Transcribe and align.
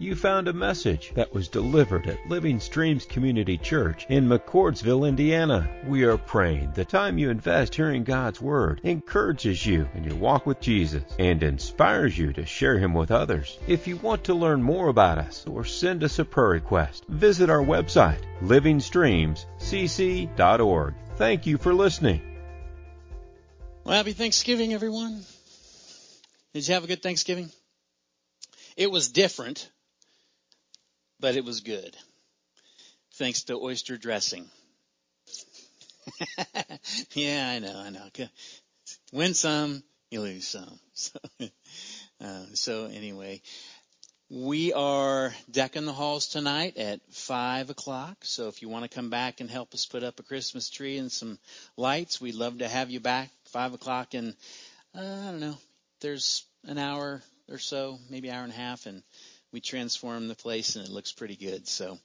You 0.00 0.16
found 0.16 0.48
a 0.48 0.54
message 0.54 1.12
that 1.14 1.34
was 1.34 1.48
delivered 1.48 2.06
at 2.06 2.26
Living 2.26 2.58
Streams 2.58 3.04
Community 3.04 3.58
Church 3.58 4.06
in 4.08 4.26
McCordsville, 4.26 5.06
Indiana. 5.06 5.68
We 5.86 6.04
are 6.04 6.16
praying 6.16 6.72
the 6.72 6.86
time 6.86 7.18
you 7.18 7.28
invest 7.28 7.74
hearing 7.74 8.04
God's 8.04 8.40
Word 8.40 8.80
encourages 8.82 9.66
you 9.66 9.86
in 9.94 10.04
your 10.04 10.16
walk 10.16 10.46
with 10.46 10.58
Jesus 10.58 11.02
and 11.18 11.42
inspires 11.42 12.16
you 12.16 12.32
to 12.32 12.46
share 12.46 12.78
Him 12.78 12.94
with 12.94 13.10
others. 13.10 13.58
If 13.68 13.86
you 13.86 13.98
want 13.98 14.24
to 14.24 14.32
learn 14.32 14.62
more 14.62 14.88
about 14.88 15.18
us 15.18 15.44
or 15.46 15.66
send 15.66 16.02
us 16.02 16.18
a 16.18 16.24
prayer 16.24 16.48
request, 16.48 17.04
visit 17.06 17.50
our 17.50 17.62
website, 17.62 18.22
livingstreamscc.org. 18.40 20.94
Thank 21.16 21.46
you 21.46 21.58
for 21.58 21.74
listening. 21.74 22.22
Well, 23.84 23.96
happy 23.96 24.14
Thanksgiving, 24.14 24.72
everyone. 24.72 25.26
Did 26.54 26.66
you 26.66 26.72
have 26.72 26.84
a 26.84 26.86
good 26.86 27.02
Thanksgiving? 27.02 27.50
It 28.78 28.90
was 28.90 29.10
different, 29.10 29.68
but 31.20 31.36
it 31.36 31.44
was 31.44 31.60
good. 31.60 31.96
Thanks 33.14 33.44
to 33.44 33.54
oyster 33.54 33.96
dressing. 33.96 34.48
yeah, 37.12 37.50
I 37.50 37.58
know, 37.58 37.76
I 37.76 37.90
know. 37.90 38.08
Win 39.12 39.34
some, 39.34 39.82
you 40.10 40.20
lose 40.20 40.48
some. 40.48 40.78
So, 40.92 41.18
uh, 42.22 42.44
so 42.52 42.84
anyway, 42.84 43.40
we 44.28 44.74
are 44.74 45.34
decking 45.50 45.86
the 45.86 45.94
halls 45.94 46.26
tonight 46.26 46.76
at 46.76 47.00
five 47.10 47.70
o'clock. 47.70 48.18
So 48.22 48.48
if 48.48 48.60
you 48.60 48.68
want 48.68 48.84
to 48.84 48.94
come 48.94 49.08
back 49.08 49.40
and 49.40 49.50
help 49.50 49.72
us 49.72 49.86
put 49.86 50.04
up 50.04 50.20
a 50.20 50.22
Christmas 50.22 50.68
tree 50.68 50.98
and 50.98 51.10
some 51.10 51.38
lights, 51.78 52.20
we'd 52.20 52.34
love 52.34 52.58
to 52.58 52.68
have 52.68 52.90
you 52.90 53.00
back 53.00 53.30
five 53.46 53.72
o'clock. 53.72 54.12
And 54.12 54.34
uh, 54.94 55.00
I 55.00 55.30
don't 55.30 55.40
know, 55.40 55.56
there's 56.00 56.44
an 56.66 56.76
hour 56.76 57.22
or 57.48 57.58
so, 57.58 57.98
maybe 58.10 58.28
an 58.28 58.34
hour 58.34 58.44
and 58.44 58.52
a 58.52 58.56
half, 58.56 58.84
and 58.84 59.02
we 59.52 59.60
transform 59.60 60.28
the 60.28 60.34
place 60.34 60.76
and 60.76 60.84
it 60.84 60.90
looks 60.90 61.12
pretty 61.12 61.36
good. 61.36 61.66
So 61.66 61.98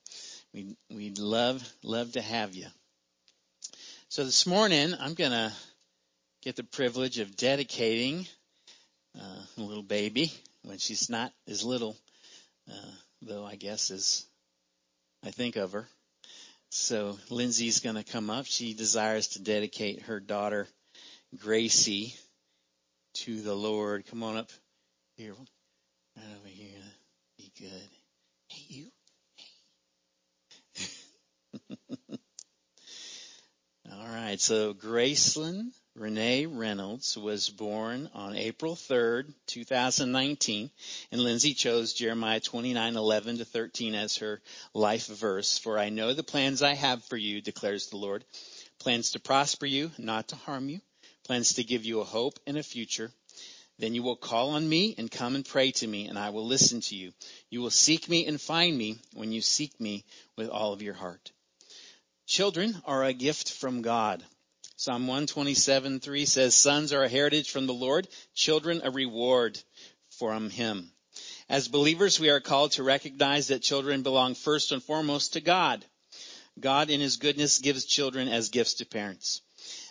we 0.53 0.75
we'd 0.89 1.19
love 1.19 1.67
love 1.83 2.13
to 2.13 2.21
have 2.21 2.55
you. 2.55 2.67
So 4.09 4.23
this 4.23 4.45
morning 4.45 4.93
I'm 4.99 5.13
gonna 5.13 5.53
get 6.41 6.55
the 6.55 6.63
privilege 6.63 7.19
of 7.19 7.35
dedicating 7.35 8.27
uh, 9.19 9.41
a 9.57 9.61
little 9.61 9.83
baby 9.83 10.31
when 10.63 10.77
she's 10.77 11.09
not 11.09 11.31
as 11.47 11.63
little, 11.63 11.95
uh, 12.69 12.91
though 13.21 13.45
I 13.45 13.55
guess 13.55 13.91
as 13.91 14.25
I 15.23 15.31
think 15.31 15.55
of 15.55 15.73
her. 15.73 15.87
So 16.69 17.17
Lindsay's 17.29 17.79
gonna 17.79 18.03
come 18.03 18.29
up. 18.29 18.45
She 18.45 18.73
desires 18.73 19.29
to 19.29 19.41
dedicate 19.41 20.03
her 20.03 20.19
daughter 20.19 20.67
Gracie 21.37 22.15
to 23.15 23.41
the 23.41 23.55
Lord. 23.55 24.05
Come 24.07 24.23
on 24.23 24.37
up 24.37 24.51
here. 25.17 25.33
Right 26.15 26.25
over 26.37 26.47
here. 26.47 26.84
Good. 27.59 27.89
Hey, 28.49 28.65
you. 28.67 28.91
Hey. 30.73 30.85
All 33.93 34.07
right. 34.07 34.41
So 34.41 34.73
Gracelyn 34.73 35.71
Renee 35.95 36.47
Reynolds 36.47 37.17
was 37.17 37.49
born 37.49 38.09
on 38.13 38.35
April 38.35 38.75
3rd, 38.75 39.33
2019, 39.47 40.69
and 41.11 41.21
Lindsay 41.21 41.53
chose 41.53 41.93
Jeremiah 41.93 42.41
29:11 42.41 43.37
to 43.37 43.45
13 43.45 43.95
as 43.95 44.17
her 44.17 44.41
life 44.73 45.07
verse. 45.07 45.57
For 45.57 45.79
I 45.79 45.87
know 45.87 46.13
the 46.13 46.23
plans 46.23 46.61
I 46.61 46.73
have 46.73 47.05
for 47.05 47.15
you, 47.15 47.41
declares 47.41 47.87
the 47.87 47.97
Lord, 47.97 48.25
plans 48.79 49.11
to 49.11 49.19
prosper 49.19 49.65
you, 49.65 49.91
not 49.97 50.27
to 50.29 50.35
harm 50.35 50.67
you, 50.67 50.81
plans 51.23 51.53
to 51.53 51.63
give 51.63 51.85
you 51.85 52.01
a 52.01 52.05
hope 52.05 52.37
and 52.45 52.57
a 52.57 52.63
future. 52.63 53.11
Then 53.77 53.93
you 53.93 54.03
will 54.03 54.15
call 54.15 54.51
on 54.51 54.67
me 54.67 54.95
and 54.97 55.11
come 55.11 55.35
and 55.35 55.45
pray 55.45 55.71
to 55.71 55.87
me, 55.87 56.07
and 56.07 56.17
I 56.17 56.29
will 56.29 56.45
listen 56.45 56.81
to 56.81 56.95
you. 56.95 57.13
You 57.49 57.61
will 57.61 57.71
seek 57.71 58.07
me 58.07 58.25
and 58.25 58.39
find 58.39 58.77
me 58.77 58.99
when 59.13 59.31
you 59.31 59.41
seek 59.41 59.79
me 59.79 60.05
with 60.37 60.49
all 60.49 60.71
of 60.71 60.81
your 60.81 60.93
heart. 60.93 61.31
Children 62.25 62.81
are 62.85 63.03
a 63.03 63.13
gift 63.13 63.51
from 63.51 63.81
God. 63.81 64.23
Psalm 64.77 65.07
127, 65.07 65.99
3 65.99 66.25
says, 66.25 66.55
Sons 66.55 66.93
are 66.93 67.03
a 67.03 67.09
heritage 67.09 67.49
from 67.49 67.67
the 67.67 67.73
Lord, 67.73 68.07
children 68.33 68.81
a 68.83 68.91
reward 68.91 69.61
from 70.09 70.49
Him. 70.49 70.91
As 71.47 71.67
believers, 71.67 72.19
we 72.19 72.29
are 72.29 72.39
called 72.39 72.71
to 72.73 72.83
recognize 72.83 73.47
that 73.47 73.61
children 73.61 74.03
belong 74.03 74.35
first 74.35 74.71
and 74.71 74.81
foremost 74.81 75.33
to 75.33 75.41
God. 75.41 75.85
God 76.59 76.89
in 76.89 77.01
His 77.01 77.17
goodness 77.17 77.59
gives 77.59 77.85
children 77.85 78.27
as 78.27 78.49
gifts 78.49 78.75
to 78.75 78.85
parents. 78.85 79.41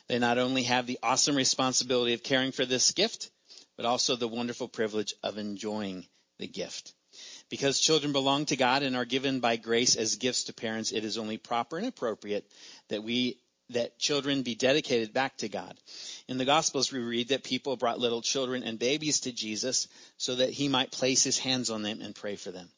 They 0.08 0.18
not 0.18 0.38
only 0.38 0.64
have 0.64 0.86
the 0.86 0.98
awesome 1.02 1.36
responsibility 1.36 2.14
of 2.14 2.22
caring 2.22 2.52
for 2.52 2.64
this 2.64 2.92
gift, 2.92 3.30
but 3.76 3.86
also 3.86 4.16
the 4.16 4.28
wonderful 4.28 4.68
privilege 4.68 5.14
of 5.22 5.38
enjoying 5.38 6.06
the 6.38 6.46
gift. 6.46 6.94
Because 7.48 7.80
children 7.80 8.12
belong 8.12 8.46
to 8.46 8.56
God 8.56 8.82
and 8.82 8.96
are 8.96 9.04
given 9.04 9.40
by 9.40 9.56
grace 9.56 9.96
as 9.96 10.16
gifts 10.16 10.44
to 10.44 10.52
parents, 10.52 10.92
it 10.92 11.04
is 11.04 11.18
only 11.18 11.36
proper 11.36 11.78
and 11.78 11.86
appropriate 11.86 12.50
that 12.88 13.04
we 13.04 13.38
that 13.70 13.98
children 13.98 14.42
be 14.42 14.54
dedicated 14.54 15.14
back 15.14 15.38
to 15.38 15.48
God. 15.48 15.74
In 16.28 16.36
the 16.36 16.44
Gospels, 16.44 16.92
we 16.92 16.98
read 16.98 17.28
that 17.28 17.44
people 17.44 17.76
brought 17.76 17.98
little 17.98 18.20
children 18.20 18.62
and 18.62 18.78
babies 18.78 19.20
to 19.20 19.32
Jesus 19.32 19.88
so 20.18 20.34
that 20.34 20.50
he 20.50 20.68
might 20.68 20.92
place 20.92 21.22
his 21.22 21.38
hands 21.38 21.70
on 21.70 21.82
them 21.82 22.02
and 22.02 22.14
pray 22.14 22.36
for 22.36 22.50
them. 22.50 22.68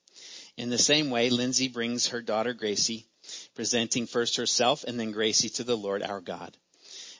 In 0.56 0.70
the 0.70 0.78
same 0.78 1.10
way, 1.10 1.28
Lindsay 1.28 1.68
brings 1.68 2.08
her 2.08 2.22
daughter 2.22 2.54
Gracie, 2.54 3.06
presenting 3.54 4.06
first 4.06 4.36
herself 4.36 4.84
and 4.84 4.98
then 4.98 5.10
Gracie 5.10 5.50
to 5.50 5.64
the 5.64 5.76
Lord 5.76 6.02
our 6.02 6.20
God. 6.20 6.56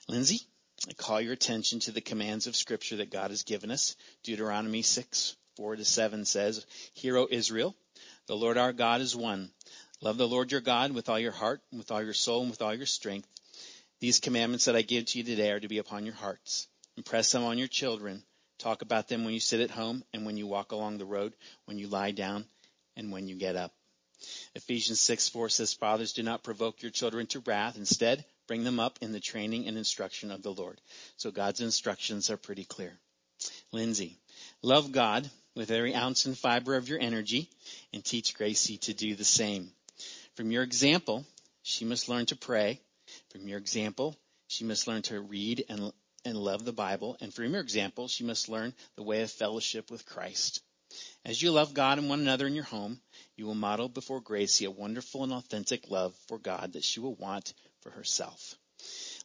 Lindsay, 0.08 0.42
I 0.88 0.92
call 0.92 1.20
your 1.20 1.32
attention 1.32 1.80
to 1.80 1.90
the 1.90 2.00
commands 2.00 2.46
of 2.46 2.54
Scripture 2.54 2.96
that 2.96 3.10
God 3.10 3.30
has 3.30 3.42
given 3.42 3.70
us. 3.72 3.96
Deuteronomy 4.22 4.82
6, 4.82 5.36
4 5.56 5.76
to 5.76 5.84
7 5.84 6.24
says, 6.24 6.64
Hear, 6.94 7.16
O 7.16 7.26
Israel, 7.28 7.74
the 8.26 8.36
Lord 8.36 8.56
our 8.56 8.72
God 8.72 9.00
is 9.00 9.16
one. 9.16 9.50
Love 10.00 10.16
the 10.16 10.28
Lord 10.28 10.52
your 10.52 10.60
God 10.60 10.92
with 10.92 11.08
all 11.08 11.18
your 11.18 11.32
heart, 11.32 11.60
with 11.72 11.90
all 11.90 12.02
your 12.02 12.12
soul, 12.12 12.42
and 12.42 12.50
with 12.50 12.62
all 12.62 12.74
your 12.74 12.86
strength. 12.86 13.28
These 13.98 14.20
commandments 14.20 14.66
that 14.66 14.76
I 14.76 14.82
give 14.82 15.06
to 15.06 15.18
you 15.18 15.24
today 15.24 15.50
are 15.50 15.60
to 15.60 15.68
be 15.68 15.78
upon 15.78 16.04
your 16.04 16.14
hearts. 16.14 16.68
Impress 16.96 17.32
them 17.32 17.42
on 17.42 17.58
your 17.58 17.68
children. 17.68 18.22
Talk 18.58 18.82
about 18.82 19.08
them 19.08 19.24
when 19.24 19.34
you 19.34 19.40
sit 19.40 19.60
at 19.60 19.70
home 19.70 20.04
and 20.12 20.24
when 20.24 20.36
you 20.36 20.46
walk 20.46 20.72
along 20.72 20.98
the 20.98 21.04
road, 21.04 21.34
when 21.64 21.78
you 21.78 21.88
lie 21.88 22.12
down 22.12 22.46
and 22.96 23.10
when 23.10 23.26
you 23.26 23.36
get 23.36 23.56
up. 23.56 23.72
Ephesians 24.54 25.00
6, 25.00 25.30
4 25.30 25.48
says, 25.48 25.74
Fathers, 25.74 26.12
do 26.12 26.22
not 26.22 26.44
provoke 26.44 26.82
your 26.82 26.90
children 26.90 27.26
to 27.28 27.40
wrath. 27.40 27.76
Instead, 27.76 28.24
Bring 28.46 28.64
them 28.64 28.80
up 28.80 28.98
in 29.02 29.12
the 29.12 29.20
training 29.20 29.66
and 29.66 29.76
instruction 29.76 30.30
of 30.30 30.42
the 30.42 30.52
Lord. 30.52 30.80
So 31.16 31.30
God's 31.30 31.60
instructions 31.60 32.30
are 32.30 32.36
pretty 32.36 32.64
clear. 32.64 32.98
Lindsay, 33.72 34.18
love 34.62 34.92
God 34.92 35.28
with 35.54 35.70
every 35.70 35.94
ounce 35.94 36.26
and 36.26 36.38
fiber 36.38 36.76
of 36.76 36.88
your 36.88 37.00
energy 37.00 37.50
and 37.92 38.04
teach 38.04 38.34
Gracie 38.34 38.78
to 38.78 38.94
do 38.94 39.14
the 39.14 39.24
same. 39.24 39.70
From 40.34 40.50
your 40.50 40.62
example, 40.62 41.24
she 41.62 41.84
must 41.84 42.08
learn 42.08 42.26
to 42.26 42.36
pray. 42.36 42.80
From 43.30 43.48
your 43.48 43.58
example, 43.58 44.16
she 44.48 44.64
must 44.64 44.86
learn 44.86 45.02
to 45.02 45.20
read 45.20 45.64
and, 45.68 45.92
and 46.24 46.36
love 46.36 46.64
the 46.64 46.72
Bible. 46.72 47.16
And 47.20 47.32
from 47.32 47.52
your 47.52 47.62
example, 47.62 48.08
she 48.08 48.24
must 48.24 48.48
learn 48.48 48.74
the 48.96 49.02
way 49.02 49.22
of 49.22 49.30
fellowship 49.30 49.90
with 49.90 50.06
Christ. 50.06 50.62
As 51.24 51.42
you 51.42 51.50
love 51.50 51.74
God 51.74 51.98
and 51.98 52.08
one 52.08 52.20
another 52.20 52.46
in 52.46 52.54
your 52.54 52.64
home, 52.64 53.00
you 53.36 53.46
will 53.46 53.54
model 53.54 53.88
before 53.88 54.20
Gracie 54.20 54.64
a 54.64 54.70
wonderful 54.70 55.24
and 55.24 55.32
authentic 55.32 55.90
love 55.90 56.14
for 56.28 56.38
God 56.38 56.74
that 56.74 56.84
she 56.84 57.00
will 57.00 57.14
want 57.14 57.52
for 57.86 57.96
herself. 57.96 58.56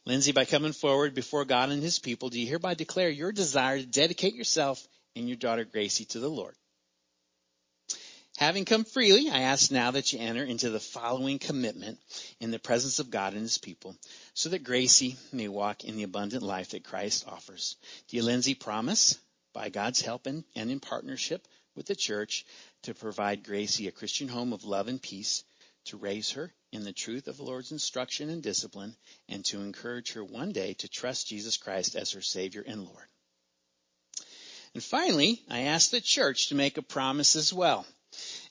Lindsay, 0.04 0.32
by 0.32 0.44
coming 0.44 0.72
forward 0.72 1.14
before 1.14 1.44
God 1.44 1.70
and 1.70 1.82
his 1.82 1.98
people, 1.98 2.28
do 2.28 2.40
you 2.40 2.46
hereby 2.46 2.74
declare 2.74 3.10
your 3.10 3.32
desire 3.32 3.78
to 3.78 3.86
dedicate 3.86 4.34
yourself 4.34 4.86
and 5.16 5.28
your 5.28 5.36
daughter 5.36 5.64
Gracie 5.64 6.04
to 6.06 6.20
the 6.20 6.30
Lord? 6.30 6.54
Having 8.38 8.64
come 8.64 8.84
freely, 8.84 9.30
I 9.30 9.42
ask 9.42 9.70
now 9.70 9.90
that 9.90 10.12
you 10.12 10.18
enter 10.18 10.42
into 10.42 10.70
the 10.70 10.80
following 10.80 11.38
commitment 11.38 11.98
in 12.40 12.50
the 12.50 12.58
presence 12.58 12.98
of 12.98 13.10
God 13.10 13.34
and 13.34 13.42
his 13.42 13.58
people, 13.58 13.94
so 14.34 14.48
that 14.48 14.64
Gracie 14.64 15.16
may 15.32 15.48
walk 15.48 15.84
in 15.84 15.96
the 15.96 16.02
abundant 16.04 16.42
life 16.42 16.70
that 16.70 16.84
Christ 16.84 17.26
offers. 17.28 17.76
Do 18.08 18.16
you, 18.16 18.22
Lindsay, 18.22 18.54
promise, 18.54 19.18
by 19.52 19.68
God's 19.68 20.00
help 20.00 20.26
and, 20.26 20.44
and 20.56 20.70
in 20.70 20.80
partnership 20.80 21.46
with 21.76 21.86
the 21.86 21.94
church, 21.94 22.46
to 22.82 22.94
provide 22.94 23.44
Gracie 23.44 23.88
a 23.88 23.92
Christian 23.92 24.28
home 24.28 24.52
of 24.52 24.64
love 24.64 24.88
and 24.88 25.00
peace, 25.00 25.44
to 25.86 25.96
raise 25.96 26.30
her 26.32 26.52
in 26.72 26.84
the 26.84 26.92
truth 26.92 27.28
of 27.28 27.36
the 27.36 27.42
Lord's 27.42 27.72
instruction 27.72 28.30
and 28.30 28.42
discipline, 28.42 28.96
and 29.28 29.44
to 29.46 29.60
encourage 29.60 30.12
her 30.12 30.24
one 30.24 30.52
day 30.52 30.74
to 30.74 30.88
trust 30.88 31.28
Jesus 31.28 31.56
Christ 31.56 31.96
as 31.96 32.12
her 32.12 32.22
Savior 32.22 32.64
and 32.66 32.84
Lord. 32.84 33.06
And 34.74 34.82
finally, 34.82 35.42
I 35.50 35.62
ask 35.62 35.90
the 35.90 36.00
church 36.00 36.48
to 36.48 36.54
make 36.54 36.78
a 36.78 36.82
promise 36.82 37.36
as 37.36 37.52
well. 37.52 37.86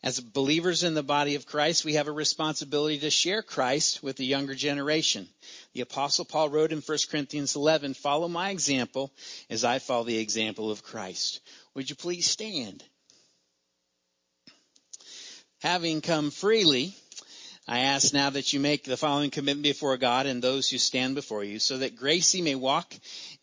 As 0.03 0.19
believers 0.19 0.83
in 0.83 0.95
the 0.95 1.03
body 1.03 1.35
of 1.35 1.45
Christ, 1.45 1.85
we 1.85 1.93
have 1.93 2.07
a 2.07 2.11
responsibility 2.11 2.99
to 2.99 3.11
share 3.11 3.43
Christ 3.43 4.01
with 4.01 4.17
the 4.17 4.25
younger 4.25 4.55
generation. 4.55 5.29
The 5.73 5.81
apostle 5.81 6.25
Paul 6.25 6.49
wrote 6.49 6.71
in 6.71 6.81
1 6.81 6.97
Corinthians 7.09 7.55
11, 7.55 7.93
follow 7.93 8.27
my 8.27 8.49
example 8.49 9.11
as 9.49 9.63
I 9.63 9.79
follow 9.79 10.03
the 10.03 10.17
example 10.17 10.71
of 10.71 10.83
Christ. 10.83 11.41
Would 11.75 11.89
you 11.89 11.95
please 11.95 12.25
stand? 12.25 12.83
Having 15.61 16.01
come 16.01 16.31
freely, 16.31 16.95
I 17.71 17.83
ask 17.83 18.13
now 18.13 18.29
that 18.31 18.51
you 18.51 18.59
make 18.59 18.83
the 18.83 18.97
following 18.97 19.31
commitment 19.31 19.63
before 19.63 19.95
God 19.95 20.25
and 20.25 20.43
those 20.43 20.69
who 20.69 20.77
stand 20.77 21.15
before 21.15 21.41
you 21.41 21.57
so 21.57 21.77
that 21.77 21.95
Gracie 21.95 22.41
may 22.41 22.53
walk 22.53 22.93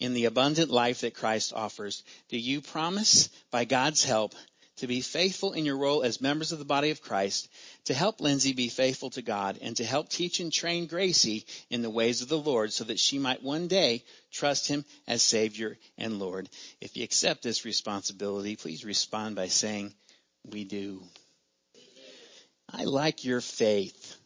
in 0.00 0.12
the 0.12 0.26
abundant 0.26 0.70
life 0.70 1.00
that 1.00 1.14
Christ 1.14 1.54
offers. 1.54 2.02
Do 2.28 2.36
you 2.36 2.60
promise 2.60 3.30
by 3.50 3.64
God's 3.64 4.04
help 4.04 4.34
to 4.76 4.86
be 4.86 5.00
faithful 5.00 5.54
in 5.54 5.64
your 5.64 5.78
role 5.78 6.02
as 6.02 6.20
members 6.20 6.52
of 6.52 6.58
the 6.58 6.66
body 6.66 6.90
of 6.90 7.00
Christ, 7.00 7.48
to 7.86 7.94
help 7.94 8.20
Lindsay 8.20 8.52
be 8.52 8.68
faithful 8.68 9.08
to 9.12 9.22
God, 9.22 9.60
and 9.62 9.74
to 9.78 9.84
help 9.84 10.10
teach 10.10 10.40
and 10.40 10.52
train 10.52 10.88
Gracie 10.88 11.46
in 11.70 11.80
the 11.80 11.88
ways 11.88 12.20
of 12.20 12.28
the 12.28 12.36
Lord 12.36 12.70
so 12.70 12.84
that 12.84 13.00
she 13.00 13.18
might 13.18 13.42
one 13.42 13.66
day 13.66 14.04
trust 14.30 14.68
Him 14.68 14.84
as 15.06 15.22
Savior 15.22 15.78
and 15.96 16.18
Lord. 16.18 16.50
If 16.82 16.98
you 16.98 17.02
accept 17.02 17.42
this 17.42 17.64
responsibility, 17.64 18.56
please 18.56 18.84
respond 18.84 19.36
by 19.36 19.48
saying, 19.48 19.94
We 20.44 20.64
do. 20.64 21.02
I 22.70 22.84
like 22.84 23.24
your 23.24 23.40
faith. 23.40 24.17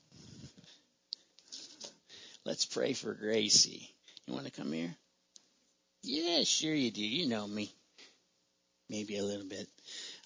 Let's 2.44 2.66
pray 2.66 2.92
for 2.92 3.14
Gracie. 3.14 3.88
You 4.26 4.34
want 4.34 4.46
to 4.46 4.52
come 4.52 4.72
here? 4.72 4.94
Yeah, 6.02 6.42
sure 6.42 6.74
you 6.74 6.90
do. 6.90 7.04
You 7.04 7.28
know 7.28 7.46
me. 7.46 7.72
Maybe 8.90 9.16
a 9.16 9.24
little 9.24 9.46
bit. 9.46 9.68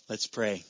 Let's 0.08 0.26
pray. 0.26 0.64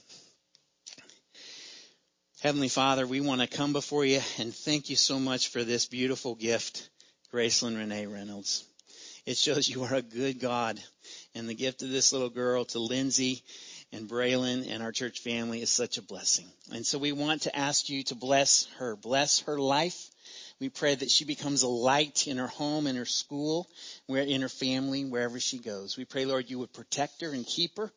Heavenly 2.40 2.68
Father, 2.68 3.06
we 3.06 3.20
want 3.20 3.40
to 3.40 3.46
come 3.46 3.72
before 3.72 4.04
you 4.04 4.20
and 4.38 4.54
thank 4.54 4.90
you 4.90 4.96
so 4.96 5.20
much 5.20 5.48
for 5.48 5.62
this 5.62 5.86
beautiful 5.86 6.34
gift, 6.34 6.90
Gracelyn 7.32 7.76
Renee 7.76 8.06
Reynolds. 8.06 8.64
It 9.24 9.36
shows 9.36 9.68
you 9.68 9.84
are 9.84 9.94
a 9.94 10.02
good 10.02 10.40
God. 10.40 10.80
And 11.34 11.48
the 11.48 11.54
gift 11.54 11.82
of 11.82 11.90
this 11.90 12.12
little 12.12 12.28
girl 12.28 12.64
to 12.66 12.78
Lindsay 12.80 13.42
and 13.92 14.08
Braylon 14.08 14.68
and 14.68 14.82
our 14.82 14.92
church 14.92 15.20
family 15.20 15.62
is 15.62 15.70
such 15.70 15.96
a 15.96 16.02
blessing. 16.02 16.46
And 16.72 16.84
so 16.84 16.98
we 16.98 17.12
want 17.12 17.42
to 17.42 17.56
ask 17.56 17.88
you 17.88 18.02
to 18.04 18.14
bless 18.16 18.66
her, 18.78 18.96
bless 18.96 19.40
her 19.40 19.58
life. 19.58 20.10
We 20.58 20.70
pray 20.70 20.94
that 20.94 21.10
she 21.10 21.26
becomes 21.26 21.62
a 21.62 21.68
light 21.68 22.26
in 22.26 22.38
her 22.38 22.46
home, 22.46 22.86
in 22.86 22.96
her 22.96 23.04
school, 23.04 23.68
where 24.06 24.22
in 24.22 24.40
her 24.40 24.48
family, 24.48 25.04
wherever 25.04 25.38
she 25.38 25.58
goes. 25.58 25.98
We 25.98 26.06
pray, 26.06 26.24
Lord, 26.24 26.48
you 26.48 26.58
would 26.60 26.72
protect 26.72 27.20
her 27.20 27.30
and 27.30 27.46
keep 27.46 27.76
her. 27.76 27.92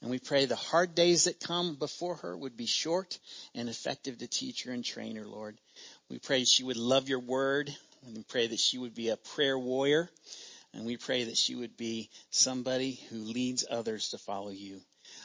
And 0.00 0.10
we 0.10 0.20
pray 0.20 0.44
the 0.44 0.54
hard 0.54 0.94
days 0.94 1.24
that 1.24 1.40
come 1.40 1.74
before 1.74 2.16
her 2.16 2.36
would 2.36 2.56
be 2.56 2.66
short 2.66 3.18
and 3.56 3.68
effective 3.68 4.18
to 4.18 4.28
teach 4.28 4.64
her 4.64 4.72
and 4.72 4.84
train 4.84 5.16
her, 5.16 5.26
Lord. 5.26 5.58
We 6.08 6.20
pray 6.20 6.44
she 6.44 6.62
would 6.62 6.76
love 6.76 7.08
your 7.08 7.18
word. 7.18 7.74
And 8.06 8.16
we 8.16 8.22
pray 8.22 8.46
that 8.46 8.60
she 8.60 8.78
would 8.78 8.94
be 8.94 9.08
a 9.08 9.16
prayer 9.16 9.58
warrior. 9.58 10.08
And 10.72 10.86
we 10.86 10.96
pray 10.96 11.24
that 11.24 11.36
she 11.36 11.56
would 11.56 11.76
be 11.76 12.10
somebody 12.30 13.00
who 13.10 13.16
leads 13.16 13.64
others 13.68 14.10
to 14.10 14.18
follow 14.18 14.50
you. 14.50 14.80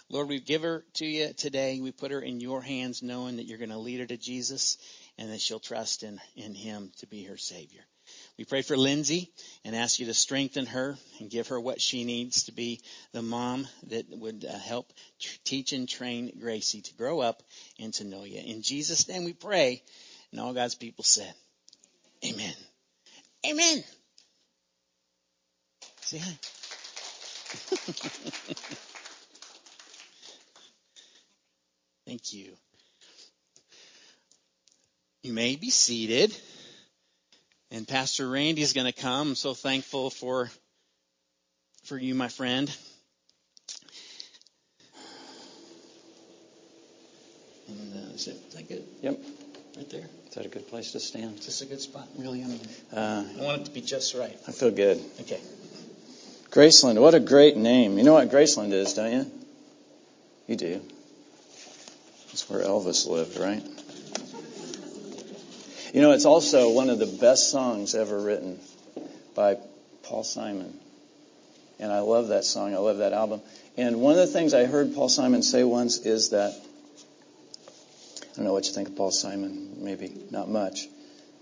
Lord, 0.10 0.30
we 0.30 0.40
give 0.40 0.64
her 0.64 0.84
to 0.96 1.06
you 1.06 1.34
today. 1.34 1.80
We 1.80 1.92
put 1.92 2.12
her 2.12 2.22
in 2.22 2.40
your 2.40 2.62
hands 2.62 3.04
knowing 3.04 3.38
that 3.38 3.46
you're 3.46 3.58
going 3.58 3.70
to 3.70 3.78
lead 3.78 4.00
her 4.00 4.06
to 4.08 4.18
Jesus 4.18 4.78
and 5.18 5.32
that 5.32 5.42
she'll 5.42 5.60
trust 5.60 6.04
in, 6.04 6.20
in 6.36 6.54
him 6.54 6.92
to 6.98 7.08
be 7.08 7.24
her 7.24 7.38
savior. 7.38 7.82
We 8.38 8.46
pray 8.46 8.62
for 8.62 8.76
Lindsay 8.76 9.32
and 9.64 9.76
ask 9.76 10.00
you 10.00 10.08
to 10.08 10.14
strengthen 10.14 10.66
her 10.68 10.98
and 11.20 11.30
give 11.30 11.50
her 11.50 11.60
what 11.60 11.82
she 11.82 12.04
needs 12.04 12.46
to 12.46 12.52
be 12.52 12.82
the 13.12 13.22
mom 13.22 13.68
that 13.88 14.06
would 14.10 14.46
uh, 14.46 14.58
help 14.58 14.92
tr- 15.20 15.38
teach 15.44 15.74
and 15.74 15.88
train 15.88 16.32
Gracie 16.40 16.82
to 16.82 16.94
grow 16.96 17.20
up 17.20 17.44
and 17.80 17.94
to 17.96 18.04
know 18.04 18.24
you. 18.24 18.40
In 18.40 18.64
Jesus' 18.64 19.08
name 19.08 19.24
we 19.24 19.34
pray. 19.34 19.84
And 20.32 20.40
all 20.40 20.54
God's 20.54 20.76
people 20.76 21.04
said, 21.04 21.34
Amen. 22.26 22.54
Amen. 23.46 23.84
Say 26.02 26.18
hi. 26.18 26.32
Thank 32.06 32.34
you. 32.34 32.58
You 35.24 35.34
may 35.34 35.56
be 35.56 35.70
seated. 35.70 36.36
And 37.70 37.88
Pastor 37.88 38.28
Randy 38.28 38.62
is 38.62 38.74
going 38.74 38.92
to 38.92 39.02
come. 39.02 39.30
I'm 39.30 39.36
so 39.36 39.54
thankful 39.54 40.10
for 40.10 40.50
for 41.86 41.98
you, 41.98 42.14
my 42.16 42.28
friend. 42.28 42.70
And, 47.68 47.94
uh, 47.96 48.14
is, 48.14 48.28
it, 48.28 48.36
is 48.50 48.54
that 48.56 48.68
good? 48.68 48.84
Yep. 49.02 49.20
Right 49.78 49.90
there. 49.90 50.10
Is 50.28 50.36
that 50.36 50.46
a 50.46 50.50
good 50.50 50.68
place 50.68 50.92
to 50.92 51.00
stand? 51.00 51.40
Is 51.40 51.46
this 51.46 51.62
a 51.62 51.66
good 51.66 51.82
spot? 51.82 52.08
Really? 52.18 52.44
I 52.44 52.48
mean, 52.48 52.60
Uh, 52.94 53.24
I 53.40 53.44
want 53.44 53.62
it 53.62 53.66
to 53.66 53.72
be 53.72 53.82
just 53.82 54.14
right. 54.16 54.38
I 54.48 54.52
feel 54.52 54.72
good. 54.72 55.02
Okay. 55.22 55.40
Graceland, 56.50 57.00
what 57.00 57.14
a 57.14 57.20
great 57.20 57.58
name. 57.58 57.98
You 57.98 58.04
know 58.04 58.14
what 58.14 58.30
Graceland 58.30 58.74
is, 58.74 58.94
don't 58.94 59.12
you? 59.12 59.32
You 60.48 60.56
do. 60.56 60.82
That's 62.28 62.50
where 62.50 62.62
Elvis 62.62 63.08
lived, 63.08 63.38
right? 63.40 63.64
You 65.94 66.02
know, 66.02 66.12
it's 66.12 66.26
also 66.26 66.72
one 66.72 66.90
of 66.90 67.00
the 67.00 67.06
best 67.06 67.52
songs 67.52 67.96
ever 67.96 68.18
written 68.18 68.60
by 69.36 69.58
Paul 70.04 70.24
Simon. 70.24 70.80
And 71.80 71.92
I 71.92 72.00
love 72.00 72.30
that 72.30 72.46
song. 72.46 72.74
I 72.74 72.78
love 72.78 73.00
that 73.00 73.12
album. 73.12 73.42
And 73.76 74.00
one 74.00 74.14
of 74.14 74.20
the 74.20 74.28
things 74.28 74.54
I 74.54 74.66
heard 74.66 74.96
Paul 74.96 75.10
Simon 75.10 75.44
say 75.44 75.64
once 75.66 75.98
is 76.00 76.30
that 76.30 76.54
I 78.22 78.36
don't 78.38 78.46
know 78.46 78.54
what 78.54 78.68
you 78.68 78.72
think 78.72 78.88
of 78.88 78.96
Paul 78.96 79.12
Simon, 79.12 79.84
maybe 79.84 80.16
not 80.32 80.50
much. 80.50 80.88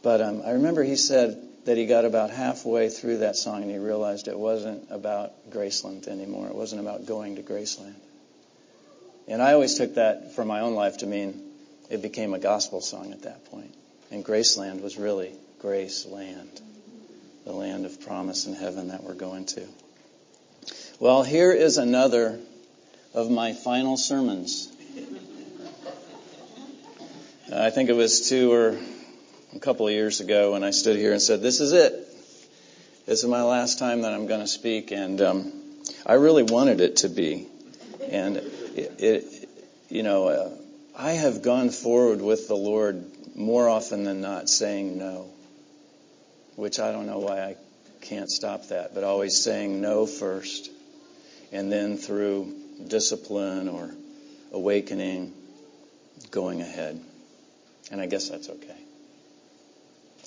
But 0.02 0.22
um, 0.22 0.42
I 0.44 0.52
remember 0.52 0.84
he 0.84 0.96
said 0.96 1.40
that 1.66 1.78
he 1.78 1.86
got 1.86 2.06
about 2.06 2.32
halfway 2.32 2.90
through 2.90 3.20
that 3.20 3.36
song 3.36 3.62
and 3.62 3.70
he 3.70 3.78
realized 3.78 4.28
it 4.28 4.40
wasn't 4.40 4.88
about 4.90 5.52
Graceland 5.52 6.08
anymore. 6.08 6.48
It 6.48 6.56
wasn't 6.56 6.82
about 6.82 7.06
going 7.06 7.36
to 7.36 7.44
Graceland. 7.44 7.94
And 9.28 9.44
I 9.44 9.54
always 9.54 9.76
took 9.76 9.96
that 9.96 10.34
for 10.34 10.44
my 10.44 10.62
own 10.62 10.74
life 10.74 11.00
to 11.00 11.06
mean 11.06 11.40
it 11.92 12.02
became 12.02 12.34
a 12.34 12.40
gospel 12.40 12.82
song 12.82 13.12
at 13.12 13.24
that 13.24 13.46
point. 13.46 13.76
And 14.12 14.26
Graceland 14.26 14.82
was 14.82 14.98
really 14.98 15.34
Grace 15.60 16.06
Land, 16.06 16.62
the 17.46 17.52
land 17.52 17.86
of 17.86 18.02
promise 18.02 18.48
in 18.48 18.54
heaven 18.54 18.88
that 18.88 19.04
we're 19.04 19.14
going 19.14 19.46
to. 19.48 19.68
Well, 21.00 21.24
here 21.24 21.52
is 21.52 21.78
another 21.78 22.40
of 23.14 23.30
my 23.30 23.54
final 23.54 23.98
sermons. 23.98 24.68
I 27.54 27.70
think 27.70 27.90
it 27.90 27.96
was 27.96 28.30
two 28.30 28.52
or 28.52 28.78
a 29.56 29.60
couple 29.60 29.88
of 29.88 29.94
years 29.94 30.20
ago 30.22 30.52
when 30.52 30.64
I 30.64 30.72
stood 30.72 30.98
here 30.98 31.12
and 31.12 31.22
said, 31.22 31.42
This 31.42 31.62
is 31.62 31.74
it. 31.74 31.94
This 33.06 33.24
is 33.24 33.26
my 33.26 33.42
last 33.42 33.80
time 33.80 34.02
that 34.02 34.14
I'm 34.14 34.28
going 34.28 34.42
to 34.42 34.48
speak. 34.48 34.92
And 34.92 35.20
um, 35.22 35.54
I 36.06 36.14
really 36.14 36.44
wanted 36.44 36.82
it 36.82 36.98
to 36.98 37.10
be. 37.10 37.48
And 38.10 38.38
it, 38.38 38.94
it 39.00 39.50
you 39.90 40.04
know, 40.04 40.28
uh, 40.28 40.50
I 40.96 41.14
have 41.14 41.42
gone 41.42 41.70
forward 41.70 42.22
with 42.22 42.48
the 42.48 42.56
Lord 42.56 43.04
more 43.40 43.70
often 43.70 44.04
than 44.04 44.20
not 44.20 44.50
saying 44.50 44.98
no, 44.98 45.26
which 46.58 46.78
I 46.78 46.92
don't 46.92 47.08
know 47.08 47.20
why 47.20 47.40
I 47.40 47.56
can't 48.02 48.30
stop 48.30 48.68
that, 48.68 48.94
but 48.94 49.06
always 49.06 49.42
saying 49.42 49.80
no 49.80 50.06
first. 50.06 50.70
And 51.54 51.72
then 51.72 51.98
through 51.98 52.54
discipline 52.86 53.70
or 53.70 53.92
awakening, 54.52 55.34
going 56.32 56.60
ahead. 56.62 57.02
And 57.92 58.02
I 58.02 58.08
guess 58.08 58.30
that's 58.30 58.50
okay. 58.50 58.78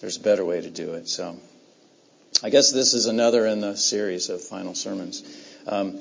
There's 0.00 0.16
a 0.16 0.21
better 0.21 0.45
way 0.45 0.62
to 0.62 0.71
do 0.71 0.95
it. 0.95 1.07
So 1.07 1.37
I 2.42 2.49
guess 2.49 2.73
this 2.73 2.95
is 2.95 3.07
another 3.07 3.47
in 3.47 3.61
the 3.61 3.76
series 3.76 4.31
of 4.31 4.40
final 4.40 4.75
sermons. 4.75 5.23
Um, 5.66 6.00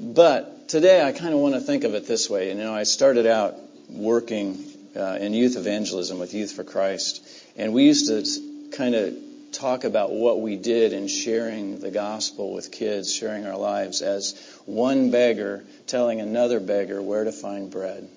but 0.00 0.68
today 0.70 1.06
I 1.06 1.12
kind 1.12 1.34
of 1.34 1.40
want 1.40 1.54
to 1.54 1.60
think 1.60 1.84
of 1.84 1.94
it 1.94 2.08
this 2.08 2.30
way. 2.30 2.48
You 2.48 2.54
know, 2.54 2.74
I 2.74 2.84
started 2.84 3.26
out 3.26 3.54
working 3.90 4.71
uh, 4.96 5.18
in 5.20 5.32
youth 5.34 5.56
evangelism 5.56 6.18
with 6.18 6.34
Youth 6.34 6.52
for 6.52 6.64
Christ, 6.64 7.26
and 7.56 7.72
we 7.72 7.84
used 7.84 8.08
to 8.08 8.76
kind 8.76 8.94
of 8.94 9.14
talk 9.52 9.84
about 9.84 10.10
what 10.10 10.40
we 10.40 10.56
did 10.56 10.92
in 10.92 11.08
sharing 11.08 11.78
the 11.78 11.90
gospel 11.90 12.52
with 12.52 12.72
kids, 12.72 13.14
sharing 13.14 13.46
our 13.46 13.56
lives 13.56 14.02
as 14.02 14.34
one 14.66 15.10
beggar 15.10 15.64
telling 15.86 16.20
another 16.20 16.58
beggar 16.58 17.00
where 17.02 17.24
to 17.24 17.32
find 17.32 17.70
bread. 17.70 18.08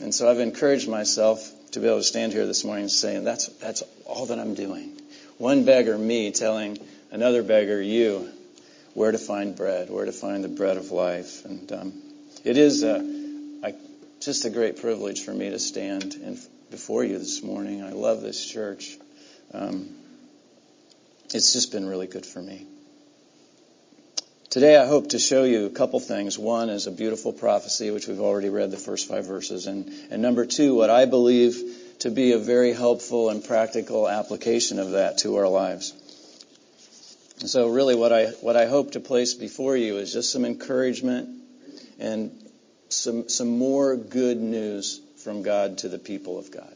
And 0.00 0.14
so 0.14 0.30
I've 0.30 0.38
encouraged 0.38 0.88
myself 0.88 1.50
to 1.72 1.80
be 1.80 1.86
able 1.86 1.98
to 1.98 2.04
stand 2.04 2.32
here 2.32 2.46
this 2.46 2.64
morning 2.64 2.88
saying 2.88 3.24
that's 3.24 3.48
that's 3.58 3.82
all 4.04 4.26
that 4.26 4.38
I'm 4.38 4.54
doing. 4.54 4.92
One 5.38 5.64
beggar, 5.64 5.96
me, 5.96 6.30
telling 6.30 6.78
another 7.10 7.42
beggar, 7.42 7.80
you, 7.80 8.28
where 8.94 9.12
to 9.12 9.18
find 9.18 9.56
bread, 9.56 9.90
where 9.90 10.04
to 10.04 10.12
find 10.12 10.44
the 10.44 10.48
bread 10.48 10.76
of 10.76 10.90
life. 10.90 11.44
And 11.44 11.72
um, 11.72 11.92
it 12.44 12.56
is 12.56 12.82
a, 12.82 12.96
just 14.20 14.44
a 14.44 14.50
great 14.50 14.80
privilege 14.80 15.24
for 15.24 15.32
me 15.32 15.50
to 15.50 15.58
stand 15.58 16.14
in, 16.14 16.38
before 16.70 17.04
you 17.04 17.18
this 17.18 17.42
morning. 17.42 17.82
I 17.82 17.92
love 17.92 18.20
this 18.20 18.44
church. 18.44 18.96
Um, 19.54 19.88
it's 21.32 21.52
just 21.52 21.72
been 21.72 21.86
really 21.86 22.06
good 22.06 22.26
for 22.26 22.42
me. 22.42 22.66
Today 24.50 24.76
I 24.76 24.86
hope 24.86 25.10
to 25.10 25.18
show 25.18 25.44
you 25.44 25.66
a 25.66 25.70
couple 25.70 26.00
things. 26.00 26.38
One 26.38 26.68
is 26.68 26.86
a 26.86 26.90
beautiful 26.90 27.32
prophecy, 27.32 27.90
which 27.90 28.08
we've 28.08 28.20
already 28.20 28.48
read 28.48 28.70
the 28.70 28.76
first 28.78 29.06
five 29.06 29.26
verses. 29.26 29.66
And, 29.66 29.92
and 30.10 30.20
number 30.20 30.46
two, 30.46 30.74
what 30.74 30.90
I 30.90 31.04
believe 31.04 31.60
to 32.00 32.10
be 32.10 32.32
a 32.32 32.38
very 32.38 32.72
helpful 32.72 33.28
and 33.28 33.44
practical 33.44 34.08
application 34.08 34.78
of 34.78 34.92
that 34.92 35.18
to 35.18 35.36
our 35.36 35.48
lives. 35.48 35.92
So 37.44 37.68
really 37.68 37.94
what 37.94 38.12
I, 38.12 38.26
what 38.40 38.56
I 38.56 38.66
hope 38.66 38.92
to 38.92 39.00
place 39.00 39.34
before 39.34 39.76
you 39.76 39.98
is 39.98 40.12
just 40.12 40.32
some 40.32 40.44
encouragement 40.44 41.28
and 42.00 42.47
some, 42.88 43.28
some 43.28 43.58
more 43.58 43.96
good 43.96 44.38
news 44.38 45.00
from 45.22 45.42
God 45.42 45.78
to 45.78 45.88
the 45.88 45.98
people 45.98 46.38
of 46.38 46.50
God. 46.50 46.72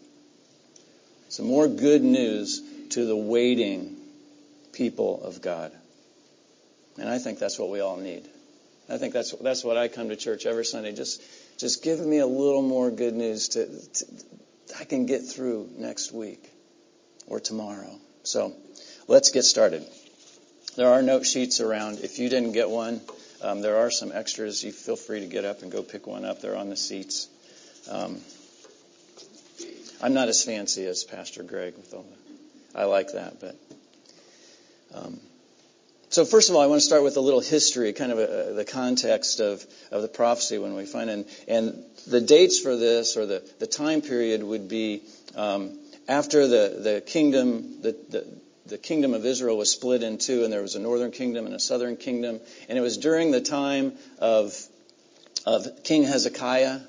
Some 1.29 1.47
more 1.47 1.69
good 1.69 2.03
news 2.03 2.63
to 2.91 3.07
the 3.07 3.17
waiting 3.17 3.97
people 4.73 5.23
of 5.23 5.41
God. 5.41 5.73
And 6.99 7.09
I 7.09 7.19
think 7.19 7.39
that's 7.39 7.59
what 7.59 7.71
we 7.71 7.81
all 7.81 7.97
need. 7.97 8.29
I 8.89 8.99
think 8.99 9.15
that's 9.15 9.33
that's 9.33 9.65
what 9.65 9.79
I 9.79 9.89
come 9.89 10.11
to 10.11 10.17
church 10.17 10.45
every 10.45 10.67
Sunday. 10.67 10.93
Just 10.93 11.23
just 11.59 11.83
give 11.83 12.01
me 12.01 12.19
a 12.19 12.27
little 12.27 12.61
more 12.61 12.91
good 12.91 13.15
news 13.15 13.51
to, 13.51 13.67
to 13.67 14.07
I 14.79 14.85
can 14.85 15.07
get 15.07 15.23
through 15.23 15.71
next 15.79 16.13
week 16.13 16.43
or 17.27 17.41
tomorrow. 17.41 17.99
So 18.25 18.53
let's 19.09 19.31
get 19.31 19.45
started. 19.45 19.87
There 20.77 20.89
are 20.89 21.03
note 21.03 21.27
sheets 21.27 21.61
around. 21.61 22.01
If 22.01 22.19
you 22.19 22.29
didn't 22.29 22.53
get 22.53 22.69
one, 22.69 23.01
there 23.43 23.79
are 23.79 23.91
some 23.91 24.13
extras. 24.13 24.63
You 24.63 24.73
feel 24.73 24.97
free 24.97 25.21
to 25.21 25.27
get 25.27 25.45
up 25.45 25.63
and 25.63 25.71
go 25.71 25.83
pick 25.83 26.07
one 26.07 26.25
up. 26.25 26.41
They're 26.41 26.57
on 26.57 26.71
the 26.71 26.77
seats. 26.77 27.29
Um, 27.91 28.21
I'm 30.01 30.15
not 30.15 30.29
as 30.29 30.45
fancy 30.45 30.87
as 30.87 31.05
Pastor 31.05 31.43
Greg 31.43 31.77
with 31.77 31.93
all 31.95 32.03
the. 32.03 32.79
I 32.79 32.85
like 32.85 33.13
that, 33.13 33.41
but. 33.41 33.57
Um, 34.95 35.21
so 36.11 36.27
first 36.27 36.51
of 36.51 36.57
all, 36.57 36.63
I 36.63 36.67
want 36.67 36.81
to 36.81 36.87
start 36.87 37.03
with 37.03 37.17
a 37.17 37.21
little 37.21 37.41
history, 37.41 37.93
kind 37.95 38.13
of 38.13 38.19
a, 38.19 38.53
the 38.53 38.67
context 38.67 39.41
of, 39.41 39.65
of 39.91 40.03
the 40.03 40.09
prophecy 40.09 40.59
when 40.59 40.75
we 40.75 40.85
find 40.85 41.09
it. 41.09 41.13
And, 41.15 41.27
and 41.49 41.85
the 42.07 42.21
dates 42.21 42.61
for 42.61 42.77
this, 42.77 43.17
or 43.17 43.25
the, 43.25 43.43
the 43.61 43.67
time 43.67 44.03
period, 44.03 44.43
would 44.43 44.69
be 44.69 45.03
um, 45.35 45.79
after 46.09 46.47
the, 46.47 46.81
the 46.81 47.01
kingdom, 47.01 47.81
the, 47.81 48.27
the 48.67 48.79
kingdom 48.79 49.15
of 49.15 49.25
Israel 49.27 49.57
was 49.57 49.71
split 49.71 50.03
in 50.03 50.19
two, 50.19 50.45
and 50.45 50.53
there 50.53 50.63
was 50.63 50.75
a 50.75 50.81
northern 50.81 51.11
kingdom 51.11 51.47
and 51.47 51.55
a 51.55 51.61
southern 51.61 51.97
kingdom. 51.97 52.41
And 52.69 52.79
it 52.79 52.81
was 52.81 52.97
during 52.97 53.31
the 53.31 53.41
time 53.41 53.93
of, 54.19 54.57
of 55.47 55.67
King 55.85 56.05
Hezekiah 56.05 56.81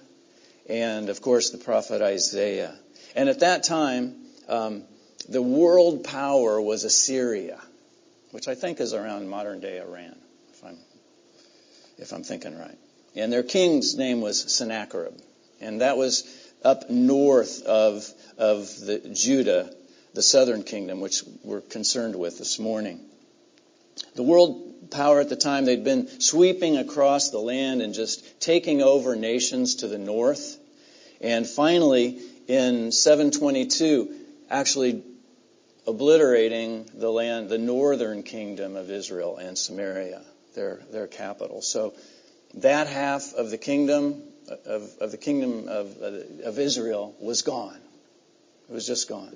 and, 0.70 1.10
of 1.10 1.22
course, 1.22 1.50
the 1.50 1.58
prophet 1.58 2.01
Isaiah. 2.01 2.75
And 3.15 3.30
at 3.30 3.42
that 3.42 3.63
time, 3.63 4.15
um, 4.48 4.84
the 5.30 5.42
world 5.42 6.03
power 6.03 6.62
was 6.62 6.84
Assyria 6.84 7.60
which 8.34 8.48
I 8.48 8.56
think 8.56 8.82
is 8.82 8.96
around 8.96 9.30
modern 9.30 9.60
day 9.60 9.80
Iran, 9.80 10.15
if 10.51 10.65
I'm, 10.65 10.77
if 12.00 12.12
I'm 12.12 12.24
thinking 12.24 12.58
right. 12.58 12.77
And 13.15 13.32
their 13.32 13.44
king's 13.44 13.96
name 13.96 14.22
was 14.22 14.51
Sennacherib. 14.51 15.13
And 15.62 15.82
that 15.82 15.98
was 15.98 16.24
up 16.63 16.89
north 16.89 17.62
of, 17.62 18.12
of 18.39 18.75
the 18.80 19.08
Judah, 19.13 19.72
the 20.13 20.22
southern 20.22 20.63
kingdom, 20.63 21.01
which 21.01 21.24
we're 21.43 21.62
concerned 21.62 22.15
with 22.15 22.38
this 22.38 22.60
morning. 22.60 23.00
The 24.15 24.24
world 24.24 24.91
power 24.91 25.20
at 25.20 25.29
the 25.29 25.36
time, 25.36 25.65
they'd 25.65 25.84
been 25.84 26.08
sweeping 26.20 26.77
across 26.77 27.29
the 27.29 27.39
land 27.39 27.82
and 27.82 27.93
just 27.93 28.39
taking 28.39 28.82
over 28.82 29.15
nations 29.15 29.75
to 29.75 29.88
the 29.88 29.98
north. 29.98 30.58
And 31.22 31.48
finally, 31.48 32.20
in 32.48 32.91
722, 32.91 34.13
actually 34.50 35.03
obliterating 35.88 36.89
the 36.93 37.10
land, 37.10 37.50
the 37.50 37.58
northern 37.58 38.24
kingdom 38.24 38.75
of 38.75 38.89
Israel 38.89 39.38
and 39.38 39.58
Samaria, 39.58 40.22
their, 40.55 40.79
their 40.91 41.08
capital. 41.08 41.62
So 41.62 41.93
that 42.55 42.88
half 42.88 43.34
of 43.34 43.50
the 43.50 43.58
kingdom 43.58 44.22
of, 44.65 44.89
of 45.00 45.12
the 45.12 45.17
kingdom 45.17 45.67
of, 45.67 45.98
of 46.43 46.60
Israel 46.60 47.15
was 47.20 47.41
gone. 47.41 47.79
It 48.70 48.74
was 48.74 48.86
just 48.86 49.10
gone. 49.10 49.36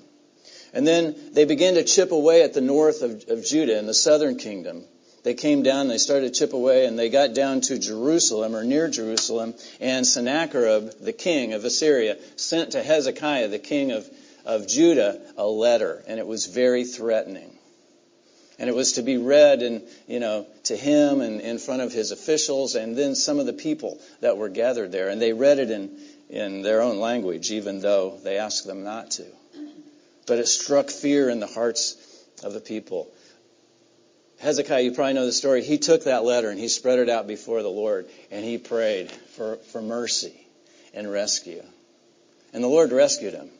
And 0.72 0.86
then 0.86 1.14
they 1.32 1.44
began 1.44 1.74
to 1.74 1.84
chip 1.84 2.12
away 2.12 2.42
at 2.42 2.54
the 2.54 2.60
north 2.60 3.02
of, 3.02 3.24
of 3.28 3.44
Judah 3.44 3.78
in 3.78 3.86
the 3.86 3.94
southern 3.94 4.36
kingdom. 4.36 4.84
They 5.24 5.34
came 5.34 5.62
down, 5.62 5.88
they 5.88 5.98
started 5.98 6.32
to 6.32 6.38
chip 6.38 6.52
away, 6.52 6.86
and 6.86 6.98
they 6.98 7.10
got 7.10 7.34
down 7.34 7.60
to 7.62 7.78
Jerusalem 7.78 8.54
or 8.54 8.64
near 8.64 8.88
Jerusalem. 8.88 9.54
And 9.80 10.06
Sennacherib, 10.06 10.92
the 11.00 11.12
king 11.12 11.54
of 11.54 11.64
Assyria, 11.64 12.16
sent 12.36 12.72
to 12.72 12.82
Hezekiah, 12.82 13.48
the 13.48 13.58
king 13.58 13.92
of 13.92 14.08
of 14.48 14.66
Judah 14.66 15.20
a 15.36 15.46
letter, 15.46 16.02
and 16.08 16.18
it 16.18 16.26
was 16.26 16.46
very 16.46 16.84
threatening. 16.84 17.54
And 18.58 18.68
it 18.68 18.74
was 18.74 18.94
to 18.94 19.02
be 19.02 19.18
read 19.18 19.62
and, 19.62 19.82
you 20.08 20.18
know, 20.18 20.46
to 20.64 20.76
him 20.76 21.20
and 21.20 21.40
in 21.40 21.58
front 21.58 21.82
of 21.82 21.92
his 21.92 22.10
officials 22.10 22.74
and 22.74 22.96
then 22.96 23.14
some 23.14 23.38
of 23.38 23.46
the 23.46 23.52
people 23.52 24.00
that 24.20 24.36
were 24.36 24.48
gathered 24.48 24.90
there. 24.90 25.10
And 25.10 25.22
they 25.22 25.32
read 25.32 25.60
it 25.60 25.70
in, 25.70 25.96
in 26.28 26.62
their 26.62 26.82
own 26.82 26.98
language, 26.98 27.52
even 27.52 27.80
though 27.80 28.18
they 28.24 28.38
asked 28.38 28.66
them 28.66 28.82
not 28.82 29.12
to. 29.12 29.26
But 30.28 30.38
it 30.38 30.46
struck 30.46 30.90
fear 30.90 31.30
in 31.30 31.40
the 31.40 31.46
hearts 31.46 31.96
of 32.44 32.52
the 32.52 32.60
people. 32.60 33.10
Hezekiah, 34.38 34.82
you 34.82 34.92
probably 34.92 35.14
know 35.14 35.26
the 35.26 35.32
story. 35.32 35.64
He 35.64 35.78
took 35.78 36.04
that 36.04 36.24
letter 36.24 36.50
and 36.50 36.60
he 36.60 36.68
spread 36.68 37.00
it 37.00 37.08
out 37.08 37.26
before 37.26 37.62
the 37.62 37.70
Lord 37.70 38.08
and 38.30 38.44
he 38.44 38.58
prayed 38.58 39.10
for, 39.10 39.56
for 39.72 39.82
mercy 39.82 40.46
and 40.94 41.10
rescue. 41.10 41.62
And 42.52 42.62
the 42.62 42.68
Lord 42.68 42.92
rescued 42.92 43.34
him. 43.34 43.50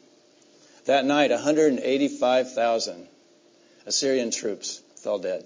That 0.85 1.05
night, 1.05 1.31
185,000 1.31 3.07
Assyrian 3.85 4.31
troops 4.31 4.81
fell 5.03 5.19
dead 5.19 5.43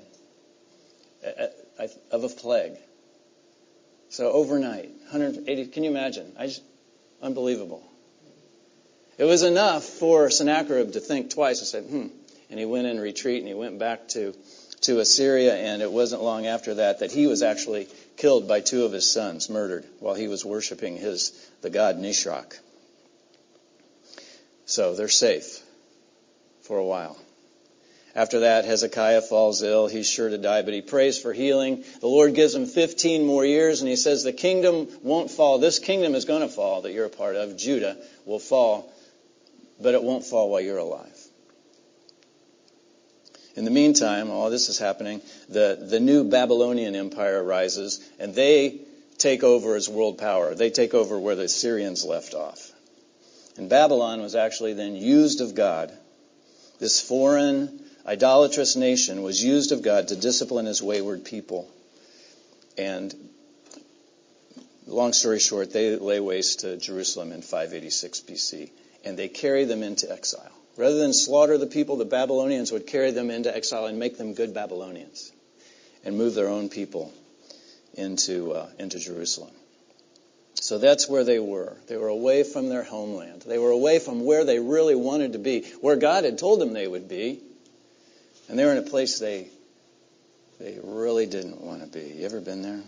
of 2.12 2.24
a 2.24 2.30
plague. 2.30 2.78
So 4.10 4.32
overnight, 4.32 4.90
180, 4.90 5.68
can 5.68 5.84
you 5.84 5.90
imagine? 5.90 6.34
I 6.38 6.48
just, 6.48 6.62
unbelievable. 7.22 7.84
It 9.18 9.26
was 9.26 9.44
enough 9.44 9.84
for 9.84 10.30
Sennacherib 10.30 10.94
to 10.94 11.00
think 11.00 11.30
twice 11.30 11.60
and 11.60 11.68
said, 11.68 11.84
hmm. 11.84 12.08
And 12.50 12.60
he 12.60 12.66
went 12.66 12.88
in 12.88 13.00
retreat 13.00 13.40
and 13.40 13.48
he 13.48 13.54
went 13.54 13.80
back 13.80 14.08
to, 14.10 14.34
to 14.82 15.00
Assyria 15.00 15.56
and 15.56 15.82
it 15.82 15.92
wasn't 15.92 16.24
long 16.24 16.46
after 16.46 16.76
that 16.76 17.00
that 17.00 17.12
he 17.12 17.28
was 17.28 17.42
actually 17.42 17.88
killed 18.18 18.48
by 18.48 18.60
two 18.60 18.86
of 18.86 18.92
his 18.92 19.10
sons, 19.10 19.50
murdered, 19.50 19.86
while 20.00 20.16
he 20.16 20.28
was 20.28 20.46
worshiping 20.46 20.98
his, 20.98 21.32
the 21.62 21.70
god 21.70 21.98
Nisroch. 21.98 22.58
So 24.66 24.96
they're 24.96 25.10
safe 25.10 25.62
for 26.62 26.78
a 26.78 26.86
while. 26.86 27.18
After 28.16 28.42
that, 28.42 28.66
Hezekiah 28.66 29.24
falls 29.24 29.64
ill. 29.64 29.88
He's 29.88 30.08
sure 30.08 30.30
to 30.30 30.38
die, 30.38 30.62
but 30.62 30.74
he 30.74 30.82
prays 30.82 31.18
for 31.18 31.34
healing. 31.34 31.84
The 32.00 32.08
Lord 32.08 32.36
gives 32.36 32.54
him 32.54 32.68
15 32.68 33.26
more 33.26 33.44
years, 33.44 33.82
and 33.82 33.90
he 33.90 33.96
says, 33.96 34.24
The 34.24 34.34
kingdom 34.34 34.88
won't 35.02 35.32
fall. 35.32 35.58
This 35.58 35.80
kingdom 35.80 36.14
is 36.14 36.26
going 36.26 36.42
to 36.42 36.48
fall 36.48 36.84
that 36.84 36.92
you're 36.92 37.06
a 37.08 37.10
part 37.10 37.36
of. 37.36 37.58
Judah 37.58 37.98
will 38.26 38.38
fall, 38.38 38.93
but 39.84 39.94
it 39.94 40.04
won't 40.04 40.26
fall 40.26 40.50
while 40.50 40.62
you're 40.62 40.78
alive. 40.78 41.20
In 43.56 43.66
the 43.66 43.72
meantime, 43.72 44.32
all 44.32 44.50
this 44.50 44.70
is 44.70 44.80
happening, 44.80 45.22
the, 45.48 45.78
the 45.80 46.00
new 46.00 46.24
Babylonian 46.24 46.96
empire 46.96 47.44
arises, 47.44 48.00
and 48.18 48.34
they 48.34 48.80
take 49.20 49.44
over 49.44 49.76
as 49.76 49.88
world 49.88 50.18
power. 50.18 50.56
They 50.56 50.72
take 50.72 50.96
over 50.96 51.20
where 51.20 51.36
the 51.36 51.44
Assyrians 51.44 52.04
left 52.04 52.34
off. 52.34 52.72
And 53.58 53.70
Babylon 53.70 54.22
was 54.22 54.36
actually 54.36 54.74
then 54.74 54.96
used 54.96 55.40
of 55.42 55.54
God. 55.54 55.92
This 56.80 57.00
foreign, 57.00 57.80
idolatrous 58.08 58.76
nation 58.76 59.22
was 59.22 59.44
used 59.44 59.72
of 59.72 59.84
God 59.84 60.08
to 60.08 60.16
discipline 60.16 60.66
his 60.66 60.82
wayward 60.82 61.24
people. 61.24 61.70
And 62.76 63.14
long 64.88 65.14
story 65.14 65.40
short, 65.40 65.72
they 65.72 65.96
lay 65.96 66.20
waste 66.20 66.62
to 66.62 66.78
Jerusalem 66.78 67.32
in 67.32 67.44
586 67.44 68.22
BC, 68.22 68.72
and 69.04 69.18
they 69.18 69.28
carry 69.28 69.66
them 69.66 69.84
into 69.84 70.12
exile. 70.12 70.52
Rather 70.78 70.98
than 70.98 71.14
slaughter 71.14 71.58
the 71.58 71.68
people, 71.68 71.98
the 71.98 72.06
Babylonians 72.06 72.72
would 72.72 72.88
carry 72.88 73.12
them 73.12 73.30
into 73.30 73.56
exile 73.56 73.86
and 73.86 74.00
make 74.00 74.18
them 74.18 74.34
good 74.34 74.54
Babylonians, 74.54 75.32
and 76.04 76.18
move 76.18 76.34
their 76.34 76.50
own 76.50 76.70
people 76.70 77.14
into 77.94 78.54
uh, 78.54 78.68
into 78.80 79.00
Jerusalem. 79.00 79.52
So 80.56 80.78
that's 80.78 81.10
where 81.10 81.24
they 81.24 81.40
were. 81.40 81.76
They 81.88 81.98
were 81.98 82.08
away 82.08 82.44
from 82.44 82.70
their 82.70 82.84
homeland. 82.84 83.44
They 83.46 83.58
were 83.58 83.72
away 83.72 84.00
from 84.00 84.24
where 84.24 84.46
they 84.46 84.60
really 84.60 84.96
wanted 84.96 85.34
to 85.34 85.40
be, 85.40 85.64
where 85.82 85.98
God 85.98 86.24
had 86.24 86.38
told 86.38 86.62
them 86.62 86.74
they 86.74 86.88
would 86.88 87.10
be. 87.10 87.42
And 88.48 88.58
they 88.58 88.66
were 88.66 88.72
in 88.72 88.78
a 88.78 88.84
place 88.84 89.20
they 89.20 89.48
they 90.60 90.80
really 90.82 91.26
didn't 91.26 91.62
want 91.62 91.82
to 91.82 91.88
be. 91.88 92.14
You 92.20 92.26
ever 92.26 92.40
been 92.40 92.62
there? 92.62 92.82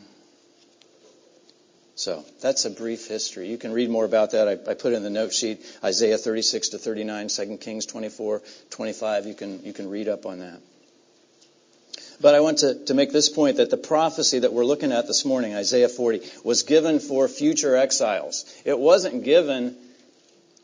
So 1.96 2.26
that's 2.42 2.66
a 2.66 2.70
brief 2.70 3.08
history. 3.08 3.50
You 3.50 3.58
can 3.58 3.72
read 3.72 3.90
more 3.90 4.04
about 4.04 4.32
that. 4.32 4.48
I, 4.50 4.52
I, 4.70 4.74
put 4.74 4.92
it 4.92 4.98
in 4.98 5.04
the 5.04 5.10
note 5.10 5.34
sheet 5.34 5.66
Isaiah 5.82 6.18
36 6.18 6.70
to 6.70 6.78
39, 6.78 7.30
2 7.30 7.58
Kings 7.58 7.86
24, 7.86 8.42
25. 8.70 9.26
You 9.26 9.34
can 9.34 9.64
you 9.64 9.72
can 9.72 9.90
read 9.90 10.10
up 10.10 10.26
on 10.26 10.40
that. 10.40 10.60
But 12.20 12.36
I 12.36 12.42
want 12.42 12.60
to, 12.60 12.86
to 12.86 12.94
make 12.94 13.12
this 13.12 13.30
point 13.30 13.58
that 13.58 13.70
the 13.70 13.78
prophecy 13.78 14.40
that 14.40 14.54
we're 14.54 14.66
looking 14.66 14.92
at 14.92 15.08
this 15.08 15.26
morning, 15.26 15.54
Isaiah 15.54 15.90
40, 15.90 16.22
was 16.44 16.64
given 16.64 17.00
for 17.00 17.28
future 17.28 17.76
exiles. 17.76 18.46
It 18.66 18.78
wasn't 18.78 19.24
given 19.24 19.76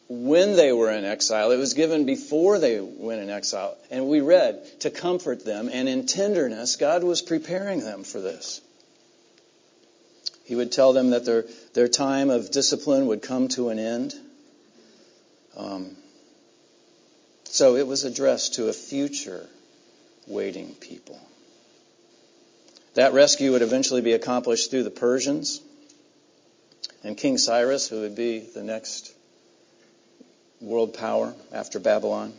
when 0.07 0.55
they 0.55 0.71
were 0.71 0.91
in 0.91 1.05
exile. 1.05 1.51
It 1.51 1.57
was 1.57 1.73
given 1.73 2.05
before 2.05 2.59
they 2.59 2.79
went 2.79 3.21
in 3.21 3.29
exile. 3.29 3.77
And 3.89 4.07
we 4.07 4.21
read 4.21 4.61
to 4.81 4.89
comfort 4.89 5.45
them, 5.45 5.69
and 5.71 5.89
in 5.89 6.05
tenderness, 6.05 6.75
God 6.75 7.03
was 7.03 7.21
preparing 7.21 7.79
them 7.81 8.03
for 8.03 8.21
this. 8.21 8.61
He 10.51 10.55
would 10.55 10.73
tell 10.73 10.91
them 10.91 11.11
that 11.11 11.23
their, 11.23 11.45
their 11.75 11.87
time 11.87 12.29
of 12.29 12.51
discipline 12.51 13.07
would 13.07 13.21
come 13.21 13.47
to 13.55 13.69
an 13.69 13.79
end. 13.79 14.13
Um, 15.55 15.95
so 17.45 17.77
it 17.77 17.87
was 17.87 18.03
addressed 18.03 18.55
to 18.55 18.67
a 18.67 18.73
future 18.73 19.47
waiting 20.27 20.75
people. 20.75 21.17
That 22.95 23.13
rescue 23.13 23.53
would 23.53 23.61
eventually 23.61 24.01
be 24.01 24.11
accomplished 24.11 24.71
through 24.71 24.83
the 24.83 24.91
Persians 24.91 25.61
and 27.01 27.15
King 27.15 27.37
Cyrus, 27.37 27.87
who 27.87 28.01
would 28.01 28.17
be 28.17 28.39
the 28.39 28.61
next 28.61 29.13
world 30.59 30.95
power 30.95 31.33
after 31.53 31.79
Babylon. 31.79 32.33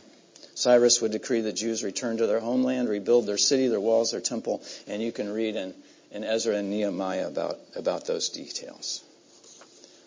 Cyrus 0.53 1.01
would 1.01 1.13
decree 1.13 1.41
that 1.41 1.53
Jews 1.53 1.83
return 1.83 2.17
to 2.17 2.27
their 2.27 2.39
homeland, 2.39 2.89
rebuild 2.89 3.25
their 3.25 3.39
city, 3.39 3.69
their 3.69 3.79
walls, 3.79 4.11
their 4.11 4.21
temple, 4.21 4.61
and 4.85 5.01
you 5.01 5.11
can 5.11 5.33
read 5.33 5.55
in, 5.55 5.73
in 6.13 6.23
Ezra 6.23 6.55
and 6.55 6.69
Nehemiah 6.69 7.27
about, 7.27 7.57
about 7.75 8.05
those 8.05 8.29
details. 8.29 9.03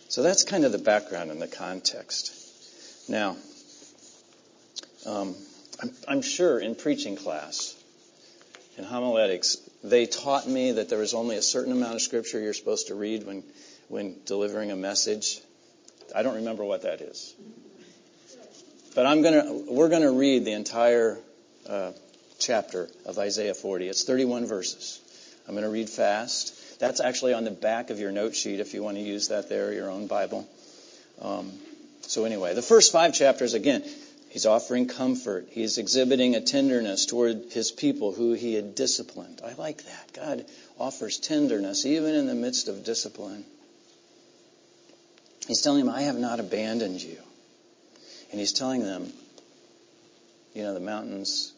So 0.09 0.23
that's 0.23 0.45
kind 0.45 0.65
of 0.65 0.71
the 0.71 0.79
background 0.79 1.33
and 1.33 1.43
the 1.43 1.49
context. 1.49 2.33
Now, 3.11 3.37
um, 5.05 5.35
I'm, 5.83 5.91
I'm 6.09 6.23
sure 6.23 6.61
in 6.61 6.77
preaching 6.77 7.17
class, 7.17 7.75
in 8.79 8.85
homiletics, 8.85 9.57
they 9.83 10.07
taught 10.07 10.47
me 10.49 10.73
that 10.73 10.89
there 10.89 11.01
was 11.01 11.13
only 11.13 11.37
a 11.37 11.43
certain 11.43 11.73
amount 11.73 11.97
of 11.97 12.03
scripture 12.03 12.41
you're 12.41 12.55
supposed 12.55 12.87
to 12.87 12.95
read 12.95 13.27
when, 13.27 13.43
when 13.89 14.17
delivering 14.27 14.71
a 14.71 14.77
message. 14.77 15.41
I 16.15 16.23
don't 16.23 16.37
remember 16.37 16.65
what 16.65 16.83
that 16.83 17.01
is. 17.01 17.35
But 18.95 19.07
I'm 19.07 19.23
gonna, 19.23 19.53
we're 19.69 19.89
going 19.89 20.03
to 20.03 20.13
read 20.13 20.45
the 20.45 20.53
entire 20.53 21.19
uh, 21.69 21.93
chapter 22.39 22.89
of 23.05 23.19
Isaiah 23.19 23.55
40. 23.55 23.89
It's 23.89 24.05
31 24.05 24.47
verses. 24.47 25.01
I'm 25.47 25.55
going 25.55 25.65
to 25.65 25.71
read 25.71 25.89
fast. 25.89 26.79
That's 26.81 27.01
actually 27.01 27.35
on 27.35 27.45
the 27.45 27.51
back 27.51 27.91
of 27.91 27.99
your 28.01 28.13
note 28.13 28.35
sheet 28.35 28.61
if 28.61 28.75
you 28.75 28.83
want 28.83 28.97
to 28.97 29.03
use 29.03 29.29
that 29.29 29.49
there, 29.49 29.73
your 29.73 29.91
own 29.91 30.07
Bible. 30.07 30.49
Um, 31.21 31.53
so 32.03 32.25
anyway, 32.25 32.55
the 32.55 32.63
first 32.63 32.93
five 32.93 33.15
chapters, 33.15 33.55
again, 33.55 33.83
he's 34.31 34.47
offering 34.47 34.89
comfort. 34.89 35.49
He's 35.51 35.79
exhibiting 35.79 36.35
a 36.35 36.41
tenderness 36.41 37.07
toward 37.07 37.53
his 37.53 37.71
people 37.71 38.13
who 38.13 38.33
he 38.33 38.55
had 38.55 38.75
disciplined. 38.75 39.41
I 39.45 39.55
like 39.55 39.85
that. 39.85 40.13
God 40.13 40.45
offers 40.79 41.19
tenderness 41.19 41.87
even 41.87 42.15
in 42.15 42.27
the 42.27 42.35
midst 42.35 42.69
of 42.69 42.85
discipline. 42.85 43.45
He's 45.47 45.63
telling 45.63 45.87
them, 45.87 45.95
I 45.95 46.03
have 46.03 46.19
not 46.19 46.41
abandoned 46.41 47.01
you. 47.01 47.19
And 48.31 48.41
he's 48.41 48.53
telling 48.53 48.83
them, 48.83 49.13
you 50.55 50.63
know, 50.63 50.75
the 50.75 50.81
mountains 50.81 51.53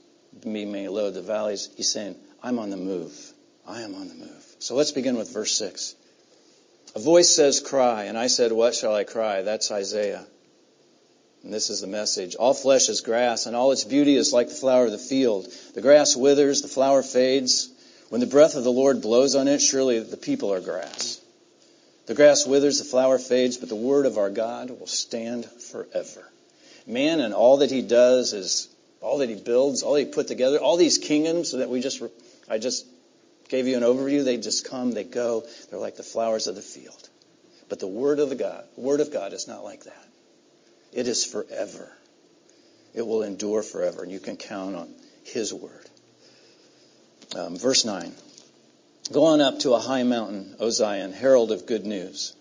be 0.44 0.66
may 0.66 0.88
low, 0.88 1.10
the 1.10 1.22
valleys. 1.22 1.70
He's 1.76 1.90
saying, 1.90 2.16
I'm 2.42 2.58
on 2.58 2.70
the 2.70 2.76
move. 2.76 3.32
I 3.68 3.82
am 3.82 3.94
on 3.94 4.08
the 4.08 4.14
move. 4.14 4.56
So 4.60 4.74
let's 4.74 4.92
begin 4.92 5.18
with 5.18 5.32
verse 5.32 5.52
6. 5.52 5.94
A 6.96 6.98
voice 6.98 7.28
says, 7.28 7.60
Cry. 7.60 8.04
And 8.04 8.16
I 8.16 8.28
said, 8.28 8.50
What 8.50 8.74
shall 8.74 8.94
I 8.94 9.04
cry? 9.04 9.42
That's 9.42 9.70
Isaiah. 9.70 10.24
And 11.44 11.52
this 11.52 11.68
is 11.68 11.82
the 11.82 11.86
message. 11.86 12.34
All 12.34 12.54
flesh 12.54 12.88
is 12.88 13.02
grass, 13.02 13.46
and 13.46 13.54
all 13.54 13.70
its 13.70 13.84
beauty 13.84 14.16
is 14.16 14.32
like 14.32 14.48
the 14.48 14.54
flower 14.54 14.86
of 14.86 14.90
the 14.90 14.98
field. 14.98 15.46
The 15.74 15.82
grass 15.82 16.16
withers, 16.16 16.62
the 16.62 16.68
flower 16.68 17.02
fades. 17.02 17.68
When 18.08 18.22
the 18.22 18.26
breath 18.26 18.56
of 18.56 18.64
the 18.64 18.72
Lord 18.72 19.02
blows 19.02 19.34
on 19.34 19.48
it, 19.48 19.60
surely 19.60 20.00
the 20.00 20.16
people 20.16 20.52
are 20.52 20.60
grass. 20.60 21.20
The 22.06 22.14
grass 22.14 22.46
withers, 22.46 22.78
the 22.78 22.84
flower 22.84 23.18
fades, 23.18 23.58
but 23.58 23.68
the 23.68 23.76
word 23.76 24.06
of 24.06 24.16
our 24.16 24.30
God 24.30 24.70
will 24.70 24.86
stand 24.86 25.44
forever. 25.44 26.26
Man 26.86 27.20
and 27.20 27.34
all 27.34 27.58
that 27.58 27.70
he 27.70 27.82
does 27.82 28.32
is 28.32 28.68
all 29.02 29.18
that 29.18 29.28
he 29.28 29.34
builds, 29.34 29.82
all 29.82 29.94
he 29.94 30.06
put 30.06 30.26
together, 30.26 30.58
all 30.58 30.78
these 30.78 30.96
kingdoms 30.96 31.52
that 31.52 31.68
we 31.68 31.82
just, 31.82 32.02
I 32.48 32.56
just 32.56 32.86
gave 33.48 33.66
you 33.66 33.76
an 33.76 33.82
overview. 33.82 34.24
They 34.24 34.36
just 34.36 34.68
come, 34.68 34.92
they 34.92 35.04
go. 35.04 35.44
They're 35.70 35.78
like 35.78 35.96
the 35.96 36.02
flowers 36.02 36.46
of 36.46 36.54
the 36.54 36.62
field. 36.62 37.08
But 37.68 37.80
the 37.80 37.86
word 37.86 38.18
of 38.18 38.30
the 38.30 38.34
God, 38.34 38.64
word 38.76 39.00
of 39.00 39.12
God 39.12 39.32
is 39.32 39.46
not 39.46 39.64
like 39.64 39.84
that. 39.84 40.04
It 40.92 41.06
is 41.06 41.24
forever. 41.24 41.92
It 42.94 43.06
will 43.06 43.22
endure 43.22 43.62
forever, 43.62 44.02
and 44.02 44.10
you 44.10 44.20
can 44.20 44.36
count 44.36 44.74
on 44.74 44.94
His 45.24 45.52
word. 45.52 45.88
Um, 47.36 47.56
verse 47.56 47.84
9. 47.84 48.12
Go 49.12 49.24
on 49.26 49.40
up 49.40 49.60
to 49.60 49.74
a 49.74 49.78
high 49.78 50.02
mountain, 50.02 50.56
O 50.60 50.70
Zion, 50.70 51.12
herald 51.12 51.52
of 51.52 51.66
good 51.66 51.86
news. 51.86 52.34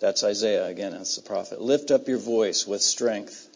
That's 0.00 0.22
Isaiah 0.22 0.66
again, 0.66 0.92
that's 0.92 1.16
the 1.16 1.22
prophet. 1.22 1.60
Lift 1.60 1.90
up 1.90 2.08
your 2.08 2.18
voice 2.18 2.66
with 2.66 2.82
strength. 2.82 3.46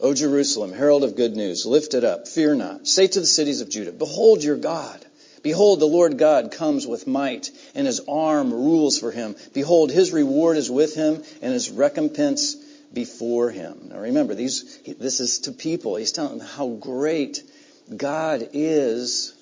O 0.00 0.14
Jerusalem, 0.14 0.72
herald 0.72 1.04
of 1.04 1.16
good 1.16 1.36
news, 1.36 1.64
lift 1.64 1.94
it 1.94 2.02
up, 2.02 2.26
fear 2.26 2.54
not. 2.54 2.88
Say 2.88 3.06
to 3.06 3.20
the 3.20 3.26
cities 3.26 3.60
of 3.60 3.70
Judah, 3.70 3.92
Behold 3.92 4.42
your 4.42 4.56
God. 4.56 5.04
Behold, 5.42 5.80
the 5.80 5.86
Lord 5.86 6.18
God 6.18 6.52
comes 6.52 6.86
with 6.86 7.06
might, 7.06 7.50
and 7.74 7.86
his 7.86 8.00
arm 8.08 8.52
rules 8.52 8.98
for 8.98 9.10
him. 9.10 9.34
Behold, 9.52 9.90
his 9.90 10.12
reward 10.12 10.56
is 10.56 10.70
with 10.70 10.94
him, 10.94 11.22
and 11.40 11.52
his 11.52 11.70
recompense 11.70 12.56
before 12.92 13.50
him. 13.50 13.88
Now 13.90 13.98
remember, 13.98 14.34
these, 14.34 14.78
this 14.98 15.20
is 15.20 15.40
to 15.40 15.52
people. 15.52 15.96
He's 15.96 16.12
telling 16.12 16.38
them 16.38 16.46
how 16.46 16.68
great 16.68 17.42
God 17.96 18.50
is, 18.52 19.34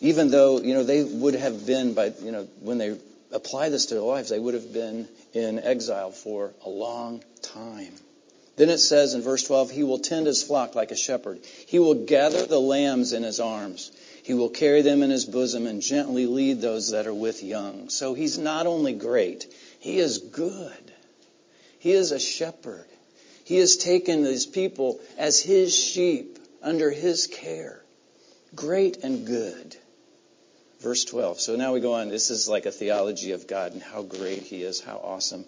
even 0.00 0.30
though, 0.30 0.60
you 0.60 0.74
know, 0.74 0.84
they 0.84 1.02
would 1.02 1.34
have 1.34 1.66
been 1.66 1.94
by, 1.94 2.12
you 2.22 2.32
know, 2.32 2.46
when 2.60 2.78
they 2.78 2.96
apply 3.32 3.70
this 3.70 3.86
to 3.86 3.94
their 3.94 4.02
lives, 4.02 4.28
they 4.28 4.38
would 4.38 4.54
have 4.54 4.72
been 4.72 5.08
in 5.32 5.58
exile 5.58 6.12
for 6.12 6.52
a 6.64 6.68
long 6.68 7.22
time. 7.42 7.92
Then 8.56 8.70
it 8.70 8.78
says 8.78 9.14
in 9.14 9.22
verse 9.22 9.42
12, 9.44 9.70
He 9.70 9.82
will 9.82 9.98
tend 9.98 10.26
His 10.26 10.42
flock 10.42 10.74
like 10.74 10.90
a 10.90 10.96
shepherd. 10.96 11.40
He 11.66 11.78
will 11.78 12.06
gather 12.06 12.46
the 12.46 12.60
lambs 12.60 13.12
in 13.12 13.22
His 13.22 13.40
arms. 13.40 13.90
He 14.26 14.34
will 14.34 14.48
carry 14.48 14.82
them 14.82 15.04
in 15.04 15.10
His 15.10 15.24
bosom 15.24 15.68
and 15.68 15.80
gently 15.80 16.26
lead 16.26 16.60
those 16.60 16.90
that 16.90 17.06
are 17.06 17.14
with 17.14 17.44
young. 17.44 17.90
So 17.90 18.12
He's 18.12 18.36
not 18.38 18.66
only 18.66 18.92
great, 18.92 19.46
He 19.78 19.98
is 19.98 20.18
good. 20.18 20.92
He 21.78 21.92
is 21.92 22.10
a 22.10 22.18
shepherd. 22.18 22.86
He 23.44 23.58
has 23.58 23.76
taken 23.76 24.24
these 24.24 24.44
people 24.44 24.98
as 25.16 25.40
His 25.40 25.72
sheep 25.72 26.40
under 26.60 26.90
His 26.90 27.28
care. 27.28 27.84
Great 28.52 28.96
and 29.04 29.28
good. 29.28 29.76
Verse 30.80 31.04
12. 31.04 31.38
So 31.38 31.54
now 31.54 31.72
we 31.72 31.78
go 31.78 31.94
on. 31.94 32.08
This 32.08 32.32
is 32.32 32.48
like 32.48 32.66
a 32.66 32.72
theology 32.72 33.30
of 33.30 33.46
God 33.46 33.74
and 33.74 33.82
how 33.82 34.02
great 34.02 34.42
He 34.42 34.64
is, 34.64 34.80
how 34.80 34.96
awesome. 34.96 35.44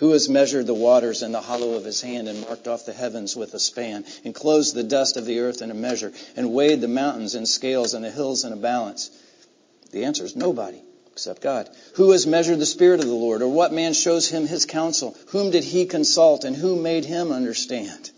Who 0.00 0.12
has 0.12 0.30
measured 0.30 0.66
the 0.66 0.72
waters 0.72 1.22
in 1.22 1.32
the 1.32 1.42
hollow 1.42 1.74
of 1.74 1.84
his 1.84 2.00
hand 2.00 2.26
and 2.26 2.40
marked 2.40 2.66
off 2.66 2.86
the 2.86 2.92
heavens 2.94 3.36
with 3.36 3.52
a 3.52 3.60
span, 3.60 4.06
and 4.24 4.34
closed 4.34 4.74
the 4.74 4.82
dust 4.82 5.18
of 5.18 5.26
the 5.26 5.40
earth 5.40 5.60
in 5.60 5.70
a 5.70 5.74
measure, 5.74 6.10
and 6.36 6.54
weighed 6.54 6.80
the 6.80 6.88
mountains 6.88 7.34
in 7.34 7.44
scales 7.44 7.92
and 7.92 8.02
the 8.02 8.10
hills 8.10 8.42
in 8.42 8.50
a 8.54 8.56
balance? 8.56 9.10
The 9.90 10.04
answer 10.04 10.24
is 10.24 10.34
nobody 10.34 10.78
except 11.12 11.42
God. 11.42 11.68
Who 11.96 12.12
has 12.12 12.26
measured 12.26 12.60
the 12.60 12.64
Spirit 12.64 13.00
of 13.00 13.08
the 13.08 13.14
Lord, 13.14 13.42
or 13.42 13.48
what 13.48 13.74
man 13.74 13.92
shows 13.92 14.26
him 14.26 14.46
his 14.46 14.64
counsel? 14.64 15.14
Whom 15.26 15.50
did 15.50 15.64
he 15.64 15.84
consult, 15.84 16.44
and 16.44 16.56
who 16.56 16.76
made 16.76 17.04
him 17.04 17.30
understand? 17.30 18.10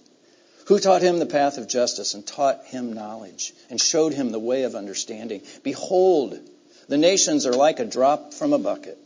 Who 0.67 0.79
taught 0.79 1.03
him 1.03 1.19
the 1.19 1.27
path 1.27 1.59
of 1.59 1.67
justice, 1.67 2.15
and 2.15 2.25
taught 2.25 2.65
him 2.67 2.93
knowledge, 2.93 3.55
and 3.71 3.81
showed 3.81 4.15
him 4.15 4.31
the 4.31 4.39
way 4.39 4.63
of 4.63 4.77
understanding? 4.77 5.43
Behold, 5.65 6.39
the 6.87 6.97
nations 6.97 7.45
are 7.45 7.55
like 7.55 7.81
a 7.81 7.85
drop 7.85 8.35
from 8.35 8.53
a 8.53 8.59
bucket 8.59 8.99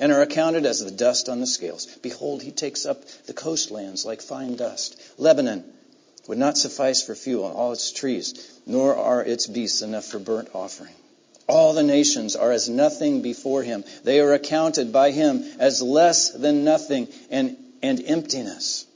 and 0.00 0.10
are 0.10 0.22
accounted 0.22 0.66
as 0.66 0.80
the 0.80 0.90
dust 0.90 1.28
on 1.28 1.38
the 1.38 1.46
scales. 1.46 1.86
Behold, 2.02 2.42
he 2.42 2.50
takes 2.50 2.86
up 2.86 3.04
the 3.26 3.34
coastlands 3.34 4.04
like 4.04 4.22
fine 4.22 4.56
dust. 4.56 5.00
Lebanon 5.18 5.62
would 6.26 6.38
not 6.38 6.58
suffice 6.58 7.02
for 7.02 7.14
fuel, 7.14 7.44
all 7.44 7.72
its 7.72 7.92
trees, 7.92 8.50
nor 8.66 8.96
are 8.96 9.22
its 9.22 9.46
beasts 9.46 9.82
enough 9.82 10.06
for 10.06 10.18
burnt 10.18 10.48
offering. 10.54 10.94
All 11.46 11.74
the 11.74 11.82
nations 11.82 12.34
are 12.34 12.52
as 12.52 12.68
nothing 12.68 13.22
before 13.22 13.62
him. 13.62 13.84
They 14.04 14.20
are 14.20 14.32
accounted 14.32 14.92
by 14.92 15.10
him 15.10 15.44
as 15.58 15.82
less 15.82 16.30
than 16.30 16.64
nothing 16.64 17.08
and, 17.30 17.56
and 17.82 18.02
emptiness. 18.04 18.86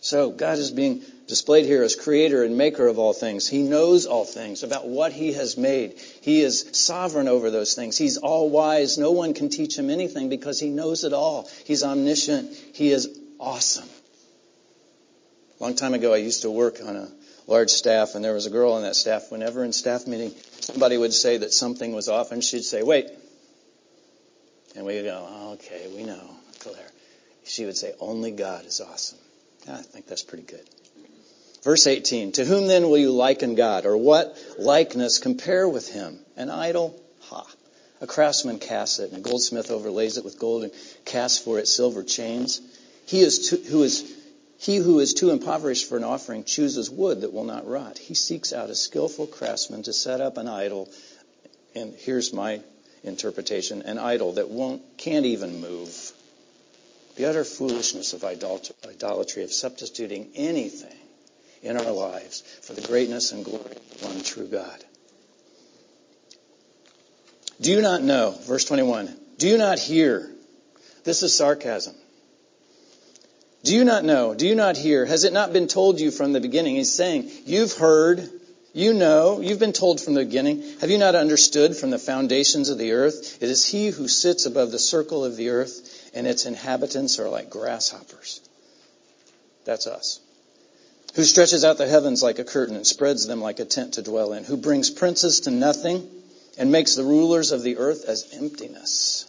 So 0.00 0.30
God 0.30 0.58
is 0.58 0.72
being 0.72 1.02
displayed 1.28 1.66
here 1.66 1.82
as 1.82 1.94
creator 1.94 2.44
and 2.44 2.56
maker 2.56 2.86
of 2.86 2.98
all 2.98 3.12
things. 3.12 3.48
He 3.48 3.62
knows 3.62 4.06
all 4.06 4.24
things 4.24 4.62
about 4.62 4.86
what 4.86 5.12
he 5.12 5.32
has 5.32 5.56
made. 5.56 5.98
He 6.20 6.40
is 6.40 6.68
sovereign 6.72 7.28
over 7.28 7.50
those 7.50 7.74
things. 7.74 7.96
He's 7.96 8.16
all 8.16 8.50
wise. 8.50 8.98
No 8.98 9.12
one 9.12 9.34
can 9.34 9.48
teach 9.48 9.78
him 9.78 9.90
anything 9.90 10.28
because 10.28 10.58
he 10.60 10.70
knows 10.70 11.04
it 11.04 11.12
all. 11.12 11.48
He's 11.64 11.82
omniscient. 11.82 12.52
He 12.74 12.90
is 12.90 13.18
awesome. 13.38 13.88
A 15.58 15.62
long 15.62 15.74
time 15.74 15.94
ago, 15.94 16.12
I 16.12 16.18
used 16.18 16.42
to 16.42 16.50
work 16.50 16.78
on 16.84 16.96
a 16.96 17.08
large 17.46 17.70
staff, 17.70 18.14
and 18.14 18.24
there 18.24 18.34
was 18.34 18.46
a 18.46 18.50
girl 18.50 18.72
on 18.72 18.82
that 18.82 18.96
staff. 18.96 19.30
Whenever 19.30 19.64
in 19.64 19.72
staff 19.72 20.06
meeting, 20.06 20.32
somebody 20.60 20.96
would 20.96 21.12
say 21.12 21.38
that 21.38 21.52
something 21.52 21.94
was 21.94 22.08
off, 22.08 22.32
and 22.32 22.42
she'd 22.42 22.64
say, 22.64 22.82
wait. 22.82 23.08
And 24.74 24.84
we 24.84 24.96
would 24.96 25.04
go, 25.04 25.52
okay, 25.54 25.88
we 25.94 26.02
know, 26.02 26.30
Claire. 26.60 26.90
She 27.44 27.64
would 27.64 27.76
say, 27.76 27.94
only 28.00 28.30
God 28.30 28.64
is 28.66 28.80
awesome. 28.80 29.18
I 29.68 29.76
think 29.76 30.06
that's 30.06 30.22
pretty 30.22 30.44
good. 30.44 30.68
Verse 31.62 31.86
18, 31.86 32.32
to 32.32 32.44
whom 32.44 32.66
then 32.66 32.90
will 32.90 32.98
you 32.98 33.12
liken 33.12 33.54
God? 33.54 33.86
Or 33.86 33.96
what 33.96 34.36
likeness 34.58 35.20
compare 35.20 35.68
with 35.68 35.88
him? 35.88 36.18
An 36.36 36.50
idol? 36.50 37.00
Ha. 37.20 37.46
A 38.00 38.06
craftsman 38.06 38.58
casts 38.58 38.98
it, 38.98 39.12
and 39.12 39.24
a 39.24 39.28
goldsmith 39.28 39.70
overlays 39.70 40.16
it 40.16 40.24
with 40.24 40.40
gold 40.40 40.64
and 40.64 40.72
casts 41.04 41.38
for 41.38 41.60
it 41.60 41.68
silver 41.68 42.02
chains. 42.02 42.60
He 43.06 43.20
is 43.20 43.48
too, 43.48 43.58
who 43.58 43.84
is 43.84 44.12
he 44.58 44.76
who 44.76 44.98
is 44.98 45.14
too 45.14 45.30
impoverished 45.30 45.88
for 45.88 45.96
an 45.96 46.02
offering 46.02 46.42
chooses 46.42 46.90
wood 46.90 47.20
that 47.20 47.32
will 47.32 47.44
not 47.44 47.68
rot. 47.68 47.96
He 47.96 48.14
seeks 48.14 48.52
out 48.52 48.70
a 48.70 48.74
skillful 48.74 49.28
craftsman 49.28 49.84
to 49.84 49.92
set 49.92 50.20
up 50.20 50.38
an 50.38 50.48
idol, 50.48 50.88
and 51.76 51.94
here's 51.94 52.32
my 52.32 52.60
interpretation: 53.04 53.82
an 53.82 53.98
idol 53.98 54.32
that 54.32 54.48
won't 54.48 54.82
can't 54.98 55.26
even 55.26 55.60
move. 55.60 56.12
The 57.14 57.26
utter 57.26 57.44
foolishness 57.44 58.14
of 58.14 58.24
idolatry, 58.24 59.44
of 59.44 59.52
substituting 59.52 60.32
anything 60.34 60.96
in 61.62 61.76
our 61.76 61.92
lives 61.92 62.42
for 62.62 62.74
the 62.74 62.86
greatness 62.86 63.32
and 63.32 63.44
glory 63.44 63.64
of 63.64 64.02
one 64.04 64.22
true 64.22 64.46
God. 64.46 64.84
Do 67.60 67.70
you 67.70 67.80
not 67.80 68.02
know, 68.02 68.36
verse 68.42 68.64
21, 68.64 69.14
do 69.38 69.48
you 69.48 69.58
not 69.58 69.78
hear? 69.78 70.28
This 71.04 71.22
is 71.22 71.36
sarcasm. 71.36 71.94
Do 73.62 73.74
you 73.74 73.84
not 73.84 74.04
know? 74.04 74.34
Do 74.34 74.46
you 74.46 74.56
not 74.56 74.76
hear? 74.76 75.04
Has 75.04 75.24
it 75.24 75.32
not 75.32 75.52
been 75.52 75.68
told 75.68 76.00
you 76.00 76.10
from 76.10 76.32
the 76.32 76.40
beginning? 76.40 76.76
He's 76.76 76.92
saying, 76.92 77.30
You've 77.44 77.72
heard, 77.72 78.28
You 78.72 78.92
know, 78.92 79.40
you've 79.40 79.60
been 79.60 79.72
told 79.72 80.00
from 80.00 80.14
the 80.14 80.24
beginning. 80.24 80.62
Have 80.80 80.90
you 80.90 80.98
not 80.98 81.14
understood 81.14 81.76
from 81.76 81.90
the 81.90 81.98
foundations 81.98 82.70
of 82.70 82.78
the 82.78 82.92
earth? 82.92 83.40
It 83.40 83.48
is 83.48 83.64
he 83.64 83.88
who 83.88 84.08
sits 84.08 84.46
above 84.46 84.72
the 84.72 84.78
circle 84.78 85.24
of 85.24 85.36
the 85.36 85.50
earth, 85.50 86.10
and 86.14 86.26
its 86.26 86.46
inhabitants 86.46 87.20
are 87.20 87.28
like 87.28 87.50
grasshoppers. 87.50 88.40
That's 89.64 89.86
us. 89.86 90.20
Who 91.14 91.24
stretches 91.24 91.64
out 91.64 91.78
the 91.78 91.86
heavens 91.86 92.22
like 92.22 92.38
a 92.38 92.44
curtain 92.44 92.76
and 92.76 92.86
spreads 92.86 93.26
them 93.26 93.40
like 93.40 93.60
a 93.60 93.64
tent 93.64 93.94
to 93.94 94.02
dwell 94.02 94.32
in. 94.32 94.44
Who 94.44 94.56
brings 94.56 94.90
princes 94.90 95.40
to 95.40 95.50
nothing 95.50 96.08
and 96.58 96.72
makes 96.72 96.94
the 96.94 97.04
rulers 97.04 97.52
of 97.52 97.62
the 97.62 97.76
earth 97.76 98.04
as 98.06 98.28
emptiness. 98.32 99.26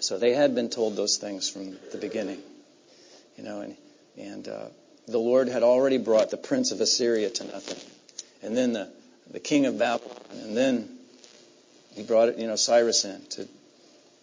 So 0.00 0.18
they 0.18 0.34
had 0.34 0.54
been 0.54 0.68
told 0.68 0.96
those 0.96 1.16
things 1.16 1.48
from 1.48 1.76
the 1.92 1.98
beginning. 1.98 2.40
You 3.38 3.44
know, 3.44 3.60
and, 3.62 3.76
and 4.18 4.48
uh, 4.48 4.66
the 5.08 5.18
Lord 5.18 5.48
had 5.48 5.62
already 5.62 5.98
brought 5.98 6.30
the 6.30 6.36
prince 6.36 6.72
of 6.72 6.80
Assyria 6.80 7.30
to 7.30 7.44
nothing. 7.44 7.78
And 8.42 8.56
then 8.56 8.74
the, 8.74 8.90
the 9.30 9.40
king 9.40 9.66
of 9.66 9.78
Babylon. 9.78 10.16
And 10.42 10.56
then 10.56 10.90
he 11.94 12.02
brought 12.02 12.38
you 12.38 12.46
know, 12.46 12.56
Cyrus 12.56 13.04
in 13.04 13.22
to 13.30 13.48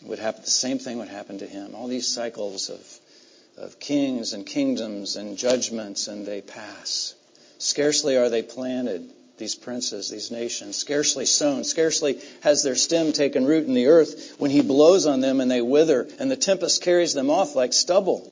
would 0.04 0.20
happen 0.20 0.42
the 0.42 0.50
same 0.50 0.80
thing 0.80 1.00
would 1.00 1.08
happen 1.08 1.40
to 1.40 1.48
him. 1.48 1.76
All 1.76 1.88
these 1.88 2.08
cycles 2.08 2.70
of 2.70 2.80
of 3.58 3.80
kings 3.80 4.34
and 4.34 4.46
kingdoms 4.46 5.16
and 5.16 5.38
judgments 5.38 6.08
and 6.08 6.26
they 6.26 6.42
pass. 6.42 7.16
Scarcely 7.58 8.18
are 8.18 8.30
they 8.30 8.42
planted, 8.42 9.10
these 9.38 9.56
princes, 9.56 10.10
these 10.10 10.32
nations, 10.32 10.76
scarcely 10.76 11.26
sown, 11.26 11.64
scarcely 11.64 12.20
has 12.42 12.64
their 12.64 12.76
stem 12.76 13.14
taken 13.14 13.46
root 13.46 13.66
in 13.66 13.74
the 13.74 13.88
earth 13.88 14.36
when 14.38 14.52
he 14.52 14.62
blows 14.62 15.06
on 15.06 15.22
them 15.22 15.42
and 15.42 15.50
they 15.50 15.62
wither 15.62 16.08
and 16.20 16.30
the 16.30 16.36
tempest 16.36 16.82
carries 16.84 17.14
them 17.14 17.30
off 17.30 17.56
like 17.56 17.74
stubble. 17.74 18.32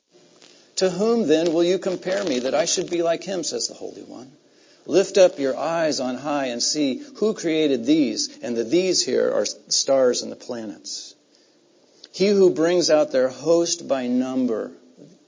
To 0.78 0.90
whom 0.90 1.28
then 1.28 1.54
will 1.54 1.64
you 1.64 1.80
compare 1.80 2.24
me 2.24 2.40
that 2.40 2.56
I 2.56 2.66
should 2.66 2.90
be 2.90 3.04
like 3.04 3.24
him, 3.24 3.44
says 3.44 3.68
the 3.68 3.74
Holy 3.74 4.04
One? 4.04 4.32
Lift 4.86 5.18
up 5.18 5.38
your 5.38 5.56
eyes 5.56 6.00
on 6.00 6.18
high 6.18 6.48
and 6.48 6.62
see 6.62 7.04
who 7.18 7.34
created 7.34 7.86
these, 7.86 8.40
and 8.42 8.58
the 8.58 8.64
these 8.64 9.06
here 9.06 9.32
are 9.32 9.46
stars 9.46 10.24
and 10.24 10.32
the 10.32 10.36
planets. 10.36 11.14
He 12.12 12.28
who 12.28 12.50
brings 12.50 12.90
out 12.90 13.12
their 13.12 13.30
host 13.30 13.88
by 13.88 14.08
number, 14.08 14.72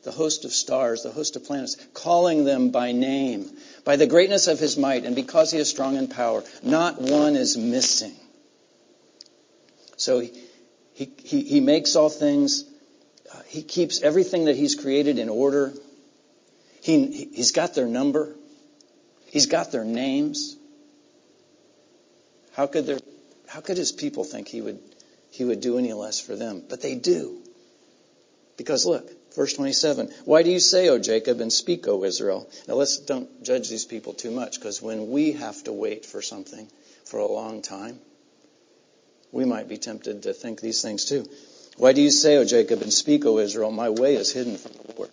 the 0.03 0.11
host 0.11 0.45
of 0.45 0.51
stars, 0.51 1.03
the 1.03 1.11
host 1.11 1.35
of 1.35 1.45
planets, 1.45 1.77
calling 1.93 2.45
them 2.45 2.71
by 2.71 2.91
name, 2.91 3.49
by 3.85 3.95
the 3.95 4.07
greatness 4.07 4.47
of 4.47 4.59
his 4.59 4.77
might, 4.77 5.05
and 5.05 5.15
because 5.15 5.51
he 5.51 5.57
is 5.57 5.69
strong 5.69 5.95
in 5.95 6.07
power, 6.07 6.43
not 6.61 7.01
one 7.01 7.35
is 7.35 7.57
missing. 7.57 8.15
So 9.95 10.19
he, 10.19 11.11
he, 11.23 11.43
he 11.43 11.59
makes 11.61 11.95
all 11.95 12.09
things 12.09 12.65
uh, 13.33 13.41
he 13.47 13.63
keeps 13.63 14.01
everything 14.01 14.45
that 14.45 14.55
he's 14.55 14.75
created 14.75 15.17
in 15.17 15.29
order. 15.29 15.73
He, 16.81 17.29
he's 17.33 17.51
got 17.51 17.73
their 17.73 17.87
number. 17.87 18.35
He's 19.25 19.47
got 19.47 19.71
their 19.71 19.85
names. 19.85 20.55
How 22.53 22.67
could, 22.67 22.85
there, 22.85 22.99
how 23.47 23.61
could 23.61 23.77
his 23.77 23.91
people 23.91 24.23
think 24.23 24.47
he 24.47 24.61
would, 24.61 24.79
he 25.31 25.45
would 25.45 25.61
do 25.61 25.79
any 25.79 25.93
less 25.93 26.19
for 26.19 26.35
them? 26.35 26.63
But 26.69 26.81
they 26.81 26.95
do. 26.95 27.39
Because 28.57 28.85
look, 28.85 29.09
verse 29.35 29.53
27. 29.53 30.11
Why 30.25 30.43
do 30.43 30.51
you 30.51 30.59
say, 30.59 30.89
O 30.89 30.99
Jacob, 30.99 31.41
and 31.41 31.51
speak, 31.51 31.87
O 31.87 32.03
Israel? 32.03 32.49
Now 32.67 32.75
let's 32.75 32.97
don't 32.97 33.43
judge 33.43 33.69
these 33.69 33.85
people 33.85 34.13
too 34.13 34.31
much, 34.31 34.59
because 34.59 34.81
when 34.81 35.09
we 35.09 35.33
have 35.33 35.63
to 35.63 35.73
wait 35.73 36.05
for 36.05 36.21
something 36.21 36.67
for 37.05 37.19
a 37.19 37.27
long 37.27 37.61
time, 37.61 37.99
we 39.31 39.45
might 39.45 39.67
be 39.67 39.77
tempted 39.77 40.23
to 40.23 40.33
think 40.33 40.61
these 40.61 40.81
things 40.81 41.05
too. 41.05 41.25
Why 41.77 41.93
do 41.93 42.01
you 42.01 42.11
say, 42.11 42.37
O 42.37 42.45
Jacob, 42.45 42.81
and 42.81 42.93
speak, 42.93 43.25
O 43.25 43.39
Israel, 43.39 43.71
my 43.71 43.89
way 43.89 44.15
is 44.15 44.31
hidden 44.31 44.57
from 44.57 44.73
the 44.73 44.93
Lord, 44.95 45.11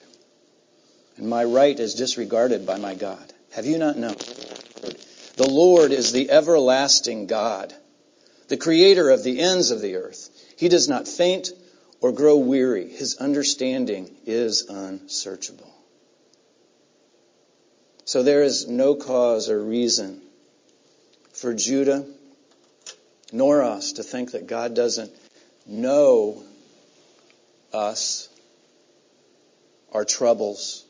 and 1.16 1.28
my 1.28 1.44
right 1.44 1.78
is 1.78 1.94
disregarded 1.94 2.66
by 2.66 2.78
my 2.78 2.94
God? 2.94 3.32
Have 3.52 3.66
you 3.66 3.78
not 3.78 3.96
known? 3.96 4.16
The 5.36 5.48
Lord 5.48 5.90
is 5.90 6.12
the 6.12 6.30
everlasting 6.30 7.26
God, 7.26 7.72
the 8.48 8.58
creator 8.58 9.08
of 9.08 9.24
the 9.24 9.40
ends 9.40 9.70
of 9.70 9.80
the 9.80 9.96
earth. 9.96 10.28
He 10.58 10.68
does 10.68 10.86
not 10.86 11.08
faint 11.08 11.50
or 12.00 12.12
grow 12.12 12.36
weary. 12.36 12.88
His 12.88 13.16
understanding 13.16 14.10
is 14.26 14.68
unsearchable. 14.68 15.72
So 18.04 18.22
there 18.22 18.42
is 18.42 18.66
no 18.66 18.94
cause 18.96 19.48
or 19.48 19.62
reason 19.62 20.20
for 21.32 21.54
Judah 21.54 22.04
nor 23.32 23.62
us 23.62 23.92
to 23.92 24.02
think 24.02 24.32
that 24.32 24.46
God 24.46 24.74
doesn't 24.74 25.12
know 25.66 26.42
us, 27.72 28.28
our 29.92 30.04
troubles, 30.04 30.84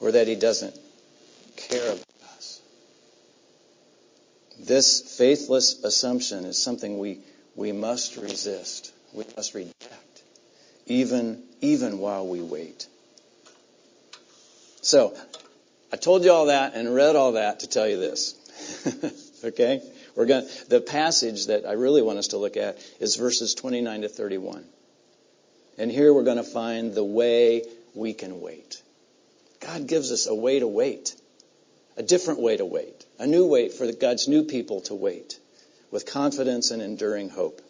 or 0.00 0.12
that 0.12 0.28
He 0.28 0.34
doesn't 0.34 0.78
care 1.56 1.92
about 1.92 2.04
us. 2.36 2.60
This 4.60 5.16
faithless 5.16 5.82
assumption 5.82 6.44
is 6.44 6.62
something 6.62 6.98
we, 6.98 7.20
we 7.56 7.72
must 7.72 8.16
resist. 8.16 8.92
We 9.14 9.24
must 9.36 9.54
even, 10.86 11.42
even 11.60 11.98
while 11.98 12.26
we 12.26 12.40
wait. 12.40 12.86
So, 14.82 15.16
I 15.92 15.96
told 15.96 16.24
you 16.24 16.32
all 16.32 16.46
that 16.46 16.74
and 16.74 16.94
read 16.94 17.16
all 17.16 17.32
that 17.32 17.60
to 17.60 17.68
tell 17.68 17.88
you 17.88 17.98
this. 17.98 18.34
okay? 19.44 19.80
We're 20.16 20.26
gonna 20.26 20.46
the 20.68 20.80
passage 20.80 21.46
that 21.46 21.66
I 21.66 21.72
really 21.72 22.02
want 22.02 22.18
us 22.18 22.28
to 22.28 22.38
look 22.38 22.56
at 22.56 22.78
is 23.00 23.16
verses 23.16 23.54
29 23.54 24.02
to 24.02 24.08
31. 24.08 24.64
And 25.78 25.90
here 25.90 26.14
we're 26.14 26.24
going 26.24 26.36
to 26.36 26.44
find 26.44 26.94
the 26.94 27.04
way 27.04 27.64
we 27.94 28.12
can 28.12 28.40
wait. 28.40 28.80
God 29.60 29.86
gives 29.86 30.12
us 30.12 30.26
a 30.26 30.34
way 30.34 30.60
to 30.60 30.68
wait, 30.68 31.16
a 31.96 32.02
different 32.02 32.40
way 32.40 32.56
to 32.56 32.64
wait, 32.64 33.06
a 33.18 33.26
new 33.26 33.46
way 33.46 33.68
for 33.70 33.90
God's 33.92 34.28
new 34.28 34.44
people 34.44 34.82
to 34.82 34.94
wait 34.94 35.38
with 35.90 36.06
confidence 36.06 36.70
and 36.70 36.82
enduring 36.82 37.28
hope. 37.28 37.60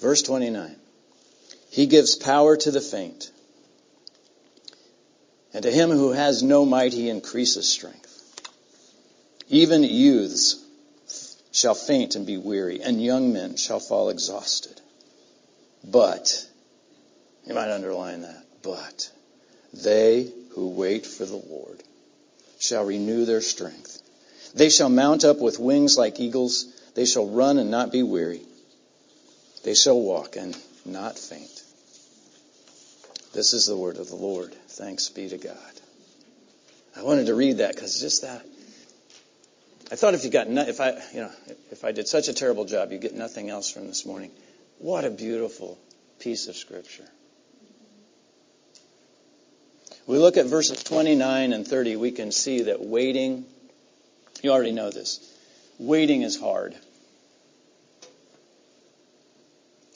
Verse 0.00 0.22
29. 0.22 0.76
He 1.72 1.86
gives 1.86 2.16
power 2.16 2.54
to 2.54 2.70
the 2.70 2.82
faint, 2.82 3.30
and 5.54 5.62
to 5.62 5.70
him 5.70 5.88
who 5.88 6.12
has 6.12 6.42
no 6.42 6.66
might 6.66 6.92
he 6.92 7.08
increases 7.08 7.66
strength. 7.66 8.42
Even 9.48 9.82
youths 9.82 10.62
shall 11.50 11.74
faint 11.74 12.14
and 12.14 12.26
be 12.26 12.36
weary, 12.36 12.82
and 12.82 13.02
young 13.02 13.32
men 13.32 13.56
shall 13.56 13.80
fall 13.80 14.10
exhausted. 14.10 14.82
But 15.82 16.46
you 17.46 17.54
might 17.54 17.70
underline 17.70 18.20
that. 18.20 18.44
But 18.62 19.10
they 19.72 20.30
who 20.50 20.68
wait 20.68 21.06
for 21.06 21.24
the 21.24 21.36
Lord 21.36 21.82
shall 22.58 22.84
renew 22.84 23.24
their 23.24 23.40
strength. 23.40 24.02
They 24.54 24.68
shall 24.68 24.90
mount 24.90 25.24
up 25.24 25.38
with 25.38 25.58
wings 25.58 25.96
like 25.96 26.20
eagles. 26.20 26.66
They 26.94 27.06
shall 27.06 27.26
run 27.30 27.56
and 27.56 27.70
not 27.70 27.90
be 27.90 28.02
weary. 28.02 28.42
They 29.64 29.72
shall 29.72 29.98
walk 29.98 30.36
and 30.36 30.54
not 30.84 31.18
faint. 31.18 31.61
This 33.32 33.54
is 33.54 33.66
the 33.66 33.76
word 33.76 33.96
of 33.96 34.08
the 34.08 34.16
Lord. 34.16 34.54
Thanks 34.68 35.08
be 35.08 35.28
to 35.28 35.38
God. 35.38 35.56
I 36.96 37.02
wanted 37.02 37.26
to 37.26 37.34
read 37.34 37.58
that 37.58 37.74
because 37.74 38.00
just 38.00 38.22
that. 38.22 38.44
I 39.90 39.96
thought 39.96 40.14
if 40.14 40.24
you 40.24 40.30
got 40.30 40.48
no, 40.48 40.62
if 40.62 40.80
I 40.80 40.92
you 41.12 41.22
know 41.22 41.30
if 41.70 41.84
I 41.84 41.92
did 41.92 42.08
such 42.08 42.28
a 42.28 42.32
terrible 42.32 42.64
job, 42.64 42.92
you 42.92 42.98
get 42.98 43.14
nothing 43.14 43.50
else 43.50 43.70
from 43.70 43.86
this 43.86 44.04
morning. 44.04 44.30
What 44.78 45.04
a 45.04 45.10
beautiful 45.10 45.78
piece 46.18 46.48
of 46.48 46.56
scripture 46.56 47.08
we 50.06 50.18
look 50.18 50.36
at 50.36 50.46
verses 50.46 50.82
29 50.82 51.52
and 51.52 51.66
30, 51.66 51.96
we 51.96 52.10
can 52.10 52.32
see 52.32 52.62
that 52.62 52.80
waiting, 52.80 53.44
you 54.42 54.50
already 54.50 54.72
know 54.72 54.90
this, 54.90 55.20
waiting 55.78 56.22
is 56.22 56.38
hard. 56.38 56.74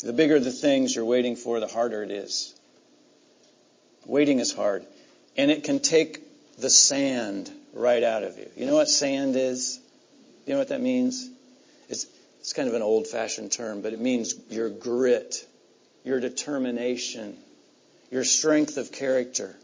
The 0.02 0.12
bigger 0.12 0.38
the 0.38 0.52
things 0.52 0.94
you're 0.94 1.04
waiting 1.04 1.36
for, 1.36 1.58
the 1.58 1.66
harder 1.66 2.02
it 2.02 2.10
is. 2.10 2.54
Waiting 4.06 4.38
is 4.38 4.52
hard. 4.52 4.86
And 5.36 5.50
it 5.50 5.64
can 5.64 5.80
take 5.80 6.22
the 6.58 6.70
sand 6.70 7.50
right 7.74 8.02
out 8.02 8.22
of 8.22 8.38
you. 8.38 8.48
You 8.56 8.66
know 8.66 8.76
what 8.76 8.88
sand 8.88 9.36
is? 9.36 9.78
You 10.46 10.54
know 10.54 10.58
what 10.58 10.68
that 10.68 10.80
means? 10.80 11.28
It's, 11.88 12.06
it's 12.40 12.52
kind 12.52 12.68
of 12.68 12.74
an 12.74 12.82
old 12.82 13.06
fashioned 13.06 13.52
term, 13.52 13.82
but 13.82 13.92
it 13.92 14.00
means 14.00 14.34
your 14.48 14.70
grit, 14.70 15.46
your 16.04 16.20
determination, 16.20 17.36
your 18.10 18.24
strength 18.24 18.76
of 18.76 18.92
character. 18.92 19.56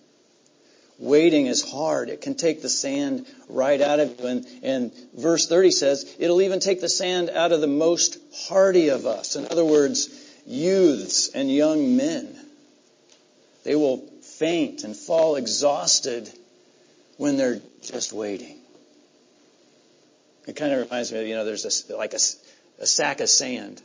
Waiting 0.99 1.47
is 1.47 1.69
hard. 1.69 2.11
It 2.11 2.21
can 2.21 2.35
take 2.35 2.63
the 2.63 2.69
sand 2.69 3.27
right 3.49 3.81
out 3.81 3.99
of 3.99 4.21
you. 4.21 4.27
And, 4.27 4.47
and 4.63 4.93
verse 5.17 5.49
30 5.49 5.71
says, 5.71 6.17
it'll 6.19 6.43
even 6.43 6.61
take 6.61 6.81
the 6.81 6.89
sand 6.89 7.31
out 7.31 7.53
of 7.53 7.61
the 7.61 7.67
most 7.67 8.19
hardy 8.49 8.89
of 8.89 9.07
us. 9.07 9.37
In 9.37 9.47
other 9.47 9.65
words, 9.65 10.11
youths 10.47 11.29
and 11.29 11.51
young 11.51 11.97
men. 11.97 12.37
They 13.65 13.75
will 13.75 14.12
faint 14.39 14.85
and 14.85 14.97
fall 14.97 15.37
exhausted 15.37 16.29
when 17.17 17.37
they're 17.37 17.61
just 17.83 18.13
waiting. 18.13 18.59
It 20.47 20.57
kind 20.57 20.73
of 20.73 20.81
reminds 20.81 21.13
me 21.13 21.21
of, 21.21 21.27
you 21.27 21.35
know, 21.35 21.45
there's 21.45 21.91
a, 21.91 21.97
like 21.97 22.15
a, 22.15 22.19
a 22.81 22.87
sack 22.87 23.21
of 23.21 23.29
sand 23.29 23.81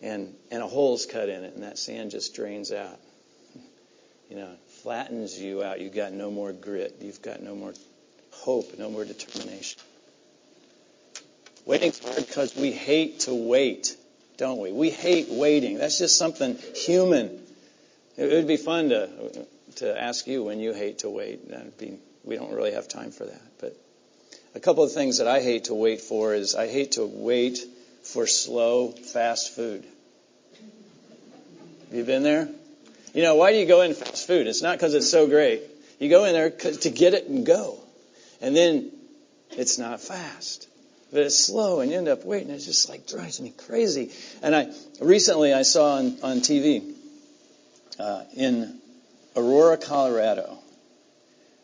and, 0.00 0.34
and 0.50 0.62
a 0.62 0.66
hole's 0.66 1.06
cut 1.06 1.28
in 1.28 1.44
it 1.44 1.54
and 1.54 1.62
that 1.62 1.78
sand 1.78 2.10
just 2.10 2.34
drains 2.34 2.72
out. 2.72 2.98
You 4.28 4.34
know, 4.34 4.50
flattens 4.82 5.40
you 5.40 5.62
out. 5.62 5.80
You've 5.80 5.94
got 5.94 6.12
no 6.12 6.32
more 6.32 6.52
grit. 6.52 6.96
You've 7.00 7.22
got 7.22 7.40
no 7.40 7.54
more 7.54 7.72
hope, 8.32 8.76
no 8.76 8.90
more 8.90 9.04
determination. 9.04 9.80
Waiting's 11.64 12.00
hard 12.00 12.26
because 12.26 12.56
we 12.56 12.72
hate 12.72 13.20
to 13.20 13.34
wait, 13.34 13.96
don't 14.36 14.58
we? 14.58 14.72
We 14.72 14.90
hate 14.90 15.28
waiting. 15.28 15.78
That's 15.78 15.98
just 15.98 16.18
something 16.18 16.58
human. 16.74 17.40
It 18.16 18.32
would 18.32 18.48
be 18.48 18.56
fun 18.56 18.88
to 18.88 19.46
to 19.76 20.00
ask 20.00 20.26
you 20.26 20.44
when 20.44 20.60
you 20.60 20.72
hate 20.72 21.00
to 21.00 21.10
wait. 21.10 21.48
Be 21.78 21.98
we 22.24 22.36
don't 22.36 22.52
really 22.52 22.72
have 22.72 22.88
time 22.88 23.12
for 23.12 23.24
that. 23.24 23.42
But 23.60 23.76
a 24.54 24.60
couple 24.60 24.82
of 24.82 24.92
things 24.92 25.18
that 25.18 25.28
I 25.28 25.40
hate 25.40 25.64
to 25.64 25.74
wait 25.74 26.00
for 26.00 26.34
is 26.34 26.54
I 26.54 26.66
hate 26.66 26.92
to 26.92 27.06
wait 27.06 27.58
for 28.02 28.26
slow, 28.26 28.90
fast 28.90 29.54
food. 29.54 29.86
Have 31.86 31.94
you 31.94 32.04
been 32.04 32.24
there? 32.24 32.48
You 33.14 33.22
know, 33.22 33.36
why 33.36 33.52
do 33.52 33.58
you 33.58 33.66
go 33.66 33.82
in 33.82 33.94
fast 33.94 34.26
food? 34.26 34.46
It's 34.46 34.62
not 34.62 34.76
because 34.76 34.94
it's 34.94 35.10
so 35.10 35.26
great. 35.28 35.62
You 35.98 36.10
go 36.10 36.24
in 36.24 36.32
there 36.32 36.50
to 36.50 36.90
get 36.90 37.14
it 37.14 37.28
and 37.28 37.46
go. 37.46 37.78
And 38.40 38.54
then 38.54 38.90
it's 39.50 39.78
not 39.78 40.00
fast. 40.00 40.68
But 41.12 41.22
it's 41.22 41.38
slow 41.38 41.80
and 41.80 41.90
you 41.90 41.96
end 41.96 42.08
up 42.08 42.24
waiting. 42.24 42.50
It 42.50 42.58
just 42.58 42.88
like 42.88 43.06
drives 43.06 43.40
me 43.40 43.54
crazy. 43.56 44.10
And 44.42 44.54
I 44.54 44.72
recently 45.00 45.54
I 45.54 45.62
saw 45.62 45.96
on, 45.96 46.18
on 46.22 46.38
TV 46.38 46.92
uh, 47.98 48.24
in 48.34 48.80
Aurora, 49.36 49.76
Colorado, 49.76 50.58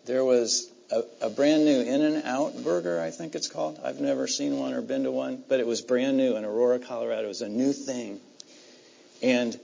there 0.05 0.25
was 0.25 0.71
a, 0.91 1.03
a 1.23 1.31
brand 1.31 1.65
new 1.65 1.81
In-N-Out 1.81 2.63
burger, 2.63 3.01
I 3.01 3.11
think 3.11 3.35
it's 3.35 3.49
called. 3.49 3.81
I've 3.83 4.01
never 4.01 4.27
seen 4.27 4.59
one 4.59 4.75
or 4.75 4.83
been 4.83 5.05
to 5.05 5.11
one, 5.11 5.43
but 5.49 5.59
it 5.59 5.67
was 5.67 5.81
brand 5.81 6.17
new 6.17 6.37
in 6.37 6.45
Aurora, 6.45 6.79
Colorado. 6.79 7.25
It 7.25 7.29
was 7.29 7.43
a 7.43 7.49
new 7.49 7.73
thing. 7.73 8.21
And 9.23 9.59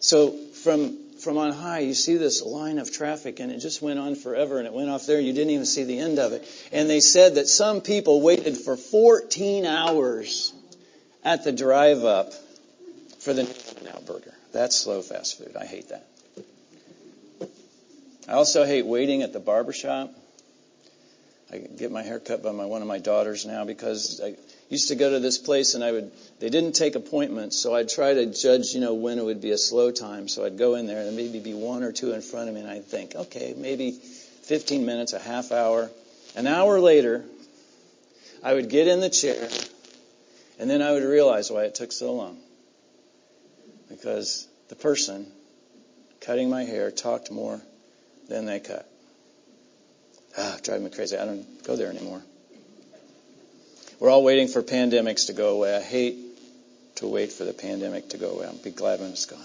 so 0.00 0.30
from 0.64 0.96
from 1.20 1.36
on 1.36 1.52
high, 1.52 1.80
you 1.80 1.94
see 1.94 2.16
this 2.16 2.42
line 2.42 2.78
of 2.78 2.90
traffic, 2.90 3.40
and 3.40 3.52
it 3.52 3.58
just 3.58 3.82
went 3.82 3.98
on 3.98 4.14
forever, 4.14 4.58
and 4.58 4.66
it 4.66 4.72
went 4.72 4.88
off 4.88 5.06
there, 5.06 5.20
you 5.20 5.32
didn't 5.32 5.50
even 5.50 5.66
see 5.66 5.84
the 5.84 5.98
end 5.98 6.18
of 6.18 6.32
it. 6.32 6.48
And 6.72 6.88
they 6.88 7.00
said 7.00 7.34
that 7.34 7.46
some 7.46 7.82
people 7.82 8.22
waited 8.22 8.56
for 8.56 8.76
14 8.76 9.66
hours 9.66 10.52
at 11.22 11.44
the 11.44 11.52
drive 11.52 12.04
up 12.04 12.32
for 13.18 13.34
the 13.34 13.42
In-N-Out 13.42 14.06
burger. 14.06 14.32
That's 14.52 14.74
slow 14.74 15.02
fast 15.02 15.36
food. 15.38 15.56
I 15.60 15.66
hate 15.66 15.90
that. 15.90 16.06
I 18.30 18.34
also 18.34 18.64
hate 18.64 18.86
waiting 18.86 19.22
at 19.22 19.32
the 19.32 19.40
barber 19.40 19.72
shop. 19.72 20.14
I 21.52 21.58
get 21.58 21.90
my 21.90 22.04
hair 22.04 22.20
cut 22.20 22.44
by 22.44 22.52
my, 22.52 22.64
one 22.64 22.80
of 22.80 22.86
my 22.86 22.98
daughters 22.98 23.44
now 23.44 23.64
because 23.64 24.20
I 24.24 24.36
used 24.68 24.86
to 24.90 24.94
go 24.94 25.10
to 25.10 25.18
this 25.18 25.36
place 25.36 25.74
and 25.74 25.82
I 25.82 25.90
would, 25.90 26.12
they 26.38 26.48
didn't 26.48 26.74
take 26.74 26.94
appointments, 26.94 27.58
so 27.58 27.74
I'd 27.74 27.88
try 27.88 28.14
to 28.14 28.26
judge, 28.26 28.72
you 28.72 28.78
know, 28.78 28.94
when 28.94 29.18
it 29.18 29.24
would 29.24 29.40
be 29.40 29.50
a 29.50 29.58
slow 29.58 29.90
time. 29.90 30.28
So 30.28 30.44
I'd 30.44 30.58
go 30.58 30.76
in 30.76 30.86
there 30.86 31.04
and 31.04 31.16
maybe 31.16 31.40
be 31.40 31.54
one 31.54 31.82
or 31.82 31.90
two 31.90 32.12
in 32.12 32.22
front 32.22 32.48
of 32.48 32.54
me 32.54 32.60
and 32.60 32.70
I'd 32.70 32.84
think, 32.84 33.16
okay, 33.16 33.52
maybe 33.56 33.90
15 33.90 34.86
minutes, 34.86 35.12
a 35.12 35.18
half 35.18 35.50
hour. 35.50 35.90
An 36.36 36.46
hour 36.46 36.78
later, 36.78 37.24
I 38.44 38.54
would 38.54 38.70
get 38.70 38.86
in 38.86 39.00
the 39.00 39.10
chair 39.10 39.48
and 40.60 40.70
then 40.70 40.82
I 40.82 40.92
would 40.92 41.02
realize 41.02 41.50
why 41.50 41.64
it 41.64 41.74
took 41.74 41.90
so 41.90 42.12
long. 42.14 42.38
Because 43.88 44.46
the 44.68 44.76
person 44.76 45.26
cutting 46.20 46.48
my 46.48 46.62
hair 46.62 46.92
talked 46.92 47.32
more 47.32 47.60
than 48.30 48.46
they 48.46 48.60
cut. 48.60 48.88
Ah, 50.38 50.56
drive 50.62 50.80
me 50.80 50.88
crazy. 50.88 51.18
I 51.18 51.26
don't 51.26 51.64
go 51.64 51.76
there 51.76 51.90
anymore. 51.90 52.22
We're 53.98 54.08
all 54.08 54.24
waiting 54.24 54.48
for 54.48 54.62
pandemics 54.62 55.26
to 55.26 55.34
go 55.34 55.56
away. 55.56 55.76
I 55.76 55.82
hate 55.82 56.16
to 56.96 57.06
wait 57.06 57.32
for 57.32 57.44
the 57.44 57.52
pandemic 57.52 58.10
to 58.10 58.18
go 58.18 58.30
away. 58.30 58.46
I'll 58.46 58.54
be 58.54 58.70
glad 58.70 59.00
when 59.00 59.10
it's 59.10 59.26
gone. 59.26 59.44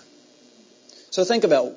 So 1.09 1.25
think 1.25 1.43
about 1.43 1.73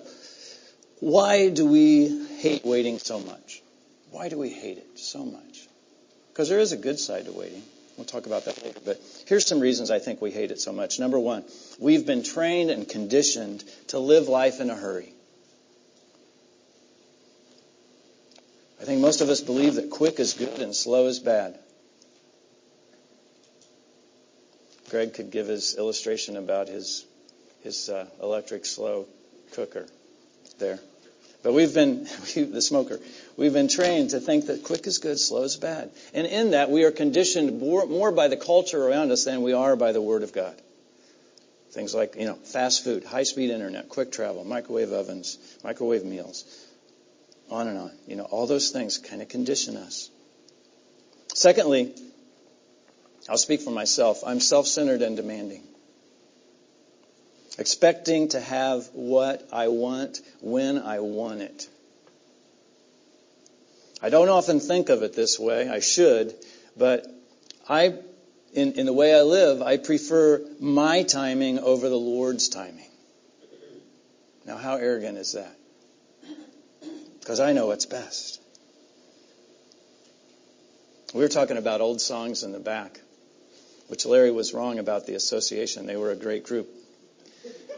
why 1.01 1.49
do 1.49 1.67
we 1.67 2.27
hate 2.37 2.65
waiting 2.65 2.99
so 2.99 3.19
much? 3.19 3.63
Why 4.11 4.29
do 4.29 4.39
we 4.39 4.51
hate 4.51 4.79
it 4.79 4.99
so 4.99 5.25
much? 5.25 5.67
Because 6.33 6.49
there 6.49 6.61
is 6.61 6.73
a 6.73 6.77
good 6.77 7.01
side 7.01 7.25
to 7.25 7.33
waiting. 7.33 7.63
We'll 7.97 8.05
talk 8.05 8.27
about 8.27 8.45
that 8.45 8.63
later. 8.63 8.79
But 8.85 9.01
here's 9.27 9.47
some 9.47 9.59
reasons 9.61 9.91
I 9.91 9.99
think 9.99 10.21
we 10.21 10.31
hate 10.31 10.51
it 10.51 10.61
so 10.61 10.73
much. 10.73 11.01
Number 11.01 11.19
one, 11.19 11.43
we've 11.81 12.07
been 12.07 12.23
trained 12.23 12.71
and 12.71 12.89
conditioned 12.89 13.65
to 13.89 13.99
live 13.99 14.29
life 14.29 14.61
in 14.61 14.71
a 14.71 14.77
hurry. 14.77 15.13
Think 18.89 19.03
most 19.03 19.21
of 19.21 19.29
us 19.29 19.43
believe 19.43 19.75
that 19.75 19.91
quick 19.91 20.19
is 20.19 20.33
good 20.33 20.61
and 20.61 20.75
slow 20.75 21.07
is 21.07 21.19
bad. 21.19 21.59
Greg 24.89 25.13
could 25.13 25.31
give 25.31 25.47
his 25.47 25.77
illustration 25.77 26.39
about 26.39 26.69
his 26.69 27.05
his 27.63 27.91
uh, 27.91 28.07
electric 28.23 28.65
slow 28.65 29.07
cooker 29.53 29.87
there. 30.59 30.79
But 31.43 31.53
we've 31.53 31.75
been, 31.75 32.05
the 32.35 32.63
smoker, 32.63 32.99
we've 33.37 33.53
been 33.53 33.69
trained 33.69 34.11
to 34.11 34.21
think 34.21 34.47
that 34.47 34.65
quick 34.65 34.87
is 34.87 34.99
good, 34.99 35.19
slow 35.19 35.43
is 35.43 35.57
bad. 35.57 35.91
And 36.15 36.27
in 36.27 36.53
that, 36.53 36.71
we 36.71 36.85
are 36.85 36.91
conditioned 36.91 37.61
more, 37.61 37.87
more 37.87 38.11
by 38.11 38.29
the 38.29 38.37
culture 38.37 38.83
around 38.83 39.13
us 39.13 39.25
than 39.25 39.43
we 39.43 39.53
are 39.53 39.77
by 39.77 39.93
the 39.93 40.01
Word 40.01 40.23
of 40.23 40.33
God. 40.33 40.55
Things 41.73 41.95
like, 41.95 42.17
you 42.17 42.27
know, 42.27 42.35
fast 42.35 42.85
food, 42.85 43.05
high 43.05 43.25
speed 43.25 43.51
internet, 43.51 43.89
quick 43.89 44.11
travel, 44.11 44.45
microwave 44.45 44.93
ovens, 44.93 45.39
microwave 45.63 46.05
meals, 46.05 46.45
on 47.51 47.69
and 47.69 47.79
on. 47.79 47.93
You 48.07 48.17
know, 48.17 48.25
all 48.25 48.47
those 48.47 48.71
things 48.71 48.99
kind 48.99 49.23
of 49.23 49.29
condition 49.29 49.77
us. 49.77 50.11
Secondly, 51.35 51.95
I'll 53.29 53.39
speak 53.39 53.61
for 53.61 53.71
myself. 53.71 54.23
I'm 54.27 54.41
self-centered 54.41 55.03
and 55.03 55.17
demanding. 55.17 55.63
Expecting 57.59 58.29
to 58.29 58.41
have 58.41 58.89
what 58.93 59.49
I 59.53 59.69
want 59.69 60.21
when 60.41 60.79
I 60.79 61.01
want 61.01 61.43
it. 61.43 61.69
I 64.01 64.11
don't 64.11 64.29
often 64.29 64.61
think 64.61 64.91
of 64.91 65.03
it 65.03 65.15
this 65.15 65.39
way. 65.39 65.69
I 65.69 65.81
should, 65.81 66.35
but 66.77 67.07
I, 67.69 67.95
in, 68.55 68.73
in 68.75 68.87
the 68.87 68.93
way 68.93 69.15
I 69.15 69.23
live, 69.23 69.61
I 69.61 69.77
prefer 69.77 70.41
my 70.61 71.03
timing 71.03 71.59
over 71.59 71.89
the 71.89 71.97
Lord's 71.97 72.49
timing. 72.49 72.87
Now, 74.47 74.57
how 74.57 74.77
arrogant 74.77 75.19
is 75.19 75.33
that? 75.33 75.58
Because 77.29 77.41
I 77.41 77.53
know 77.53 77.67
what's 77.67 77.85
best. 77.85 78.41
We 81.13 81.21
were 81.21 81.29
talking 81.29 81.59
about 81.59 81.83
old 81.83 82.01
songs 82.01 82.43
in 82.43 82.53
the 82.53 82.59
back, 82.59 82.99
which 83.89 84.07
Larry 84.07 84.31
was 84.31 84.55
wrong 84.55 84.79
about 84.79 85.07
the 85.07 85.15
association. 85.15 85.85
They 85.85 85.99
were 85.99 86.11
a 86.11 86.17
great 86.17 86.45
group. 86.45 86.71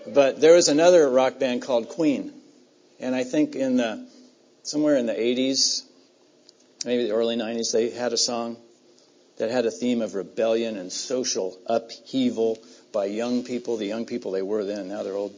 But 0.06 0.40
there 0.40 0.54
was 0.54 0.68
another 0.68 1.10
rock 1.10 1.40
band 1.40 1.62
called 1.62 1.88
Queen. 1.88 2.32
And 3.00 3.12
I 3.12 3.24
think 3.24 3.56
in 3.56 3.76
the, 3.76 4.06
somewhere 4.62 4.96
in 4.96 5.06
the 5.06 5.14
80s, 5.14 5.82
maybe 6.84 7.08
the 7.08 7.14
early 7.14 7.34
90s, 7.34 7.72
they 7.72 7.90
had 7.90 8.12
a 8.12 8.16
song 8.16 8.56
that 9.38 9.50
had 9.50 9.66
a 9.66 9.72
theme 9.72 10.00
of 10.00 10.14
rebellion 10.14 10.76
and 10.76 10.92
social 10.92 11.58
upheaval 11.66 12.56
by 12.92 13.06
young 13.06 13.42
people, 13.42 13.78
the 13.78 13.86
young 13.86 14.06
people 14.06 14.30
they 14.30 14.42
were 14.42 14.64
then, 14.64 14.86
now 14.86 15.02
they're 15.02 15.16
old. 15.16 15.34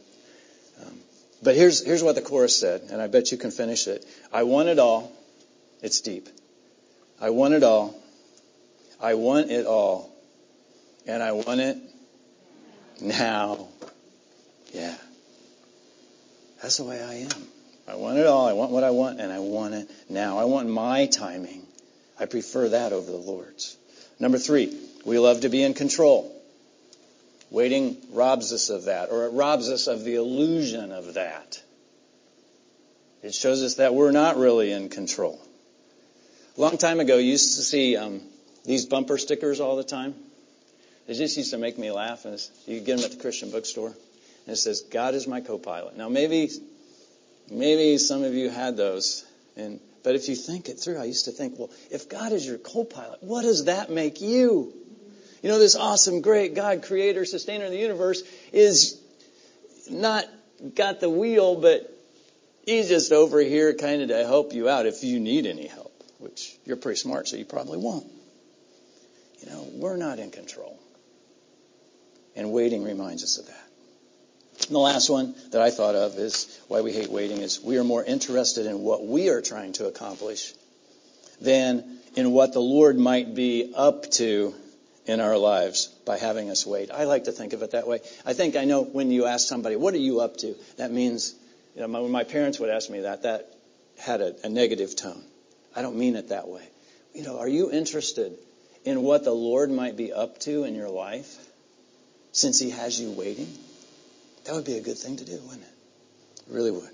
Um, 0.85 0.99
but 1.43 1.55
here's, 1.55 1.85
here's 1.85 2.03
what 2.03 2.15
the 2.15 2.21
chorus 2.21 2.59
said, 2.59 2.83
and 2.91 3.01
I 3.01 3.07
bet 3.07 3.31
you 3.31 3.37
can 3.37 3.51
finish 3.51 3.87
it. 3.87 4.05
I 4.31 4.43
want 4.43 4.69
it 4.69 4.79
all. 4.79 5.11
It's 5.81 6.01
deep. 6.01 6.29
I 7.19 7.29
want 7.31 7.53
it 7.53 7.63
all. 7.63 7.95
I 9.01 9.15
want 9.15 9.51
it 9.51 9.65
all. 9.65 10.09
And 11.05 11.21
I 11.21 11.33
want 11.33 11.59
it 11.59 11.77
now. 13.01 13.67
Yeah. 14.73 14.95
That's 16.61 16.77
the 16.77 16.85
way 16.85 17.03
I 17.03 17.15
am. 17.15 17.47
I 17.87 17.95
want 17.95 18.17
it 18.17 18.25
all. 18.25 18.47
I 18.47 18.53
want 18.53 18.71
what 18.71 18.85
I 18.85 18.91
want, 18.91 19.19
and 19.19 19.31
I 19.31 19.39
want 19.39 19.73
it 19.73 19.91
now. 20.09 20.39
I 20.39 20.45
want 20.45 20.69
my 20.69 21.07
timing. 21.07 21.67
I 22.17 22.25
prefer 22.25 22.69
that 22.69 22.93
over 22.93 23.11
the 23.11 23.17
Lord's. 23.17 23.75
Number 24.19 24.37
three, 24.37 24.73
we 25.03 25.19
love 25.19 25.41
to 25.41 25.49
be 25.49 25.61
in 25.61 25.73
control. 25.73 26.32
Waiting 27.53 27.97
robs 28.09 28.51
us 28.51 28.71
of 28.71 28.85
that, 28.85 29.11
or 29.11 29.27
it 29.27 29.29
robs 29.29 29.69
us 29.69 29.85
of 29.85 30.03
the 30.03 30.15
illusion 30.15 30.91
of 30.91 31.13
that. 31.13 31.61
It 33.21 33.35
shows 33.35 33.61
us 33.61 33.75
that 33.75 33.93
we're 33.93 34.09
not 34.09 34.37
really 34.37 34.71
in 34.71 34.89
control. 34.89 35.39
A 36.57 36.61
long 36.61 36.79
time 36.79 36.99
ago, 36.99 37.17
you 37.17 37.29
used 37.29 37.57
to 37.57 37.61
see 37.61 37.95
um, 37.95 38.21
these 38.65 38.87
bumper 38.87 39.19
stickers 39.19 39.59
all 39.59 39.75
the 39.75 39.83
time. 39.83 40.15
They 41.05 41.13
just 41.13 41.37
used 41.37 41.51
to 41.51 41.59
make 41.59 41.77
me 41.77 41.91
laugh. 41.91 42.25
And 42.25 42.41
you 42.65 42.79
get 42.79 42.97
them 42.97 43.05
at 43.05 43.11
the 43.11 43.21
Christian 43.21 43.51
bookstore, 43.51 43.89
and 43.89 44.53
it 44.53 44.55
says, 44.55 44.81
"God 44.81 45.13
is 45.13 45.27
my 45.27 45.39
co-pilot." 45.39 45.95
Now, 45.95 46.09
maybe, 46.09 46.49
maybe 47.51 47.99
some 47.99 48.23
of 48.23 48.33
you 48.33 48.49
had 48.49 48.77
those, 48.77 49.25
and 49.55 49.79
but 50.03 50.15
if 50.15 50.27
you 50.27 50.35
think 50.35 50.69
it 50.69 50.79
through, 50.79 50.97
I 50.97 51.03
used 51.03 51.25
to 51.25 51.31
think, 51.31 51.59
well, 51.59 51.69
if 51.91 52.09
God 52.09 52.31
is 52.31 52.47
your 52.47 52.57
co-pilot, 52.57 53.21
what 53.21 53.43
does 53.43 53.65
that 53.65 53.91
make 53.91 54.21
you? 54.21 54.73
You 55.43 55.49
know, 55.49 55.59
this 55.59 55.75
awesome, 55.75 56.21
great 56.21 56.55
God, 56.55 56.83
creator, 56.83 57.25
sustainer 57.25 57.65
of 57.65 57.71
the 57.71 57.77
universe 57.77 58.23
is 58.53 58.97
not 59.89 60.25
got 60.73 61.01
the 61.01 61.09
wheel, 61.09 61.55
but 61.55 61.93
he's 62.65 62.87
just 62.87 63.11
over 63.11 63.41
here 63.41 63.73
kind 63.73 64.01
of 64.01 64.07
to 64.07 64.25
help 64.25 64.53
you 64.53 64.69
out 64.69 64.85
if 64.85 65.03
you 65.03 65.19
need 65.19 65.45
any 65.45 65.67
help, 65.67 65.91
which 66.19 66.55
you're 66.65 66.77
pretty 66.77 66.97
smart, 66.97 67.27
so 67.27 67.35
you 67.35 67.43
probably 67.43 67.77
won't. 67.77 68.07
You 69.41 69.49
know, 69.49 69.67
we're 69.73 69.97
not 69.97 70.17
in 70.17 70.31
control. 70.31 70.79
And 72.37 72.53
waiting 72.53 72.81
reminds 72.81 73.25
us 73.25 73.37
of 73.37 73.47
that. 73.47 73.67
And 74.67 74.75
the 74.75 74.79
last 74.79 75.09
one 75.09 75.35
that 75.51 75.61
I 75.61 75.71
thought 75.71 75.95
of 75.95 76.17
is 76.17 76.57
why 76.69 76.79
we 76.79 76.93
hate 76.93 77.09
waiting 77.09 77.39
is 77.39 77.59
we 77.59 77.77
are 77.77 77.83
more 77.83 78.03
interested 78.03 78.65
in 78.65 78.79
what 78.79 79.05
we 79.05 79.27
are 79.27 79.41
trying 79.41 79.73
to 79.73 79.87
accomplish 79.87 80.53
than 81.41 81.97
in 82.15 82.31
what 82.31 82.53
the 82.53 82.61
Lord 82.61 82.97
might 82.97 83.35
be 83.35 83.73
up 83.75 84.09
to 84.11 84.55
in 85.05 85.19
our 85.19 85.37
lives 85.37 85.87
by 86.05 86.17
having 86.17 86.49
us 86.49 86.65
wait. 86.65 86.89
I 86.91 87.03
like 87.03 87.25
to 87.25 87.31
think 87.31 87.53
of 87.53 87.61
it 87.61 87.71
that 87.71 87.87
way. 87.87 87.99
I 88.25 88.33
think 88.33 88.55
I 88.55 88.65
know 88.65 88.83
when 88.83 89.11
you 89.11 89.25
ask 89.25 89.47
somebody, 89.47 89.75
what 89.75 89.93
are 89.93 89.97
you 89.97 90.21
up 90.21 90.37
to? 90.37 90.55
That 90.77 90.91
means, 90.91 91.35
you 91.75 91.85
know, 91.85 92.01
when 92.01 92.11
my 92.11 92.23
parents 92.23 92.59
would 92.59 92.69
ask 92.69 92.89
me 92.89 93.01
that, 93.01 93.23
that 93.23 93.53
had 93.99 94.21
a, 94.21 94.35
a 94.45 94.49
negative 94.49 94.95
tone. 94.95 95.21
I 95.75 95.81
don't 95.81 95.97
mean 95.97 96.15
it 96.15 96.29
that 96.29 96.47
way. 96.47 96.63
You 97.13 97.23
know, 97.23 97.39
are 97.39 97.47
you 97.47 97.71
interested 97.71 98.37
in 98.85 99.01
what 99.01 99.23
the 99.23 99.33
Lord 99.33 99.71
might 99.71 99.97
be 99.97 100.13
up 100.13 100.39
to 100.41 100.63
in 100.63 100.75
your 100.75 100.89
life 100.89 101.37
since 102.31 102.59
He 102.59 102.69
has 102.71 102.99
you 102.99 103.11
waiting? 103.11 103.47
That 104.45 104.55
would 104.55 104.65
be 104.65 104.77
a 104.77 104.81
good 104.81 104.97
thing 104.97 105.17
to 105.17 105.25
do, 105.25 105.39
wouldn't 105.43 105.63
it? 105.63 106.47
It 106.47 106.53
really 106.53 106.71
would. 106.71 106.89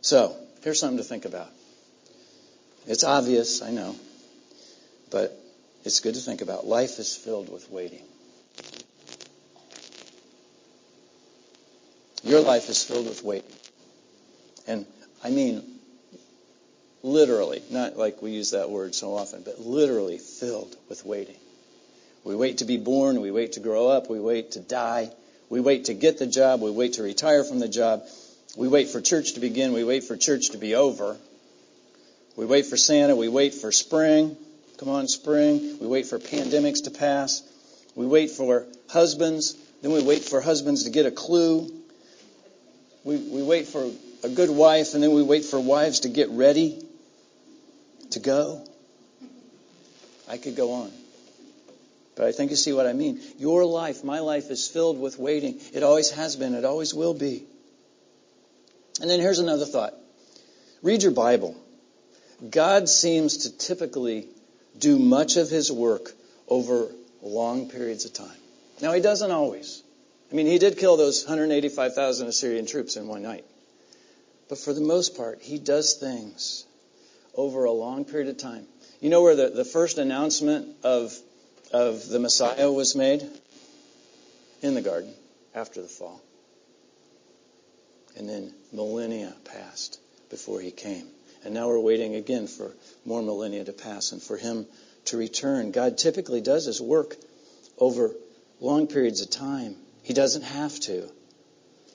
So, 0.00 0.36
here's 0.62 0.80
something 0.80 0.98
to 0.98 1.04
think 1.04 1.24
about. 1.24 1.48
It's 2.86 3.04
obvious, 3.04 3.62
I 3.62 3.70
know, 3.70 3.96
but 5.10 5.43
it's 5.84 6.00
good 6.00 6.14
to 6.14 6.20
think 6.20 6.40
about. 6.40 6.66
Life 6.66 6.98
is 6.98 7.14
filled 7.14 7.52
with 7.52 7.70
waiting. 7.70 8.02
Your 12.22 12.40
life 12.40 12.70
is 12.70 12.82
filled 12.82 13.06
with 13.06 13.22
waiting. 13.22 13.50
And 14.66 14.86
I 15.22 15.30
mean, 15.30 15.62
literally, 17.02 17.62
not 17.70 17.98
like 17.98 18.22
we 18.22 18.30
use 18.30 18.52
that 18.52 18.70
word 18.70 18.94
so 18.94 19.14
often, 19.14 19.42
but 19.44 19.60
literally 19.60 20.18
filled 20.18 20.74
with 20.88 21.04
waiting. 21.04 21.36
We 22.24 22.34
wait 22.34 22.58
to 22.58 22.64
be 22.64 22.78
born, 22.78 23.20
we 23.20 23.30
wait 23.30 23.52
to 23.52 23.60
grow 23.60 23.88
up, 23.88 24.08
we 24.08 24.18
wait 24.18 24.52
to 24.52 24.60
die, 24.60 25.10
we 25.50 25.60
wait 25.60 25.86
to 25.86 25.94
get 25.94 26.18
the 26.18 26.26
job, 26.26 26.62
we 26.62 26.70
wait 26.70 26.94
to 26.94 27.02
retire 27.02 27.44
from 27.44 27.58
the 27.58 27.68
job, 27.68 28.04
we 28.56 28.68
wait 28.68 28.88
for 28.88 29.02
church 29.02 29.34
to 29.34 29.40
begin, 29.40 29.74
we 29.74 29.84
wait 29.84 30.04
for 30.04 30.16
church 30.16 30.50
to 30.50 30.58
be 30.58 30.74
over. 30.74 31.18
We 32.36 32.46
wait 32.46 32.66
for 32.66 32.78
Santa, 32.78 33.14
we 33.14 33.28
wait 33.28 33.52
for 33.52 33.70
spring. 33.70 34.36
Come 34.78 34.88
on, 34.88 35.08
spring. 35.08 35.78
We 35.80 35.86
wait 35.86 36.06
for 36.06 36.18
pandemics 36.18 36.84
to 36.84 36.90
pass. 36.90 37.42
We 37.94 38.06
wait 38.06 38.30
for 38.30 38.66
husbands. 38.88 39.54
Then 39.82 39.92
we 39.92 40.02
wait 40.02 40.22
for 40.22 40.40
husbands 40.40 40.84
to 40.84 40.90
get 40.90 41.06
a 41.06 41.10
clue. 41.10 41.70
We, 43.04 43.16
we 43.16 43.42
wait 43.42 43.68
for 43.68 43.88
a 44.24 44.28
good 44.28 44.50
wife, 44.50 44.94
and 44.94 45.02
then 45.02 45.12
we 45.12 45.22
wait 45.22 45.44
for 45.44 45.60
wives 45.60 46.00
to 46.00 46.08
get 46.08 46.30
ready 46.30 46.82
to 48.10 48.18
go. 48.18 48.66
I 50.28 50.38
could 50.38 50.56
go 50.56 50.72
on. 50.72 50.90
But 52.16 52.26
I 52.26 52.32
think 52.32 52.50
you 52.50 52.56
see 52.56 52.72
what 52.72 52.86
I 52.86 52.92
mean. 52.92 53.20
Your 53.38 53.64
life, 53.64 54.04
my 54.04 54.20
life, 54.20 54.50
is 54.50 54.66
filled 54.66 54.98
with 55.00 55.18
waiting. 55.18 55.60
It 55.72 55.82
always 55.82 56.10
has 56.12 56.36
been. 56.36 56.54
It 56.54 56.64
always 56.64 56.94
will 56.94 57.14
be. 57.14 57.44
And 59.00 59.10
then 59.10 59.20
here's 59.20 59.40
another 59.40 59.66
thought. 59.66 59.94
Read 60.82 61.02
your 61.02 61.12
Bible. 61.12 61.56
God 62.48 62.88
seems 62.88 63.38
to 63.38 63.56
typically 63.56 64.28
do 64.78 64.98
much 64.98 65.36
of 65.36 65.50
his 65.50 65.70
work 65.70 66.12
over 66.48 66.88
long 67.22 67.70
periods 67.70 68.04
of 68.04 68.12
time. 68.12 68.36
Now, 68.80 68.92
he 68.92 69.00
doesn't 69.00 69.30
always. 69.30 69.82
I 70.30 70.34
mean, 70.34 70.46
he 70.46 70.58
did 70.58 70.78
kill 70.78 70.96
those 70.96 71.24
185,000 71.24 72.26
Assyrian 72.26 72.66
troops 72.66 72.96
in 72.96 73.06
one 73.06 73.22
night. 73.22 73.44
But 74.48 74.58
for 74.58 74.72
the 74.72 74.80
most 74.80 75.16
part, 75.16 75.40
he 75.40 75.58
does 75.58 75.94
things 75.94 76.64
over 77.34 77.64
a 77.64 77.72
long 77.72 78.04
period 78.04 78.28
of 78.28 78.38
time. 78.38 78.66
You 79.00 79.10
know 79.10 79.22
where 79.22 79.36
the, 79.36 79.50
the 79.50 79.64
first 79.64 79.98
announcement 79.98 80.68
of, 80.82 81.16
of 81.72 82.08
the 82.08 82.18
Messiah 82.18 82.70
was 82.70 82.94
made? 82.94 83.22
In 84.62 84.74
the 84.74 84.80
garden, 84.80 85.12
after 85.54 85.82
the 85.82 85.88
fall. 85.88 86.22
And 88.16 88.28
then 88.28 88.54
millennia 88.72 89.34
passed 89.44 90.00
before 90.30 90.60
he 90.60 90.70
came. 90.70 91.06
And 91.44 91.52
now 91.52 91.68
we're 91.68 91.80
waiting 91.80 92.14
again 92.14 92.46
for 92.46 92.72
more 93.04 93.22
millennia 93.22 93.64
to 93.64 93.72
pass 93.72 94.12
and 94.12 94.22
for 94.22 94.36
him 94.36 94.66
to 95.06 95.16
return. 95.16 95.70
God 95.70 95.98
typically 95.98 96.40
does 96.40 96.64
his 96.64 96.80
work 96.80 97.16
over 97.78 98.14
long 98.60 98.86
periods 98.86 99.20
of 99.20 99.30
time. 99.30 99.76
He 100.02 100.14
doesn't 100.14 100.42
have 100.42 100.78
to, 100.80 101.10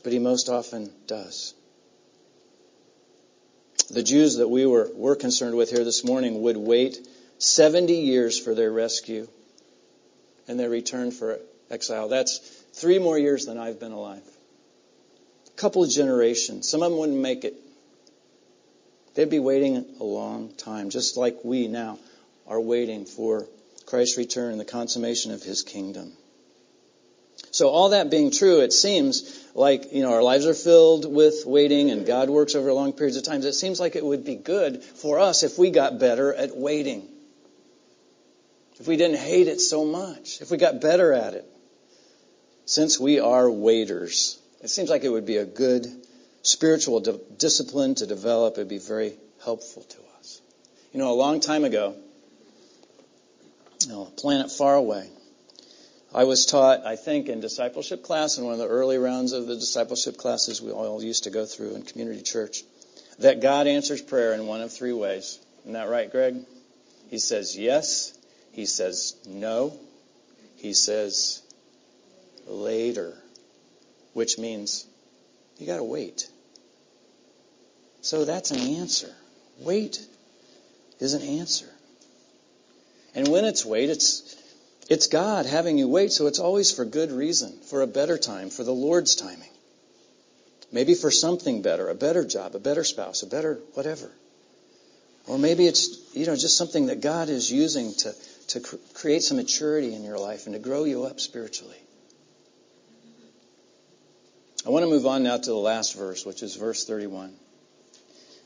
but 0.04 0.13
he 0.13 0.19
most 0.19 0.50
often 0.50 0.91
does. 1.08 1.54
The 3.89 4.04
Jews 4.04 4.38
that 4.38 4.48
we 4.48 4.65
were, 4.65 4.89
were 4.93 5.15
concerned 5.15 5.56
with 5.56 5.72
here 5.72 5.84
this 5.84 6.04
morning 6.04 6.43
would 6.43 6.58
wait 6.58 7.08
70 7.39 7.93
years 7.93 8.38
for 8.38 8.54
their 8.54 8.72
rescue 8.72 9.28
and 10.48 10.60
their 10.60 10.69
return 10.69 11.12
for 11.12 11.39
exile. 11.72 12.08
That's 12.08 12.38
three 12.74 13.00
more 13.00 13.17
years 13.17 13.45
than 13.45 13.58
I've 13.58 13.80
been 13.80 13.91
alive. 13.91 14.24
A 15.48 15.52
couple 15.60 15.84
of 15.84 15.89
generations. 15.89 16.69
Some 16.69 16.84
of 16.84 16.91
them 16.91 17.00
wouldn't 17.00 17.19
make 17.19 17.43
it. 17.45 17.56
They'd 19.20 19.30
be 19.30 19.40
waiting 19.40 19.86
a 20.00 20.04
long 20.06 20.54
time, 20.54 20.90
just 20.92 21.18
like 21.18 21.40
we 21.44 21.68
now 21.68 22.00
are 22.48 22.62
waiting 22.62 23.04
for 23.04 23.48
Christ's 23.86 24.18
return 24.18 24.52
and 24.52 24.60
the 24.62 24.64
consummation 24.64 25.34
of 25.34 25.44
his 25.44 25.62
kingdom. 25.62 26.14
So 27.52 27.68
all 27.68 27.90
that 27.90 28.10
being 28.10 28.32
true, 28.32 28.62
it 28.62 28.72
seems 28.72 29.46
like, 29.54 29.92
you 29.92 30.04
know, 30.04 30.14
our 30.14 30.24
lives 30.24 30.46
are 30.46 30.54
filled 30.54 31.04
with 31.04 31.46
waiting 31.46 31.92
and 31.92 32.06
God 32.06 32.30
works 32.30 32.56
over 32.56 32.72
long 32.72 32.94
periods 32.94 33.18
of 33.18 33.24
time. 33.24 33.42
It 33.42 33.52
seems 33.56 33.78
like 33.78 33.98
it 33.98 34.06
would 34.06 34.24
be 34.24 34.36
good 34.36 34.82
for 34.82 35.20
us 35.20 35.44
if 35.44 35.60
we 35.60 35.70
got 35.70 36.00
better 36.00 36.34
at 36.34 36.56
waiting. 36.56 37.06
If 38.80 38.88
we 38.88 38.96
didn't 38.96 39.18
hate 39.18 39.50
it 39.50 39.60
so 39.60 39.84
much. 39.84 40.40
If 40.40 40.50
we 40.50 40.56
got 40.56 40.80
better 40.80 41.12
at 41.12 41.34
it. 41.34 41.46
Since 42.64 42.98
we 42.98 43.20
are 43.20 43.52
waiters, 43.52 44.40
it 44.62 44.70
seems 44.70 44.90
like 44.90 45.04
it 45.04 45.10
would 45.10 45.26
be 45.26 45.36
a 45.36 45.46
good 45.46 45.94
spiritual 46.50 47.00
di- 47.00 47.20
discipline 47.38 47.96
to 47.96 48.06
develop, 48.06 48.54
it'd 48.54 48.68
be 48.68 48.80
very 48.80 49.14
helpful 49.44 49.84
to 49.84 49.98
us. 50.18 50.42
You 50.94 51.00
know, 51.00 51.12
a 51.12 51.16
long 51.16 51.40
time 51.40 51.64
ago, 51.64 51.96
you 53.82 53.90
know, 53.90 54.08
a 54.08 54.12
planet 54.12 54.52
far 54.52 54.76
away, 54.76 55.10
I 56.14 56.24
was 56.24 56.48
taught, 56.48 56.86
I 56.86 56.96
think, 56.96 57.30
in 57.30 57.40
discipleship 57.40 58.04
class, 58.04 58.38
in 58.38 58.44
one 58.44 58.54
of 58.54 58.60
the 58.60 58.68
early 58.68 58.98
rounds 58.98 59.32
of 59.32 59.46
the 59.46 59.56
discipleship 59.56 60.18
classes 60.18 60.62
we 60.62 60.72
all 60.72 61.04
used 61.04 61.26
to 61.26 61.30
go 61.30 61.46
through 61.46 61.76
in 61.76 61.84
community 61.84 62.24
church, 62.24 62.64
that 63.20 63.42
God 63.42 63.68
answers 63.68 64.02
prayer 64.02 64.34
in 64.34 64.48
one 64.48 64.62
of 64.62 64.74
three 64.74 64.94
ways. 64.94 65.40
Isn't 65.62 65.74
that 65.74 65.90
right, 65.90 66.10
Greg? 66.10 66.38
He 67.10 67.20
says 67.20 67.56
yes, 67.56 68.18
he 68.54 68.66
says 68.66 69.16
no, 69.28 69.78
he 70.58 70.74
says 70.74 71.44
later, 72.48 73.14
which 74.14 74.40
means 74.40 74.88
you 75.60 75.68
got 75.68 75.78
to 75.78 75.84
wait. 75.84 76.28
So 78.02 78.26
that's 78.26 78.52
an 78.52 78.60
answer. 78.60 79.14
Wait 79.60 80.06
is 81.00 81.14
an 81.14 81.22
answer. 81.22 81.70
And 83.16 83.28
when 83.28 83.46
it's 83.46 83.66
wait, 83.66 83.90
it's 83.90 84.36
it's 84.90 85.08
God 85.08 85.46
having 85.46 85.78
you 85.78 85.88
wait, 85.88 86.12
so 86.12 86.28
it's 86.28 86.40
always 86.40 86.72
for 86.72 86.84
good 86.84 87.12
reason, 87.12 87.60
for 87.70 87.82
a 87.82 87.88
better 87.88 88.18
time, 88.18 88.50
for 88.50 88.64
the 88.64 88.74
Lord's 88.74 89.16
timing. 89.16 89.52
Maybe 90.72 90.96
for 90.96 91.12
something 91.12 91.62
better, 91.62 91.90
a 91.90 91.96
better 91.96 92.26
job, 92.26 92.56
a 92.56 92.60
better 92.60 92.84
spouse, 92.84 93.24
a 93.24 93.28
better 93.28 93.60
whatever. 93.74 94.12
Or 95.28 95.38
maybe 95.38 95.68
it's, 95.68 96.16
you 96.16 96.26
know, 96.26 96.36
just 96.36 96.58
something 96.58 96.88
that 96.88 97.02
God 97.02 97.30
is 97.30 97.52
using 97.52 97.94
to, 97.94 98.16
to 98.48 98.60
cr- 98.60 98.76
create 98.96 99.22
some 99.22 99.38
maturity 99.38 99.94
in 99.94 100.04
your 100.04 100.18
life 100.18 100.48
and 100.48 100.54
to 100.54 100.60
grow 100.60 100.86
you 100.86 101.04
up 101.04 101.20
spiritually. 101.20 101.78
I 104.66 104.70
want 104.70 104.84
to 104.84 104.90
move 104.90 105.06
on 105.06 105.24
now 105.24 105.38
to 105.38 105.50
the 105.50 105.56
last 105.56 105.96
verse, 105.96 106.26
which 106.26 106.42
is 106.42 106.56
verse 106.56 106.86
31. 106.86 107.34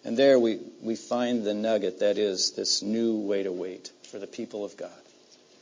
And 0.06 0.18
there 0.18 0.38
we, 0.38 0.60
we 0.82 0.96
find 0.96 1.46
the 1.46 1.54
nugget 1.54 2.00
that 2.00 2.18
is 2.18 2.52
this 2.52 2.82
new 2.82 3.18
way 3.18 3.44
to 3.44 3.52
wait 3.52 3.92
for 4.12 4.20
the 4.20 4.28
people 4.28 4.66
of 4.66 4.76
God. 4.76 4.92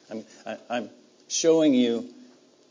I'm, 0.10 0.26
I, 0.46 0.58
I'm 0.70 0.90
showing 1.28 1.74
you 1.74 2.10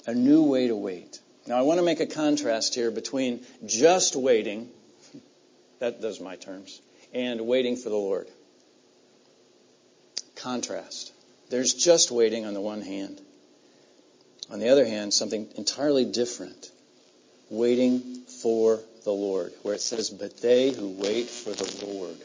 a 0.07 0.15
new 0.15 0.43
way 0.43 0.69
to 0.69 0.77
wait. 0.77 1.21
Now, 1.47 1.59
I 1.59 1.63
want 1.63 1.79
to 1.79 1.85
make 1.85 2.01
a 2.01 2.07
contrast 2.07 2.75
here 2.75 2.91
between 2.91 3.41
just 3.67 4.17
waiting, 4.17 4.69
that, 5.79 6.01
those 6.01 6.21
are 6.21 6.25
my 6.25 6.37
terms, 6.37 6.81
and 7.15 7.47
waiting 7.47 7.77
for 7.77 7.89
the 7.89 7.97
Lord. 7.97 8.29
Contrast. 10.37 11.13
There's 11.51 11.75
just 11.75 12.11
waiting 12.11 12.47
on 12.47 12.55
the 12.55 12.61
one 12.61 12.83
hand. 12.83 13.21
On 14.51 14.59
the 14.59 14.69
other 14.69 14.85
hand, 14.85 15.15
something 15.15 15.49
entirely 15.57 16.05
different 16.05 16.71
waiting 17.51 18.01
for 18.43 18.81
the 19.05 19.13
Lord, 19.13 19.53
where 19.63 19.75
it 19.75 19.81
says, 19.81 20.11
But 20.11 20.41
they 20.41 20.71
who 20.71 20.89
wait 20.91 21.29
for 21.29 21.51
the 21.51 21.87
Lord. 21.87 22.17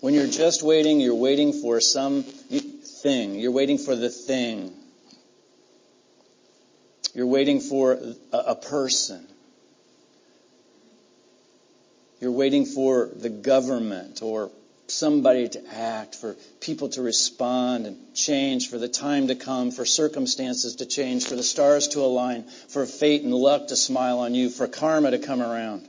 When 0.00 0.14
you're 0.14 0.26
just 0.26 0.62
waiting, 0.62 1.00
you're 1.00 1.14
waiting 1.14 1.52
for 1.52 1.80
some 1.80 2.24
thing. 2.24 3.36
You're 3.36 3.52
waiting 3.52 3.78
for 3.78 3.94
the 3.94 4.08
thing. 4.08 4.72
You're 7.14 7.26
waiting 7.26 7.60
for 7.60 7.98
a, 8.32 8.36
a 8.38 8.54
person. 8.56 9.26
You're 12.20 12.32
waiting 12.32 12.66
for 12.66 13.10
the 13.14 13.28
government 13.28 14.22
or 14.22 14.50
somebody 14.92 15.48
to 15.48 15.74
act, 15.74 16.14
for 16.14 16.36
people 16.60 16.88
to 16.90 17.02
respond 17.02 17.86
and 17.86 18.14
change, 18.14 18.68
for 18.68 18.78
the 18.78 18.88
time 18.88 19.28
to 19.28 19.34
come, 19.34 19.70
for 19.70 19.84
circumstances 19.84 20.76
to 20.76 20.86
change, 20.86 21.26
for 21.26 21.36
the 21.36 21.42
stars 21.42 21.88
to 21.88 22.00
align, 22.00 22.44
for 22.68 22.86
fate 22.86 23.22
and 23.22 23.34
luck 23.34 23.68
to 23.68 23.76
smile 23.76 24.20
on 24.20 24.34
you, 24.34 24.50
for 24.50 24.68
karma 24.68 25.10
to 25.10 25.18
come 25.18 25.40
around. 25.40 25.88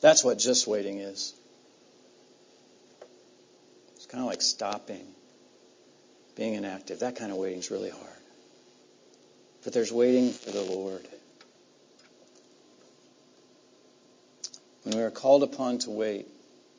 That's 0.00 0.22
what 0.22 0.38
just 0.38 0.66
waiting 0.66 0.98
is. 0.98 1.32
It's 3.96 4.06
kind 4.06 4.22
of 4.22 4.28
like 4.28 4.42
stopping, 4.42 5.06
being 6.36 6.54
inactive. 6.54 7.00
That 7.00 7.16
kind 7.16 7.32
of 7.32 7.38
waiting 7.38 7.60
is 7.60 7.70
really 7.70 7.90
hard. 7.90 8.02
But 9.64 9.72
there's 9.72 9.90
waiting 9.90 10.30
for 10.30 10.50
the 10.50 10.60
Lord. 10.60 11.06
When 14.84 14.96
we 14.96 15.02
are 15.02 15.10
called 15.10 15.42
upon 15.42 15.78
to 15.80 15.90
wait, 15.90 16.28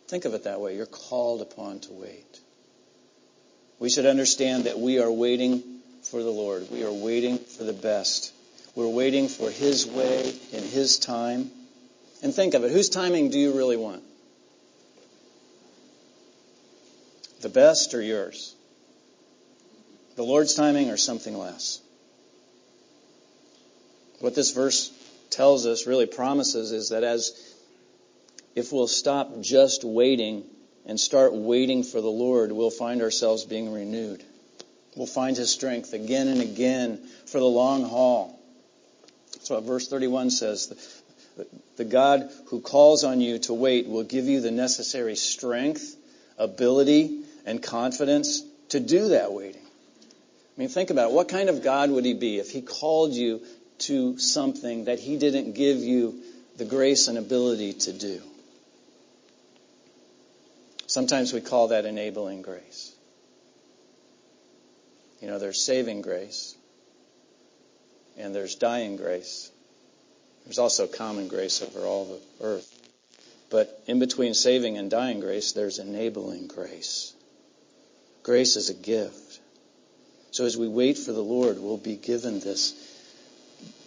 think 0.07 0.25
of 0.25 0.33
it 0.33 0.43
that 0.43 0.61
way. 0.61 0.75
You're 0.75 0.85
called 0.85 1.41
upon 1.41 1.79
to 1.81 1.93
wait. 1.93 2.39
We 3.79 3.89
should 3.89 4.05
understand 4.05 4.65
that 4.65 4.79
we 4.79 4.99
are 4.99 5.11
waiting 5.11 5.63
for 6.03 6.23
the 6.23 6.29
Lord. 6.29 6.67
We 6.71 6.83
are 6.83 6.93
waiting 6.93 7.39
for 7.39 7.63
the 7.63 7.73
best. 7.73 8.31
We're 8.75 8.87
waiting 8.87 9.27
for 9.27 9.49
His 9.49 9.87
way 9.87 10.33
in 10.53 10.63
His 10.63 10.99
time. 10.99 11.49
And 12.21 12.33
think 12.33 12.53
of 12.53 12.63
it 12.63 12.71
whose 12.71 12.89
timing 12.89 13.29
do 13.29 13.39
you 13.39 13.53
really 13.53 13.77
want? 13.77 14.03
The 17.41 17.49
best 17.49 17.93
or 17.93 18.01
yours? 18.01 18.55
The 20.15 20.23
Lord's 20.23 20.53
timing 20.53 20.91
or 20.91 20.97
something 20.97 21.37
less? 21.37 21.81
What 24.19 24.35
this 24.35 24.51
verse 24.51 24.91
tells 25.29 25.65
us, 25.65 25.85
really 25.85 26.05
promises, 26.05 26.71
is 26.71 26.89
that 26.89 27.03
as 27.03 27.31
if 28.55 28.71
we'll 28.71 28.87
stop 28.87 29.41
just 29.41 29.83
waiting 29.83 30.43
and 30.85 30.99
start 30.99 31.33
waiting 31.33 31.83
for 31.83 31.99
the 31.99 32.07
Lord, 32.07 32.51
we'll 32.51 32.71
find 32.71 33.01
ourselves 33.01 33.43
being 33.43 33.71
renewed. 33.71 34.23
We'll 34.95 35.07
find 35.07 35.35
His 35.35 35.51
strength 35.51 35.93
again 35.93 36.29
and 36.29 36.41
again 36.41 36.99
for 37.25 37.39
the 37.39 37.45
long 37.45 37.83
haul. 37.83 38.39
That's 39.33 39.49
what 39.49 39.63
verse 39.63 39.87
31 39.89 40.29
says. 40.29 41.01
The 41.75 41.83
God 41.83 42.29
who 42.47 42.61
calls 42.61 43.03
on 43.03 43.19
you 43.19 43.39
to 43.39 43.53
wait 43.53 43.87
will 43.87 44.03
give 44.03 44.25
you 44.25 44.39
the 44.39 44.51
necessary 44.51 45.17
strength, 45.17 45.95
ability, 46.37 47.23
and 47.45 47.61
confidence 47.61 48.41
to 48.69 48.79
do 48.79 49.09
that 49.09 49.33
waiting. 49.33 49.61
I 49.61 50.59
mean, 50.59 50.69
think 50.69 50.89
about 50.91 51.09
it. 51.09 51.13
What 51.13 51.27
kind 51.27 51.49
of 51.49 51.61
God 51.61 51.89
would 51.89 52.05
He 52.05 52.13
be 52.13 52.39
if 52.39 52.51
He 52.51 52.61
called 52.61 53.11
you 53.11 53.41
to 53.79 54.17
something 54.17 54.85
that 54.85 54.99
He 54.99 55.17
didn't 55.17 55.53
give 55.53 55.79
you 55.79 56.21
the 56.55 56.63
grace 56.63 57.09
and 57.09 57.17
ability 57.17 57.73
to 57.73 57.91
do? 57.91 58.21
Sometimes 60.95 61.33
we 61.33 61.41
call 61.41 61.67
that 61.67 61.83
enabling 61.83 62.41
grace. 62.41 62.95
You 65.19 65.27
know, 65.27 65.39
there's 65.39 65.61
saving 65.61 66.01
grace, 66.03 66.55
and 68.15 68.33
there's 68.33 68.55
dying 68.55 68.95
grace. 68.95 69.51
There's 70.45 70.57
also 70.57 70.87
common 70.87 71.27
grace 71.27 71.61
over 71.61 71.81
all 71.81 72.05
the 72.05 72.45
earth. 72.45 72.71
But 73.49 73.77
in 73.87 73.99
between 73.99 74.33
saving 74.33 74.77
and 74.77 74.89
dying 74.89 75.19
grace, 75.19 75.51
there's 75.51 75.79
enabling 75.79 76.47
grace. 76.47 77.11
Grace 78.23 78.55
is 78.55 78.69
a 78.69 78.73
gift. 78.73 79.41
So 80.31 80.45
as 80.45 80.55
we 80.55 80.69
wait 80.69 80.97
for 80.97 81.11
the 81.11 81.19
Lord, 81.21 81.59
we'll 81.59 81.75
be 81.75 81.97
given 81.97 82.39
this 82.39 82.73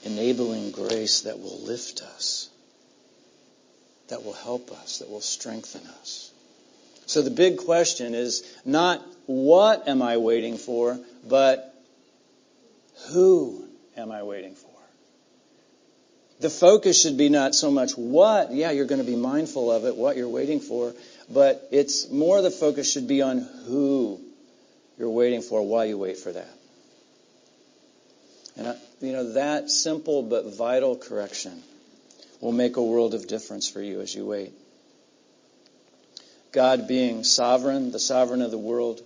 enabling 0.04 0.72
grace 0.72 1.22
that 1.22 1.40
will 1.40 1.60
lift 1.60 2.02
us, 2.02 2.50
that 4.08 4.26
will 4.26 4.34
help 4.34 4.70
us, 4.72 4.98
that 4.98 5.08
will 5.08 5.22
strengthen 5.22 5.86
us. 6.02 6.32
So 7.08 7.22
the 7.22 7.30
big 7.30 7.56
question 7.56 8.14
is 8.14 8.44
not 8.66 9.02
what 9.24 9.88
am 9.88 10.02
I 10.02 10.18
waiting 10.18 10.58
for, 10.58 10.98
but 11.26 11.74
who 13.08 13.64
am 13.96 14.12
I 14.12 14.22
waiting 14.24 14.54
for? 14.54 14.68
The 16.40 16.50
focus 16.50 17.00
should 17.00 17.16
be 17.16 17.30
not 17.30 17.54
so 17.54 17.70
much 17.70 17.92
what, 17.92 18.52
yeah, 18.52 18.72
you're 18.72 18.84
going 18.84 19.00
to 19.00 19.10
be 19.10 19.16
mindful 19.16 19.72
of 19.72 19.86
it, 19.86 19.96
what 19.96 20.18
you're 20.18 20.28
waiting 20.28 20.60
for, 20.60 20.94
but 21.30 21.66
it's 21.72 22.10
more 22.10 22.42
the 22.42 22.50
focus 22.50 22.92
should 22.92 23.08
be 23.08 23.22
on 23.22 23.38
who 23.38 24.20
you're 24.98 25.08
waiting 25.08 25.40
for 25.40 25.66
while 25.66 25.86
you 25.86 25.96
wait 25.96 26.18
for 26.18 26.30
that. 26.30 26.50
And, 28.58 28.76
you 29.00 29.12
know, 29.12 29.32
that 29.32 29.70
simple 29.70 30.22
but 30.22 30.54
vital 30.54 30.94
correction 30.94 31.62
will 32.42 32.52
make 32.52 32.76
a 32.76 32.82
world 32.82 33.14
of 33.14 33.26
difference 33.26 33.66
for 33.66 33.80
you 33.80 34.02
as 34.02 34.14
you 34.14 34.26
wait. 34.26 34.52
God 36.52 36.88
being 36.88 37.24
sovereign, 37.24 37.90
the 37.90 37.98
sovereign 37.98 38.42
of 38.42 38.50
the 38.50 38.58
world, 38.58 39.02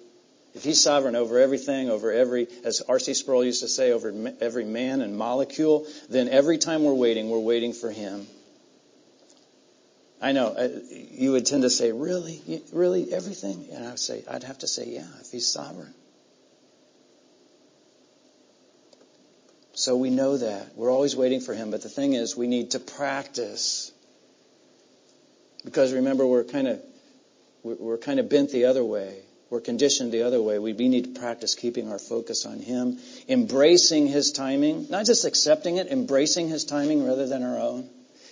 if 0.55 0.65
he's 0.65 0.81
sovereign 0.81 1.17
over 1.17 1.39
everything, 1.39 1.91
over 1.91 2.13
every, 2.13 2.47
as 2.65 2.83
R.C. 2.83 3.15
Sproul 3.15 3.45
used 3.45 3.63
to 3.63 3.69
say, 3.69 3.93
over 3.93 4.13
every 4.41 4.65
man 4.65 5.01
and 5.01 5.17
molecule, 5.17 5.87
then 6.09 6.29
every 6.29 6.59
time 6.59 6.85
we're 6.85 6.93
waiting, 6.95 7.31
we're 7.31 7.39
waiting 7.39 7.73
for 7.73 7.91
him. 7.91 8.27
I 10.21 10.33
know 10.33 10.49
uh, 10.49 10.69
you 10.91 11.33
would 11.33 11.47
tend 11.47 11.63
to 11.63 11.71
say, 11.71 11.91
"Really, 11.91 12.63
really, 12.73 13.13
everything?" 13.13 13.67
And 13.73 13.85
I 13.85 13.91
would 13.91 13.99
say, 13.99 14.23
I'd 14.31 14.45
have 14.45 14.59
to 14.59 14.69
say, 14.69 14.87
"Yeah, 14.87 15.07
if 15.21 15.33
he's 15.33 15.49
sovereign." 15.49 15.93
So 19.75 19.97
we 19.97 20.11
know 20.11 20.37
that 20.37 20.77
we're 20.77 20.93
always 20.93 21.17
waiting 21.17 21.41
for 21.41 21.55
him. 21.55 21.73
But 21.73 21.83
the 21.83 21.89
thing 21.89 22.13
is, 22.13 22.37
we 22.37 22.47
need 22.47 22.71
to 22.73 22.79
practice 22.79 23.91
because 25.65 25.93
remember, 25.93 26.27
we're 26.27 26.45
kind 26.45 26.69
of 26.69 26.81
we're 27.63 27.99
kind 27.99 28.19
of 28.21 28.29
bent 28.29 28.51
the 28.51 28.67
other 28.67 28.85
way. 28.85 29.17
We're 29.51 29.61
conditioned 29.61 30.13
the 30.13 30.23
other 30.23 30.41
way. 30.41 30.59
We 30.59 30.73
need 30.73 31.15
to 31.15 31.21
practice 31.21 31.55
keeping 31.55 31.91
our 31.93 31.99
focus 31.99 32.47
on 32.47 32.59
Him, 32.59 32.99
embracing 33.29 34.07
His 34.07 34.33
timing, 34.33 34.87
not 34.89 35.05
just 35.05 35.27
accepting 35.27 35.77
it, 35.77 35.89
embracing 35.89 36.49
His 36.49 36.65
timing 36.65 37.07
rather 37.07 37.27
than 37.27 37.43
our 37.43 37.59
own. 37.59 37.89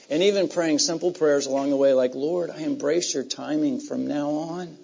And 0.08 0.22
even 0.22 0.48
praying 0.48 0.78
simple 0.78 1.12
prayers 1.12 1.46
along 1.46 1.70
the 1.70 1.76
way 1.76 1.92
like, 1.92 2.14
Lord, 2.14 2.50
I 2.50 2.60
embrace 2.60 3.14
your 3.14 3.22
timing 3.22 3.80
from 3.80 4.08
now 4.08 4.30
on. 4.30 4.76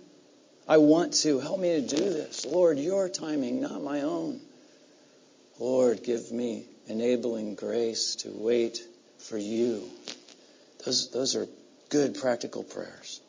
I 0.68 0.76
want 0.76 1.14
to. 1.22 1.40
Help 1.40 1.58
me 1.58 1.80
to 1.80 1.80
do 1.80 2.04
this. 2.04 2.44
Lord, 2.44 2.78
your 2.78 3.08
timing, 3.08 3.60
not 3.60 3.82
my 3.82 4.02
own. 4.02 4.40
Lord, 5.58 6.04
give 6.04 6.30
me 6.30 6.66
enabling 6.86 7.54
grace 7.54 8.16
to 8.16 8.30
wait 8.30 8.78
for 9.18 9.38
you. 9.38 9.88
Those, 10.84 11.10
those 11.10 11.34
are 11.34 11.46
good 11.88 12.14
practical 12.14 12.62
prayers. 12.62 13.20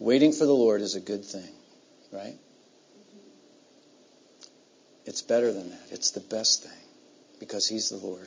Waiting 0.00 0.32
for 0.32 0.46
the 0.46 0.54
Lord 0.54 0.80
is 0.80 0.94
a 0.94 1.00
good 1.00 1.26
thing, 1.26 1.52
right? 2.10 2.34
It's 5.04 5.20
better 5.20 5.52
than 5.52 5.70
that. 5.70 5.86
It's 5.90 6.12
the 6.12 6.20
best 6.20 6.62
thing 6.62 6.78
because 7.38 7.68
He's 7.68 7.90
the 7.90 7.98
Lord. 7.98 8.26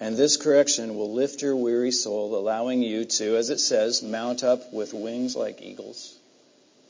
And 0.00 0.16
this 0.16 0.36
correction 0.36 0.96
will 0.96 1.12
lift 1.12 1.40
your 1.40 1.54
weary 1.54 1.92
soul, 1.92 2.34
allowing 2.34 2.82
you 2.82 3.04
to, 3.04 3.36
as 3.36 3.50
it 3.50 3.60
says, 3.60 4.02
mount 4.02 4.42
up 4.42 4.72
with 4.72 4.92
wings 4.92 5.36
like 5.36 5.62
eagles. 5.62 6.18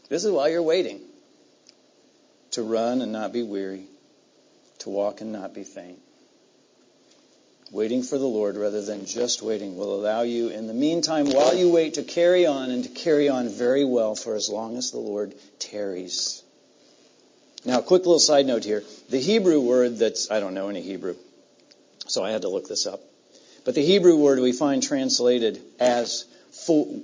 This 0.08 0.24
is 0.24 0.30
while 0.30 0.48
you're 0.48 0.62
waiting 0.62 1.00
to 2.52 2.62
run 2.62 3.02
and 3.02 3.12
not 3.12 3.32
be 3.32 3.42
weary, 3.42 3.84
to 4.78 4.88
walk 4.88 5.20
and 5.20 5.32
not 5.32 5.54
be 5.54 5.64
faint. 5.64 5.98
Waiting 7.70 8.02
for 8.02 8.18
the 8.18 8.26
Lord 8.26 8.56
rather 8.56 8.82
than 8.82 9.06
just 9.06 9.42
waiting 9.42 9.76
will 9.76 9.94
allow 9.94 10.22
you, 10.22 10.48
in 10.48 10.66
the 10.66 10.74
meantime, 10.74 11.30
while 11.30 11.56
you 11.56 11.70
wait, 11.70 11.94
to 11.94 12.02
carry 12.02 12.44
on 12.44 12.70
and 12.70 12.82
to 12.82 12.90
carry 12.90 13.28
on 13.28 13.48
very 13.48 13.84
well 13.84 14.16
for 14.16 14.34
as 14.34 14.48
long 14.48 14.76
as 14.76 14.90
the 14.90 14.98
Lord 14.98 15.34
tarries. 15.60 16.42
Now, 17.64 17.78
a 17.78 17.82
quick 17.82 18.02
little 18.02 18.18
side 18.18 18.46
note 18.46 18.64
here. 18.64 18.82
The 19.10 19.20
Hebrew 19.20 19.60
word 19.60 19.98
that's, 19.98 20.30
I 20.30 20.40
don't 20.40 20.54
know 20.54 20.68
any 20.68 20.80
Hebrew, 20.80 21.14
so 22.08 22.24
I 22.24 22.30
had 22.30 22.42
to 22.42 22.48
look 22.48 22.66
this 22.66 22.86
up. 22.86 23.00
But 23.64 23.76
the 23.76 23.84
Hebrew 23.84 24.16
word 24.16 24.40
we 24.40 24.52
find 24.52 24.82
translated 24.82 25.60
as, 25.78 26.24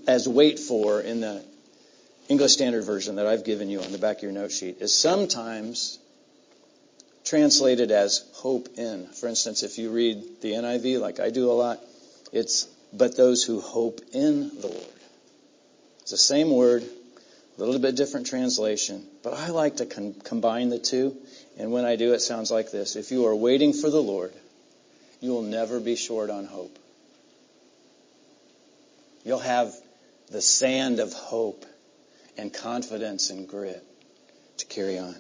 as 0.09 0.29
wait 0.29 0.59
for 0.59 1.01
in 1.01 1.21
the 1.21 1.45
English 2.29 2.55
Standard 2.55 2.83
Version 2.83 3.17
that 3.17 3.27
I've 3.27 3.45
given 3.45 3.69
you 3.69 3.83
on 3.83 3.93
the 3.93 3.99
back 3.99 4.17
of 4.17 4.23
your 4.25 4.33
note 4.33 4.51
sheet 4.51 4.79
is 4.81 4.93
sometimes 4.93 5.99
translated 7.27 7.91
as 7.91 8.25
hope 8.35 8.69
in. 8.79 9.07
For 9.09 9.29
instance, 9.29 9.63
if 9.63 9.79
you 9.79 9.91
read 9.91 10.41
the 10.41 10.53
NIV, 10.53 11.01
like 11.01 11.21
I 11.21 11.31
do 11.31 11.51
a 11.51 11.53
lot, 11.53 11.81
it's 12.33 12.69
but 12.93 13.17
those 13.17 13.43
who 13.43 13.61
hope 13.61 14.01
in 14.13 14.49
the 14.61 14.69
Lord. 14.69 14.93
It's 16.01 16.13
the 16.13 16.17
same 16.17 16.51
word, 16.51 16.85
a 16.85 17.61
little 17.61 17.81
bit 17.81 17.97
different 17.97 18.27
translation, 18.27 19.05
but 19.23 19.35
I 19.35 19.49
like 19.49 19.79
to 19.79 19.87
con- 19.87 20.15
combine 20.25 20.69
the 20.69 20.79
two. 20.79 21.17
And 21.59 21.73
when 21.73 21.85
I 21.85 21.97
do, 21.97 22.13
it 22.13 22.21
sounds 22.21 22.51
like 22.51 22.71
this 22.71 22.97
If 22.97 23.11
you 23.11 23.27
are 23.27 23.35
waiting 23.35 23.73
for 23.73 23.91
the 23.91 24.03
Lord, 24.03 24.33
you 25.21 25.31
will 25.31 25.43
never 25.43 25.81
be 25.81 25.97
short 25.97 26.31
on 26.31 26.45
hope. 26.45 26.79
You'll 29.25 29.41
have 29.41 29.75
the 30.31 30.41
sand 30.41 31.01
of 31.01 31.13
hope 31.13 31.67
and 32.39 32.53
confidence 32.53 33.31
and 33.31 33.49
grit 33.49 33.83
to 34.59 34.67
carry 34.67 34.99
on. 34.99 35.17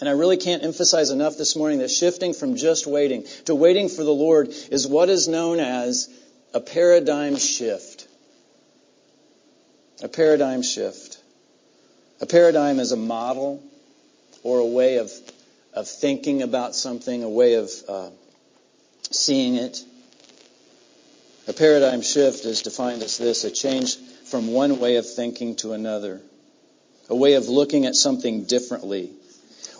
And 0.00 0.08
I 0.08 0.12
really 0.12 0.36
can't 0.36 0.64
emphasize 0.64 1.10
enough 1.10 1.38
this 1.38 1.54
morning 1.54 1.78
that 1.78 1.90
shifting 1.90 2.34
from 2.34 2.56
just 2.56 2.86
waiting 2.86 3.24
to 3.44 3.54
waiting 3.54 3.88
for 3.88 4.02
the 4.02 4.12
Lord 4.12 4.48
is 4.48 4.86
what 4.86 5.08
is 5.08 5.28
known 5.28 5.60
as 5.60 6.08
a 6.52 6.60
paradigm 6.60 7.36
shift. 7.36 8.08
A 10.02 10.08
paradigm 10.08 10.62
shift. 10.62 11.18
A 12.20 12.26
paradigm 12.26 12.80
is 12.80 12.92
a 12.92 12.96
model 12.96 13.62
or 14.42 14.58
a 14.58 14.66
way 14.66 14.98
of, 14.98 15.12
of 15.72 15.88
thinking 15.88 16.42
about 16.42 16.74
something, 16.74 17.22
a 17.22 17.28
way 17.28 17.54
of 17.54 17.70
uh, 17.88 18.10
seeing 19.10 19.54
it. 19.54 19.78
A 21.46 21.52
paradigm 21.52 22.02
shift 22.02 22.44
is 22.44 22.62
defined 22.62 23.02
as 23.02 23.18
this 23.18 23.44
a 23.44 23.50
change 23.50 23.96
from 24.24 24.48
one 24.48 24.80
way 24.80 24.96
of 24.96 25.08
thinking 25.08 25.56
to 25.56 25.72
another, 25.72 26.20
a 27.08 27.14
way 27.14 27.34
of 27.34 27.48
looking 27.48 27.86
at 27.86 27.94
something 27.94 28.44
differently. 28.44 29.10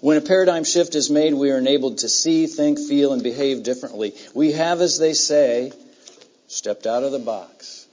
When 0.04 0.18
a 0.18 0.20
paradigm 0.20 0.64
shift 0.64 0.96
is 0.96 1.08
made, 1.08 1.32
we 1.32 1.50
are 1.50 1.56
enabled 1.56 1.96
to 2.00 2.10
see, 2.10 2.46
think, 2.46 2.78
feel, 2.78 3.14
and 3.14 3.22
behave 3.22 3.62
differently. 3.62 4.12
We 4.34 4.52
have, 4.52 4.82
as 4.82 4.98
they 4.98 5.14
say, 5.14 5.72
stepped 6.46 6.86
out 6.86 7.04
of 7.04 7.10
the 7.10 7.18
box, 7.18 7.86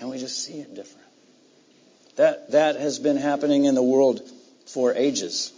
and 0.00 0.08
we 0.08 0.16
just 0.16 0.42
see 0.42 0.54
it 0.60 0.74
different. 0.74 1.06
That, 2.16 2.52
that 2.52 2.76
has 2.76 2.98
been 2.98 3.18
happening 3.18 3.66
in 3.66 3.74
the 3.74 3.82
world 3.82 4.22
for 4.64 4.94
ages. 4.94 5.52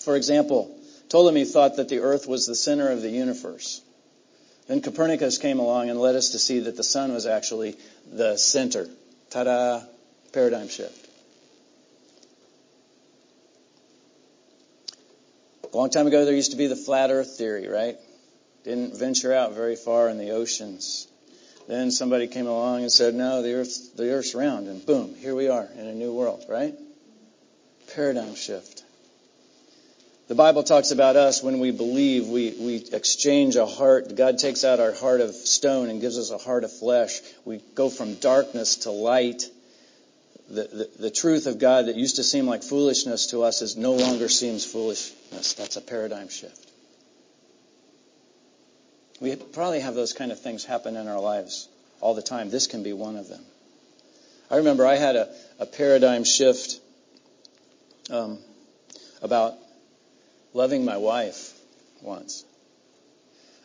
For 0.00 0.16
example, 0.16 0.76
Ptolemy 1.08 1.44
thought 1.44 1.76
that 1.76 1.88
the 1.88 2.00
earth 2.00 2.26
was 2.26 2.48
the 2.48 2.56
center 2.56 2.90
of 2.90 3.00
the 3.00 3.10
universe. 3.10 3.80
Then 4.66 4.80
Copernicus 4.80 5.38
came 5.38 5.60
along 5.60 5.88
and 5.88 6.00
led 6.00 6.16
us 6.16 6.30
to 6.30 6.40
see 6.40 6.58
that 6.58 6.76
the 6.76 6.82
sun 6.82 7.12
was 7.12 7.26
actually 7.26 7.76
the 8.12 8.36
center. 8.36 8.88
Ta-da! 9.30 9.82
Paradigm 10.32 10.68
shift. 10.68 11.09
A 15.72 15.76
long 15.76 15.90
time 15.90 16.06
ago, 16.06 16.24
there 16.24 16.34
used 16.34 16.50
to 16.50 16.56
be 16.56 16.66
the 16.66 16.76
flat 16.76 17.10
earth 17.10 17.36
theory, 17.36 17.68
right? 17.68 17.96
Didn't 18.64 18.98
venture 18.98 19.32
out 19.32 19.54
very 19.54 19.76
far 19.76 20.08
in 20.08 20.18
the 20.18 20.32
oceans. 20.32 21.06
Then 21.68 21.92
somebody 21.92 22.26
came 22.26 22.48
along 22.48 22.82
and 22.82 22.90
said, 22.90 23.14
no, 23.14 23.42
the 23.42 23.54
earth's, 23.54 23.90
the 23.90 24.10
earth's 24.10 24.34
round. 24.34 24.66
And 24.66 24.84
boom, 24.84 25.14
here 25.14 25.34
we 25.36 25.48
are 25.48 25.68
in 25.76 25.86
a 25.86 25.94
new 25.94 26.12
world, 26.12 26.44
right? 26.48 26.74
Paradigm 27.94 28.34
shift. 28.34 28.82
The 30.26 30.34
Bible 30.34 30.64
talks 30.64 30.90
about 30.90 31.14
us 31.16 31.42
when 31.42 31.60
we 31.60 31.70
believe, 31.70 32.26
we, 32.26 32.54
we 32.58 32.76
exchange 32.92 33.56
a 33.56 33.66
heart. 33.66 34.14
God 34.16 34.38
takes 34.38 34.64
out 34.64 34.80
our 34.80 34.92
heart 34.92 35.20
of 35.20 35.34
stone 35.34 35.88
and 35.88 36.00
gives 36.00 36.18
us 36.18 36.30
a 36.30 36.38
heart 36.38 36.64
of 36.64 36.72
flesh. 36.72 37.20
We 37.44 37.60
go 37.74 37.88
from 37.88 38.14
darkness 38.14 38.76
to 38.78 38.90
light. 38.90 39.44
The, 40.50 40.90
the, 40.98 41.10
truth 41.10 41.46
of 41.46 41.60
God 41.60 41.86
that 41.86 41.94
used 41.94 42.16
to 42.16 42.24
seem 42.24 42.44
like 42.44 42.64
foolishness 42.64 43.28
to 43.28 43.44
us 43.44 43.62
is 43.62 43.76
no 43.76 43.92
longer 43.92 44.28
seems 44.28 44.64
foolishness. 44.64 45.52
That's 45.54 45.76
a 45.76 45.80
paradigm 45.80 46.28
shift. 46.28 46.68
We 49.20 49.36
probably 49.36 49.78
have 49.78 49.94
those 49.94 50.12
kind 50.12 50.32
of 50.32 50.40
things 50.40 50.64
happen 50.64 50.96
in 50.96 51.06
our 51.06 51.20
lives 51.20 51.68
all 52.00 52.14
the 52.14 52.22
time. 52.22 52.50
This 52.50 52.66
can 52.66 52.82
be 52.82 52.92
one 52.92 53.14
of 53.14 53.28
them. 53.28 53.44
I 54.50 54.56
remember 54.56 54.84
I 54.84 54.96
had 54.96 55.14
a, 55.14 55.32
a 55.60 55.66
paradigm 55.66 56.24
shift 56.24 56.80
um, 58.10 58.38
about 59.22 59.54
loving 60.52 60.84
my 60.84 60.96
wife 60.96 61.52
once. 62.02 62.44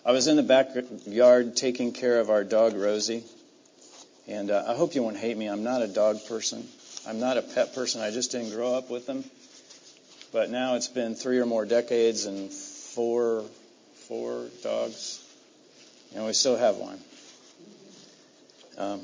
I 0.06 0.12
was 0.12 0.28
in 0.28 0.36
the 0.36 0.44
backyard 0.44 1.56
taking 1.56 1.94
care 1.94 2.20
of 2.20 2.30
our 2.30 2.44
dog 2.44 2.76
Rosie, 2.76 3.24
and 4.28 4.52
uh, 4.52 4.64
I 4.68 4.76
hope 4.76 4.96
you 4.96 5.04
won't 5.04 5.18
hate 5.18 5.38
me. 5.38 5.48
I'm 5.48 5.64
not 5.64 5.82
a 5.82 5.88
dog 5.88 6.26
person. 6.28 6.68
I'm 7.08 7.20
not 7.20 7.38
a 7.38 7.42
pet 7.42 7.76
person. 7.76 8.02
I 8.02 8.12
just 8.12 8.32
didn't 8.32 8.52
grow 8.52 8.74
up 8.74 8.90
with 8.90 9.06
them. 9.06 9.24
But 10.32 10.50
now 10.50 10.76
it's 10.76 10.88
been 10.88 11.16
three 11.16 11.40
or 11.40 11.46
more 11.46 11.66
decades 11.66 12.26
and 12.26 12.52
four 12.52 13.44
four 14.08 14.48
dogs 14.62 15.26
and 16.16 16.26
we 16.26 16.34
still 16.34 16.56
have 16.56 16.78
one. 16.78 17.00
Um, 18.78 19.02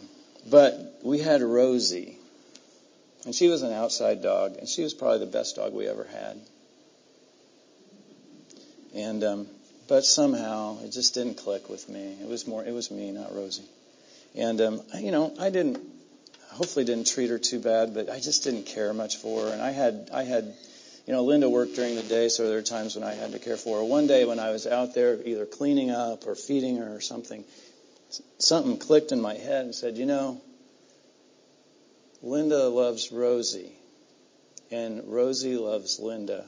but 0.49 0.99
we 1.03 1.19
had 1.19 1.41
Rosie, 1.41 2.17
and 3.25 3.35
she 3.35 3.49
was 3.49 3.61
an 3.61 3.73
outside 3.73 4.21
dog, 4.21 4.57
and 4.57 4.67
she 4.67 4.81
was 4.81 4.93
probably 4.93 5.19
the 5.19 5.31
best 5.31 5.57
dog 5.57 5.73
we 5.73 5.87
ever 5.87 6.05
had. 6.05 6.39
And 8.95 9.23
um, 9.23 9.47
but 9.87 10.03
somehow 10.05 10.79
it 10.83 10.91
just 10.91 11.13
didn't 11.13 11.35
click 11.35 11.69
with 11.69 11.87
me. 11.87 12.17
It 12.21 12.27
was 12.27 12.47
more, 12.47 12.63
it 12.63 12.73
was 12.73 12.91
me, 12.91 13.11
not 13.11 13.33
Rosie. 13.35 13.63
And 14.35 14.61
um, 14.61 14.81
you 14.95 15.11
know, 15.11 15.33
I 15.39 15.49
didn't, 15.49 15.79
hopefully 16.51 16.85
didn't 16.85 17.07
treat 17.07 17.29
her 17.29 17.39
too 17.39 17.59
bad, 17.59 17.93
but 17.93 18.09
I 18.09 18.19
just 18.19 18.43
didn't 18.43 18.63
care 18.65 18.93
much 18.93 19.17
for 19.17 19.45
her. 19.45 19.53
And 19.53 19.61
I 19.61 19.71
had, 19.71 20.09
I 20.13 20.23
had 20.23 20.53
you 21.05 21.13
know, 21.13 21.23
Linda 21.23 21.49
worked 21.49 21.75
during 21.75 21.95
the 21.95 22.03
day, 22.03 22.29
so 22.29 22.47
there 22.47 22.55
were 22.55 22.61
times 22.61 22.95
when 22.95 23.03
I 23.03 23.13
had 23.13 23.31
to 23.31 23.39
care 23.39 23.57
for 23.57 23.79
her. 23.79 23.83
One 23.83 24.07
day 24.07 24.23
when 24.25 24.39
I 24.39 24.51
was 24.51 24.67
out 24.67 24.93
there 24.93 25.19
either 25.25 25.45
cleaning 25.45 25.89
up 25.89 26.27
or 26.27 26.35
feeding 26.35 26.77
her 26.77 26.95
or 26.95 27.01
something, 27.01 27.43
something 28.37 28.77
clicked 28.77 29.11
in 29.11 29.19
my 29.19 29.33
head 29.33 29.65
and 29.65 29.75
said, 29.75 29.97
you 29.97 30.05
know, 30.05 30.41
Linda 32.21 32.69
loves 32.69 33.11
Rosie, 33.11 33.73
and 34.69 35.03
Rosie 35.11 35.57
loves 35.57 35.99
Linda. 35.99 36.45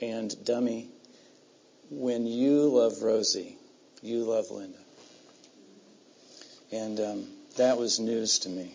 And 0.00 0.34
dummy, 0.44 0.88
when 1.90 2.26
you 2.26 2.68
love 2.68 3.02
Rosie, 3.02 3.58
you 4.02 4.24
love 4.24 4.50
Linda. 4.50 4.79
And 6.72 7.00
um, 7.00 7.26
that 7.56 7.78
was 7.78 7.98
news 7.98 8.40
to 8.40 8.48
me. 8.48 8.72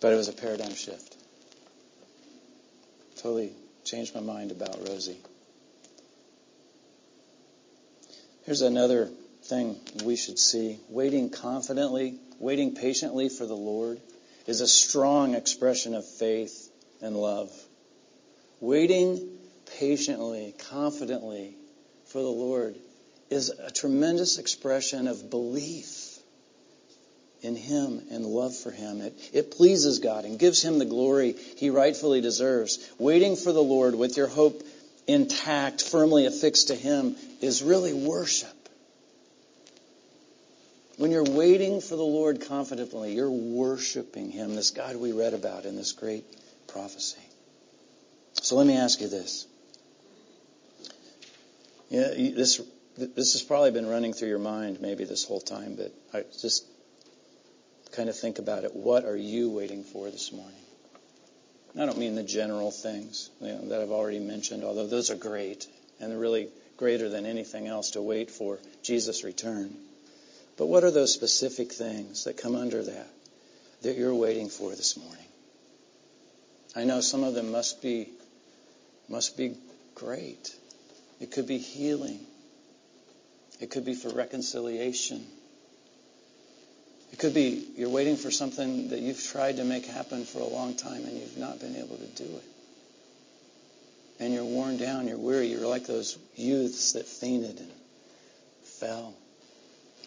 But 0.00 0.12
it 0.12 0.16
was 0.16 0.28
a 0.28 0.32
paradigm 0.32 0.74
shift 0.74 1.16
totally 3.22 3.52
changed 3.84 4.14
my 4.14 4.20
mind 4.20 4.50
about 4.50 4.88
Rosie. 4.88 5.18
Here's 8.44 8.62
another 8.62 9.10
thing 9.44 9.76
we 10.04 10.16
should 10.16 10.38
see. 10.40 10.80
Waiting 10.88 11.30
confidently, 11.30 12.18
waiting 12.40 12.74
patiently 12.74 13.28
for 13.28 13.46
the 13.46 13.54
Lord 13.54 14.00
is 14.46 14.60
a 14.60 14.66
strong 14.66 15.34
expression 15.34 15.94
of 15.94 16.04
faith 16.04 16.68
and 17.00 17.16
love. 17.16 17.52
Waiting 18.60 19.38
patiently, 19.78 20.54
confidently 20.70 21.54
for 22.06 22.22
the 22.22 22.28
Lord 22.28 22.74
is 23.32 23.48
a 23.48 23.70
tremendous 23.70 24.38
expression 24.38 25.08
of 25.08 25.30
belief 25.30 26.18
in 27.40 27.56
Him 27.56 28.00
and 28.10 28.24
love 28.24 28.56
for 28.56 28.70
Him. 28.70 29.00
It, 29.00 29.30
it 29.32 29.50
pleases 29.50 29.98
God 29.98 30.24
and 30.24 30.38
gives 30.38 30.62
Him 30.62 30.78
the 30.78 30.84
glory 30.84 31.34
He 31.56 31.70
rightfully 31.70 32.20
deserves. 32.20 32.78
Waiting 32.98 33.36
for 33.36 33.52
the 33.52 33.62
Lord 33.62 33.94
with 33.94 34.16
your 34.16 34.28
hope 34.28 34.62
intact, 35.06 35.82
firmly 35.82 36.26
affixed 36.26 36.68
to 36.68 36.74
Him, 36.74 37.16
is 37.40 37.62
really 37.62 37.92
worship. 37.92 38.48
When 40.98 41.10
you're 41.10 41.24
waiting 41.24 41.80
for 41.80 41.96
the 41.96 42.02
Lord 42.02 42.42
confidently, 42.46 43.14
you're 43.14 43.30
worshiping 43.30 44.30
Him, 44.30 44.54
this 44.54 44.70
God 44.70 44.96
we 44.96 45.12
read 45.12 45.34
about 45.34 45.64
in 45.64 45.74
this 45.74 45.92
great 45.92 46.24
prophecy. 46.68 47.18
So 48.34 48.56
let 48.56 48.66
me 48.66 48.76
ask 48.76 49.00
you 49.00 49.08
this. 49.08 49.46
Yeah, 51.90 52.08
this 52.08 52.60
this 52.96 53.32
has 53.32 53.42
probably 53.42 53.70
been 53.70 53.86
running 53.86 54.12
through 54.12 54.28
your 54.28 54.38
mind 54.38 54.80
maybe 54.80 55.04
this 55.04 55.24
whole 55.24 55.40
time, 55.40 55.76
but 55.76 55.92
I 56.12 56.24
just 56.40 56.66
kind 57.92 58.08
of 58.08 58.16
think 58.16 58.38
about 58.38 58.64
it. 58.64 58.74
What 58.74 59.04
are 59.04 59.16
you 59.16 59.50
waiting 59.50 59.84
for 59.84 60.10
this 60.10 60.32
morning? 60.32 60.54
I 61.78 61.86
don't 61.86 61.98
mean 61.98 62.14
the 62.14 62.22
general 62.22 62.70
things 62.70 63.30
you 63.40 63.48
know, 63.48 63.68
that 63.68 63.80
I've 63.80 63.90
already 63.90 64.18
mentioned, 64.18 64.62
although 64.62 64.86
those 64.86 65.10
are 65.10 65.16
great 65.16 65.66
and 66.00 66.10
they're 66.10 66.18
really 66.18 66.48
greater 66.76 67.08
than 67.08 67.24
anything 67.24 67.66
else 67.66 67.92
to 67.92 68.02
wait 68.02 68.30
for 68.30 68.58
Jesus' 68.82 69.24
return. 69.24 69.74
But 70.58 70.66
what 70.66 70.84
are 70.84 70.90
those 70.90 71.14
specific 71.14 71.72
things 71.72 72.24
that 72.24 72.36
come 72.36 72.56
under 72.56 72.82
that 72.82 73.08
that 73.82 73.96
you're 73.96 74.14
waiting 74.14 74.48
for 74.48 74.70
this 74.70 74.96
morning? 74.96 75.24
I 76.76 76.84
know 76.84 77.00
some 77.00 77.24
of 77.24 77.34
them 77.34 77.50
must 77.52 77.80
be 77.80 78.08
must 79.08 79.36
be 79.36 79.56
great. 79.94 80.54
It 81.20 81.30
could 81.30 81.46
be 81.46 81.58
healing. 81.58 82.20
It 83.62 83.70
could 83.70 83.84
be 83.84 83.94
for 83.94 84.08
reconciliation. 84.08 85.24
It 87.12 87.20
could 87.20 87.32
be 87.32 87.64
you're 87.76 87.90
waiting 87.90 88.16
for 88.16 88.32
something 88.32 88.88
that 88.88 88.98
you've 88.98 89.22
tried 89.22 89.58
to 89.58 89.64
make 89.64 89.86
happen 89.86 90.24
for 90.24 90.40
a 90.40 90.48
long 90.48 90.74
time 90.74 91.04
and 91.04 91.16
you've 91.16 91.38
not 91.38 91.60
been 91.60 91.76
able 91.76 91.96
to 91.96 92.06
do 92.06 92.24
it. 92.24 92.44
And 94.18 94.34
you're 94.34 94.44
worn 94.44 94.78
down, 94.78 95.06
you're 95.06 95.16
weary, 95.16 95.46
you're 95.46 95.68
like 95.68 95.86
those 95.86 96.18
youths 96.34 96.94
that 96.94 97.06
fainted 97.06 97.60
and 97.60 97.70
fell, 98.64 99.14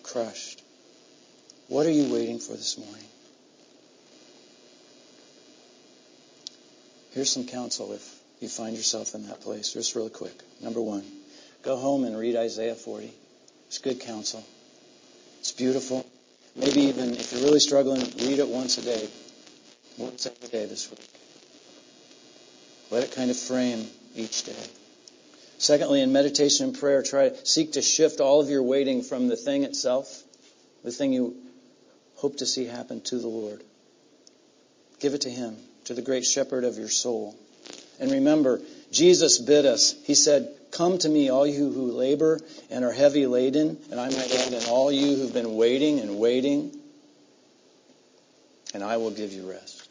crushed. 0.04 0.62
What 1.70 1.86
are 1.86 1.92
you 1.92 2.14
waiting 2.14 2.40
for 2.40 2.54
this 2.54 2.78
morning? 2.78 3.06
Here's 7.12 7.32
some 7.32 7.46
counsel 7.46 7.94
if 7.94 8.20
you 8.42 8.50
find 8.50 8.76
yourself 8.76 9.16
in 9.16 9.28
that 9.28 9.40
place, 9.40 9.72
just 9.72 9.96
real 9.96 10.10
quick. 10.10 10.38
Number 10.62 10.82
one, 10.82 11.06
go 11.64 11.78
home 11.78 12.04
and 12.04 12.18
read 12.18 12.36
Isaiah 12.36 12.76
40. 12.76 13.14
It's 13.76 13.84
good 13.84 14.00
counsel. 14.00 14.42
It's 15.42 15.52
beautiful. 15.52 16.06
Maybe 16.56 16.84
even 16.84 17.14
if 17.14 17.34
you're 17.34 17.42
really 17.42 17.60
struggling, 17.60 18.00
read 18.00 18.40
it 18.40 18.48
once 18.48 18.78
a 18.78 18.82
day. 18.82 19.06
Once 19.98 20.26
every 20.26 20.48
day 20.48 20.66
this 20.66 20.90
week. 20.90 21.06
Let 22.90 23.04
it 23.04 23.12
kind 23.12 23.30
of 23.30 23.36
frame 23.36 23.86
each 24.16 24.44
day. 24.46 24.56
Secondly, 25.58 26.02
in 26.02 26.14
meditation 26.14 26.68
and 26.68 26.80
prayer, 26.80 27.04
try 27.04 27.28
to 27.28 27.46
seek 27.46 27.74
to 27.74 27.82
shift 27.82 28.22
all 28.22 28.40
of 28.40 28.50
your 28.50 28.64
waiting 28.64 29.04
from 29.04 29.28
the 29.28 29.36
thing 29.36 29.66
itself, 29.66 30.24
the 30.86 30.92
thing 30.92 31.12
you 31.12 31.36
hope 32.16 32.38
to 32.38 32.46
see 32.46 32.64
happen, 32.64 33.02
to 33.02 33.20
the 33.20 33.28
Lord. 33.28 33.62
Give 35.02 35.16
it 35.16 35.22
to 35.22 35.30
Him, 35.30 35.58
to 35.84 35.94
the 35.94 36.02
great 36.02 36.24
shepherd 36.24 36.64
of 36.64 36.78
your 36.78 36.88
soul. 36.88 37.36
And 38.00 38.10
remember, 38.10 38.62
Jesus 38.94 39.38
bid 39.38 39.66
us. 39.66 40.02
He 40.06 40.16
said, 40.16 40.50
Come 40.76 40.98
to 41.00 41.10
me, 41.10 41.30
all 41.30 41.48
you 41.48 41.72
who 41.72 41.92
labor 41.92 42.42
and 42.70 42.84
are 42.84 42.92
heavy 42.92 43.28
laden, 43.28 43.78
and 43.92 44.00
I 44.00 44.10
might 44.10 44.30
add, 44.36 44.52
and 44.52 44.66
all 44.68 44.92
you 44.92 45.16
who've 45.16 45.34
been 45.34 45.56
waiting 45.56 46.02
and 46.02 46.20
waiting. 46.20 46.78
and 48.74 48.84
I 48.84 48.98
will 48.98 49.12
give 49.12 49.32
you 49.32 49.50
rest. 49.50 49.88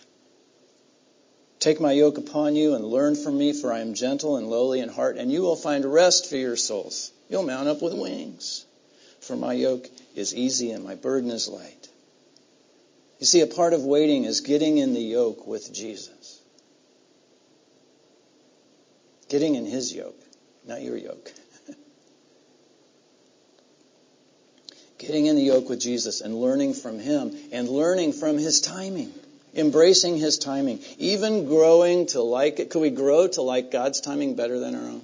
Take 1.58 1.80
my 1.80 1.92
yoke 1.92 2.18
upon 2.18 2.54
you 2.54 2.74
and 2.74 2.84
learn 2.84 3.16
from 3.16 3.38
me, 3.38 3.54
for 3.54 3.72
I 3.72 3.78
am 3.78 3.94
gentle 3.94 4.36
and 4.36 4.50
lowly 4.50 4.80
in 4.80 4.90
heart, 4.90 5.16
and 5.16 5.32
you 5.32 5.40
will 5.40 5.56
find 5.56 5.90
rest 5.90 6.28
for 6.28 6.36
your 6.36 6.56
souls. 6.56 7.10
You'll 7.30 7.44
mount 7.44 7.66
up 7.66 7.80
with 7.80 7.94
wings. 7.94 8.66
For 9.20 9.36
my 9.36 9.54
yoke 9.54 9.88
is 10.14 10.34
easy 10.34 10.70
and 10.72 10.84
my 10.84 10.96
burden 10.96 11.30
is 11.30 11.48
light. 11.48 11.88
You 13.20 13.24
see, 13.24 13.40
a 13.40 13.46
part 13.46 13.72
of 13.72 13.84
waiting 13.84 14.24
is 14.24 14.42
getting 14.42 14.76
in 14.76 14.92
the 14.92 15.00
yoke 15.00 15.46
with 15.46 15.72
Jesus. 15.72 16.42
Getting 19.30 19.54
in 19.54 19.64
his 19.64 19.94
yoke, 19.94 20.20
not 20.66 20.82
your 20.82 20.96
yoke. 20.96 21.32
getting 24.98 25.26
in 25.26 25.36
the 25.36 25.42
yoke 25.42 25.68
with 25.68 25.80
Jesus 25.80 26.20
and 26.20 26.34
learning 26.34 26.74
from 26.74 26.98
him 26.98 27.36
and 27.52 27.68
learning 27.68 28.12
from 28.12 28.38
his 28.38 28.60
timing 28.60 29.12
embracing 29.54 30.16
His 30.16 30.38
timing, 30.38 30.80
even 30.98 31.46
growing 31.46 32.06
to 32.06 32.22
like 32.22 32.60
it. 32.60 32.70
Could 32.70 32.80
we 32.80 32.90
grow 32.90 33.28
to 33.28 33.42
like 33.42 33.70
God's 33.70 34.00
timing 34.00 34.34
better 34.34 34.58
than 34.58 34.74
our 34.74 34.82
own? 34.82 35.02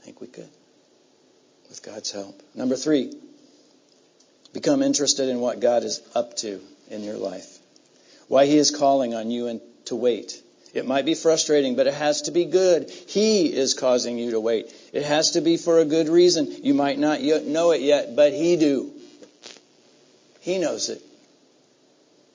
I 0.00 0.04
think 0.04 0.20
we 0.20 0.26
could, 0.26 0.48
with 1.68 1.82
God's 1.82 2.10
help. 2.10 2.42
Number 2.54 2.76
three, 2.76 3.14
become 4.52 4.82
interested 4.82 5.28
in 5.28 5.40
what 5.40 5.60
God 5.60 5.84
is 5.84 6.00
up 6.14 6.36
to 6.38 6.60
in 6.90 7.04
your 7.04 7.16
life. 7.16 7.58
Why 8.28 8.46
He 8.46 8.56
is 8.56 8.70
calling 8.70 9.14
on 9.14 9.30
you 9.30 9.48
and 9.48 9.60
to 9.86 9.96
wait. 9.96 10.42
It 10.72 10.86
might 10.86 11.04
be 11.04 11.14
frustrating, 11.14 11.76
but 11.76 11.86
it 11.86 11.94
has 11.94 12.22
to 12.22 12.30
be 12.30 12.46
good. 12.46 12.88
He 12.90 13.52
is 13.52 13.74
causing 13.74 14.18
you 14.18 14.30
to 14.30 14.40
wait. 14.40 14.72
It 14.92 15.02
has 15.02 15.32
to 15.32 15.40
be 15.42 15.58
for 15.58 15.80
a 15.80 15.84
good 15.84 16.08
reason. 16.08 16.64
You 16.64 16.72
might 16.72 16.98
not 16.98 17.20
know 17.20 17.72
it 17.72 17.82
yet, 17.82 18.16
but 18.16 18.32
He 18.32 18.56
do. 18.56 18.90
He 20.40 20.58
knows 20.58 20.88
it. 20.88 21.02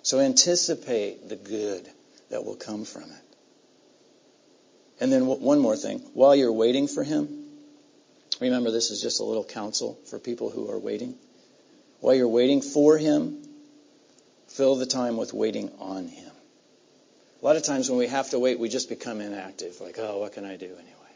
So 0.04 0.20
anticipate 0.20 1.28
the 1.28 1.36
good 1.36 1.90
that 2.30 2.46
will 2.46 2.56
come 2.56 2.86
from 2.86 3.04
it. 3.04 3.24
And 5.00 5.12
then 5.12 5.26
one 5.26 5.60
more 5.60 5.76
thing. 5.76 6.00
While 6.14 6.36
you're 6.36 6.54
waiting 6.54 6.88
for 6.88 7.04
Him, 7.04 7.46
remember 8.40 8.72
this 8.72 8.92
is 8.92 9.02
just 9.02 9.20
a 9.20 9.24
little 9.24 9.44
counsel 9.44 10.00
for 10.10 10.20
people 10.20 10.50
who 10.50 10.70
are 10.70 10.80
waiting. 10.80 11.16
While 12.00 12.16
you're 12.16 12.28
waiting 12.28 12.62
for 12.62 12.98
Him, 12.98 13.44
fill 14.48 14.76
the 14.76 14.86
time 14.86 15.18
with 15.18 15.34
waiting 15.34 15.72
on 15.80 16.08
Him. 16.08 16.27
A 17.42 17.46
lot 17.46 17.56
of 17.56 17.64
times 17.64 17.90
when 17.90 18.00
we 18.00 18.08
have 18.08 18.30
to 18.32 18.40
wait, 18.40 18.60
we 18.60 18.70
just 18.70 18.90
become 18.90 19.22
inactive. 19.22 19.80
Like, 19.80 19.98
oh, 20.00 20.20
what 20.20 20.34
can 20.34 20.46
I 20.46 20.58
do 20.58 20.66
anyway? 20.66 21.14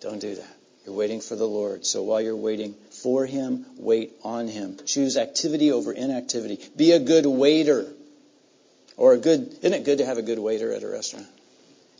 Don't 0.00 0.18
do 0.18 0.34
that. 0.34 0.56
You're 0.86 0.94
waiting 0.94 1.20
for 1.20 1.36
the 1.36 1.46
Lord. 1.46 1.84
So 1.84 2.02
while 2.02 2.22
you're 2.22 2.36
waiting 2.36 2.74
for 3.02 3.26
Him, 3.26 3.66
wait 3.76 4.12
on 4.24 4.48
Him. 4.48 4.78
Choose 4.86 5.18
activity 5.18 5.72
over 5.72 5.92
inactivity. 5.92 6.58
Be 6.74 6.92
a 6.92 6.98
good 6.98 7.26
waiter. 7.26 7.86
Or 8.96 9.12
a 9.12 9.18
good, 9.18 9.56
isn't 9.60 9.74
it 9.74 9.84
good 9.84 9.98
to 9.98 10.06
have 10.06 10.18
a 10.18 10.22
good 10.22 10.38
waiter 10.38 10.72
at 10.72 10.82
a 10.82 10.88
restaurant? 10.88 11.26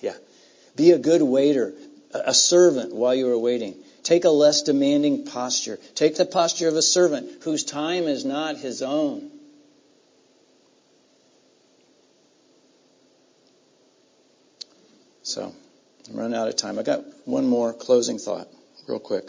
Yeah. 0.01 0.15
Be 0.77 0.93
a 0.93 0.99
good 0.99 1.23
waiter, 1.23 1.75
a 2.15 2.35
servant 2.35 2.95
while 2.95 3.15
you 3.15 3.31
are 3.31 3.39
waiting. 3.39 3.75
Take 4.03 4.25
a 4.25 4.31
less 4.31 4.63
demanding 4.63 5.27
posture. 5.27 5.79
Take 5.95 6.17
the 6.17 6.25
posture 6.25 6.69
of 6.69 6.77
a 6.77 6.83
servant 6.83 7.43
whose 7.43 7.65
time 7.65 8.05
is 8.05 8.25
not 8.25 8.57
his 8.57 8.83
own. 8.83 9.31
So, 15.31 15.55
I'm 16.09 16.17
running 16.17 16.37
out 16.37 16.49
of 16.49 16.57
time. 16.57 16.77
I 16.81 16.83
got 16.83 17.05
one 17.25 17.47
more 17.47 17.73
closing 17.73 18.19
thought 18.19 18.49
real 18.89 18.99
quick. 18.99 19.29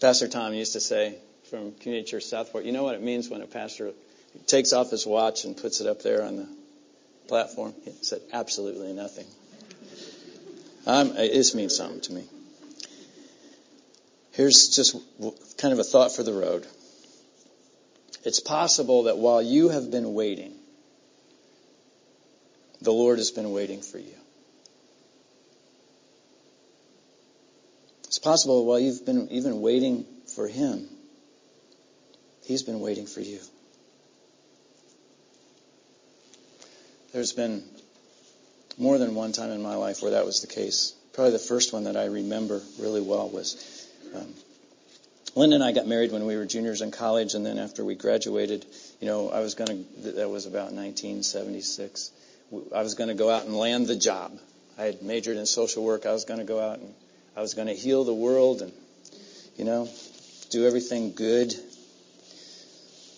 Pastor 0.00 0.28
Tom 0.28 0.54
used 0.54 0.74
to 0.74 0.80
say 0.80 1.16
from 1.50 1.72
Community 1.72 2.08
Church 2.08 2.26
Southport, 2.26 2.64
you 2.64 2.70
know 2.70 2.84
what 2.84 2.94
it 2.94 3.02
means 3.02 3.28
when 3.28 3.42
a 3.42 3.46
pastor 3.48 3.90
takes 4.46 4.72
off 4.72 4.92
his 4.92 5.04
watch 5.04 5.44
and 5.44 5.56
puts 5.56 5.80
it 5.80 5.88
up 5.88 6.00
there 6.04 6.22
on 6.22 6.36
the 6.36 6.48
platform? 7.26 7.74
He 7.84 7.90
said, 8.02 8.20
absolutely 8.32 8.92
nothing. 8.92 9.26
Um, 10.86 11.14
this 11.14 11.52
means 11.56 11.76
something 11.76 12.02
to 12.02 12.12
me. 12.12 12.24
Here's 14.30 14.68
just 14.76 14.94
kind 15.58 15.72
of 15.72 15.80
a 15.80 15.84
thought 15.84 16.14
for 16.14 16.22
the 16.22 16.32
road. 16.32 16.64
It's 18.22 18.38
possible 18.38 19.04
that 19.04 19.18
while 19.18 19.42
you 19.42 19.70
have 19.70 19.90
been 19.90 20.14
waiting, 20.14 20.54
the 22.80 22.92
Lord 22.92 23.18
has 23.18 23.30
been 23.30 23.50
waiting 23.52 23.80
for 23.80 23.98
you. 23.98 24.14
It's 28.04 28.18
possible 28.18 28.64
while 28.64 28.78
you've 28.78 29.04
been 29.04 29.28
even 29.30 29.60
waiting 29.60 30.06
for 30.34 30.46
Him, 30.46 30.88
He's 32.44 32.62
been 32.62 32.80
waiting 32.80 33.06
for 33.06 33.20
you. 33.20 33.40
There's 37.12 37.32
been 37.32 37.64
more 38.78 38.98
than 38.98 39.14
one 39.14 39.32
time 39.32 39.50
in 39.50 39.62
my 39.62 39.74
life 39.74 40.02
where 40.02 40.12
that 40.12 40.24
was 40.24 40.42
the 40.42 40.46
case. 40.46 40.94
Probably 41.12 41.32
the 41.32 41.38
first 41.38 41.72
one 41.72 41.84
that 41.84 41.96
I 41.96 42.04
remember 42.04 42.60
really 42.78 43.00
well 43.00 43.28
was 43.28 43.88
um, 44.14 44.32
Linda 45.34 45.56
and 45.56 45.64
I 45.64 45.72
got 45.72 45.86
married 45.86 46.12
when 46.12 46.24
we 46.24 46.36
were 46.36 46.46
juniors 46.46 46.80
in 46.80 46.90
college, 46.90 47.34
and 47.34 47.44
then 47.44 47.58
after 47.58 47.84
we 47.84 47.94
graduated, 47.94 48.64
you 49.00 49.06
know, 49.06 49.28
I 49.28 49.40
was 49.40 49.54
going 49.54 49.84
to, 50.02 50.12
that 50.12 50.30
was 50.30 50.46
about 50.46 50.72
1976. 50.72 52.10
I 52.74 52.82
was 52.82 52.94
going 52.94 53.08
to 53.08 53.14
go 53.14 53.30
out 53.30 53.44
and 53.44 53.56
land 53.56 53.86
the 53.86 53.96
job. 53.96 54.38
I 54.78 54.84
had 54.84 55.02
majored 55.02 55.36
in 55.36 55.46
social 55.46 55.84
work. 55.84 56.06
I 56.06 56.12
was 56.12 56.24
going 56.24 56.38
to 56.38 56.46
go 56.46 56.60
out 56.60 56.78
and 56.78 56.94
I 57.36 57.40
was 57.40 57.54
going 57.54 57.68
to 57.68 57.74
heal 57.74 58.04
the 58.04 58.14
world 58.14 58.62
and, 58.62 58.72
you 59.56 59.64
know, 59.64 59.88
do 60.50 60.66
everything 60.66 61.12
good. 61.12 61.54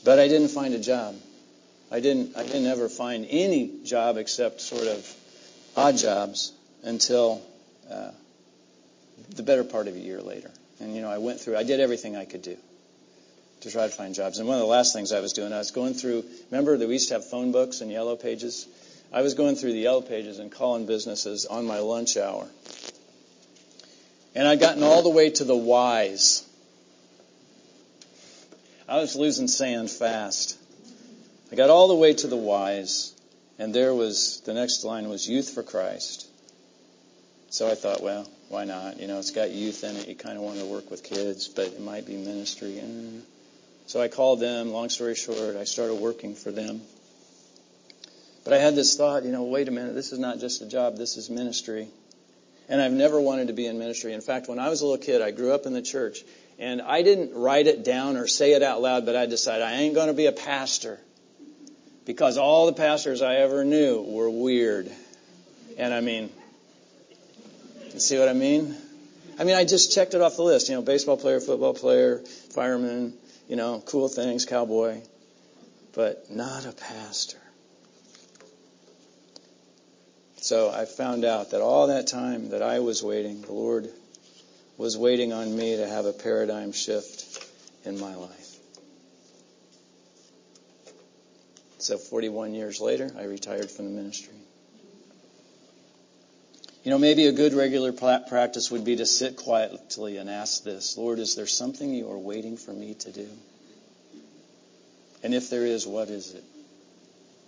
But 0.05 0.19
I 0.19 0.29
didn't 0.29 0.49
find 0.49 0.75
a 0.75 0.79
job. 0.79 1.15
I 1.91 2.01
didn't, 2.01 2.37
I 2.37 2.43
didn't 2.43 2.67
ever 2.67 2.89
find 2.89 3.27
any 3.29 3.83
job 3.85 4.17
except 4.17 4.61
sort 4.61 4.87
of 4.87 5.17
odd 5.77 5.97
jobs 5.97 6.53
until 6.83 7.43
uh, 7.91 8.11
the 9.37 9.43
better 9.43 9.65
part 9.65 9.89
of 9.89 9.97
a 9.97 9.99
year 9.99 10.21
later. 10.21 10.51
And, 10.81 10.95
you 10.95 11.03
know, 11.03 11.11
I 11.11 11.19
went 11.19 11.41
through, 11.41 11.57
I 11.57 11.65
did 11.65 11.81
everything 11.81 12.17
I 12.17 12.25
could 12.25 12.43
do 12.43 12.57
to 13.61 13.71
try 13.71 13.87
to 13.87 13.93
find 13.93 14.15
jobs. 14.15 14.39
And 14.39 14.47
one 14.47 14.57
of 14.57 14.61
the 14.61 14.67
last 14.67 14.93
things 14.93 15.13
I 15.13 15.21
was 15.21 15.33
doing, 15.33 15.53
I 15.53 15.59
was 15.59 15.73
going 15.73 15.95
through, 15.95 16.25
remember 16.51 16.77
that 16.77 16.87
we 16.87 16.95
used 16.95 17.09
to 17.09 17.15
have 17.15 17.29
phone 17.29 17.53
books 17.53 17.81
and 17.81 17.91
yellow 17.91 18.17
pages? 18.17 18.67
I 19.13 19.23
was 19.23 19.35
going 19.35 19.57
through 19.57 19.73
the 19.73 19.81
yellow 19.81 20.03
pages 20.03 20.39
and 20.39 20.51
calling 20.51 20.87
businesses 20.87 21.47
on 21.47 21.67
my 21.67 21.79
lunch 21.79 22.17
hour 22.17 22.47
and 24.39 24.47
I'd 24.47 24.61
gotten 24.61 24.85
all 24.85 25.03
the 25.03 25.09
way 25.09 25.31
to 25.31 25.45
the 25.45 25.57
whys. 25.57 26.47
I 28.89 28.99
was 28.99 29.17
losing 29.17 29.49
sand 29.49 29.91
fast. 29.91 30.57
I 31.51 31.57
got 31.57 31.71
all 31.71 31.89
the 31.89 31.97
way 31.97 32.15
to 32.15 32.29
the 32.29 32.37
whys, 32.37 33.13
and 33.59 33.75
there 33.75 33.93
was 33.93 34.41
the 34.43 34.55
next 34.55 34.85
line 34.85 35.09
was 35.09 35.29
youth 35.29 35.51
for 35.51 35.65
Christ. 35.65 36.29
So 37.51 37.69
I 37.69 37.75
thought, 37.75 38.01
well, 38.01 38.31
why 38.49 38.65
not? 38.65 39.01
You 39.01 39.09
know, 39.09 39.19
it's 39.19 39.33
got 39.33 39.51
youth 39.51 39.83
in 39.83 39.97
it. 39.97 40.07
You 40.07 40.15
kind 40.15 40.37
of 40.37 40.45
want 40.45 40.61
to 40.61 40.67
work 40.67 40.89
with 40.89 41.03
kids, 41.03 41.49
but 41.49 41.67
it 41.67 41.81
might 41.81 42.07
be 42.07 42.17
ministry. 42.17 42.81
So 43.87 44.01
I 44.01 44.07
called 44.07 44.39
them. 44.39 44.71
Long 44.71 44.89
story 44.89 45.17
short, 45.17 45.57
I 45.57 45.65
started 45.65 45.95
working 45.95 46.37
for 46.37 46.53
them. 46.53 46.83
But 48.49 48.59
I 48.59 48.63
had 48.63 48.75
this 48.75 48.97
thought, 48.97 49.25
you 49.25 49.31
know, 49.31 49.43
wait 49.43 49.69
a 49.69 49.71
minute, 49.71 49.95
this 49.95 50.11
is 50.11 50.19
not 50.19 50.39
just 50.39 50.63
a 50.63 50.67
job, 50.67 50.97
this 50.97 51.19
is 51.19 51.29
ministry. 51.29 51.87
And 52.71 52.81
I've 52.81 52.95
never 52.95 53.21
wanted 53.21 53.49
to 53.49 53.53
be 53.53 53.67
in 53.67 53.79
ministry. 53.79 54.15
In 54.15 54.23
fact, 54.23 54.49
when 54.49 54.59
I 54.59 54.71
was 54.71 54.81
a 54.81 54.87
little 54.87 55.05
kid, 55.05 55.21
I 55.21 55.33
grew 55.33 55.53
up 55.53 55.67
in 55.67 55.75
the 55.75 55.83
church. 55.83 56.21
And 56.59 56.81
I 56.81 57.03
didn't 57.03 57.35
write 57.35 57.67
it 57.67 57.85
down 57.85 58.17
or 58.17 58.27
say 58.27 58.53
it 58.53 58.63
out 58.63 58.81
loud, 58.81 59.05
but 59.05 59.17
I 59.17 59.27
decided 59.27 59.65
I 59.65 59.73
ain't 59.73 59.95
going 59.95 60.07
to 60.07 60.15
be 60.15 60.25
a 60.25 60.33
pastor. 60.33 60.99
Because 62.07 62.39
all 62.39 62.65
the 62.65 62.73
pastors 62.73 63.21
I 63.21 63.35
ever 63.35 63.67
knew 63.67 64.01
were 64.01 64.31
weird. 64.31 64.91
And 65.77 65.93
I 65.93 66.01
mean, 66.01 66.31
you 67.93 68.01
see 68.01 68.19
what 68.19 68.31
I 68.31 68.33
mean? 68.33 68.75
I 69.39 69.45
mean, 69.45 69.57
I 69.57 69.67
just 69.67 69.95
checked 69.95 70.15
it 70.15 70.23
off 70.23 70.37
the 70.37 70.43
list. 70.43 70.71
You 70.71 70.77
know, 70.77 70.81
baseball 70.81 71.19
player, 71.19 71.41
football 71.41 71.75
player, 71.75 72.21
fireman, 72.55 73.13
you 73.47 73.57
know, 73.57 73.83
cool 73.85 74.09
things, 74.09 74.47
cowboy. 74.47 75.03
But 75.93 76.31
not 76.31 76.65
a 76.65 76.73
pastor. 76.73 77.37
So 80.49 80.71
I 80.71 80.87
found 80.87 81.27
out 81.27 81.51
that 81.51 81.61
all 81.61 81.89
that 81.89 82.07
time 82.07 82.49
that 82.53 82.63
I 82.63 82.81
was 82.81 83.03
waiting, 83.03 83.43
the 83.43 83.53
Lord 83.53 83.91
was 84.79 84.97
waiting 84.97 85.31
on 85.31 85.55
me 85.55 85.77
to 85.77 85.87
have 85.87 86.07
a 86.07 86.13
paradigm 86.15 86.73
shift 86.73 87.47
in 87.85 88.01
my 88.01 88.15
life. 88.15 88.57
So 91.77 91.99
41 91.99 92.55
years 92.55 92.81
later, 92.81 93.11
I 93.19 93.25
retired 93.25 93.71
from 93.71 93.95
the 93.95 94.03
ministry. 94.03 94.33
You 96.83 96.93
know, 96.93 96.99
maybe 96.99 97.27
a 97.27 97.33
good 97.33 97.53
regular 97.53 97.93
practice 97.93 98.71
would 98.71 98.87
be 98.87 98.97
to 98.97 99.05
sit 99.05 99.37
quietly 99.37 100.17
and 100.17 100.31
ask 100.31 100.65
this 100.65 100.97
Lord, 100.97 101.19
is 101.19 101.35
there 101.35 101.47
something 101.47 101.93
you 101.93 102.11
are 102.11 102.17
waiting 102.17 102.57
for 102.57 102.73
me 102.73 102.95
to 103.01 103.13
do? 103.13 103.29
And 105.23 105.35
if 105.35 105.51
there 105.51 105.67
is, 105.67 105.87
what 105.87 106.09
is 106.09 106.33
it? 106.33 106.45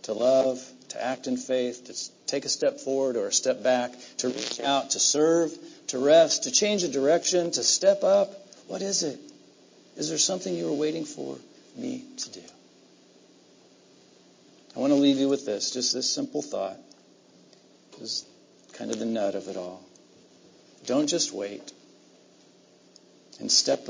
To 0.02 0.12
love, 0.12 0.62
to 0.90 1.02
act 1.02 1.26
in 1.26 1.36
faith, 1.36 1.86
to 1.86 2.26
take 2.26 2.44
a 2.44 2.48
step 2.48 2.80
forward 2.80 3.16
or 3.16 3.28
a 3.28 3.32
step 3.32 3.62
back, 3.62 3.92
to 4.18 4.28
reach 4.28 4.60
out, 4.60 4.90
to 4.90 5.00
serve, 5.00 5.56
to 5.88 5.98
rest, 5.98 6.44
to 6.44 6.50
change 6.50 6.82
a 6.82 6.88
direction, 6.88 7.50
to 7.50 7.62
step 7.62 8.04
up? 8.04 8.30
What 8.66 8.82
is 8.82 9.02
it? 9.02 9.18
Is 9.96 10.08
there 10.08 10.18
something 10.18 10.54
you 10.54 10.68
are 10.68 10.74
waiting 10.74 11.04
for 11.04 11.36
me 11.76 12.04
to 12.18 12.30
do? 12.32 12.42
I 14.76 14.78
want 14.78 14.92
to 14.92 14.98
leave 14.98 15.18
you 15.18 15.28
with 15.28 15.46
this, 15.46 15.72
just 15.72 15.92
this 15.92 16.10
simple 16.10 16.42
thought. 16.42 16.76
This 17.98 18.22
is 18.22 18.24
kind 18.74 18.90
of 18.90 18.98
the 18.98 19.04
nut 19.04 19.34
of 19.34 19.48
it 19.48 19.56
all. 19.56 19.82
Don't 20.86 21.06
just 21.06 21.32
wait. 21.32 21.72
And 23.40 23.50
step 23.50 23.88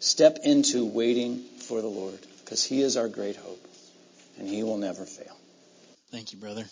step 0.00 0.38
into 0.44 0.84
waiting 0.84 1.38
for 1.60 1.80
the 1.80 1.88
Lord 1.88 2.18
because 2.44 2.64
he 2.64 2.82
is 2.82 2.96
our 2.96 3.08
great 3.08 3.36
hope 3.36 3.64
and 4.38 4.48
he 4.48 4.62
will 4.62 4.78
never 4.78 5.04
fail. 5.04 5.36
Thank 6.12 6.34
you, 6.34 6.38
brother. 6.38 6.66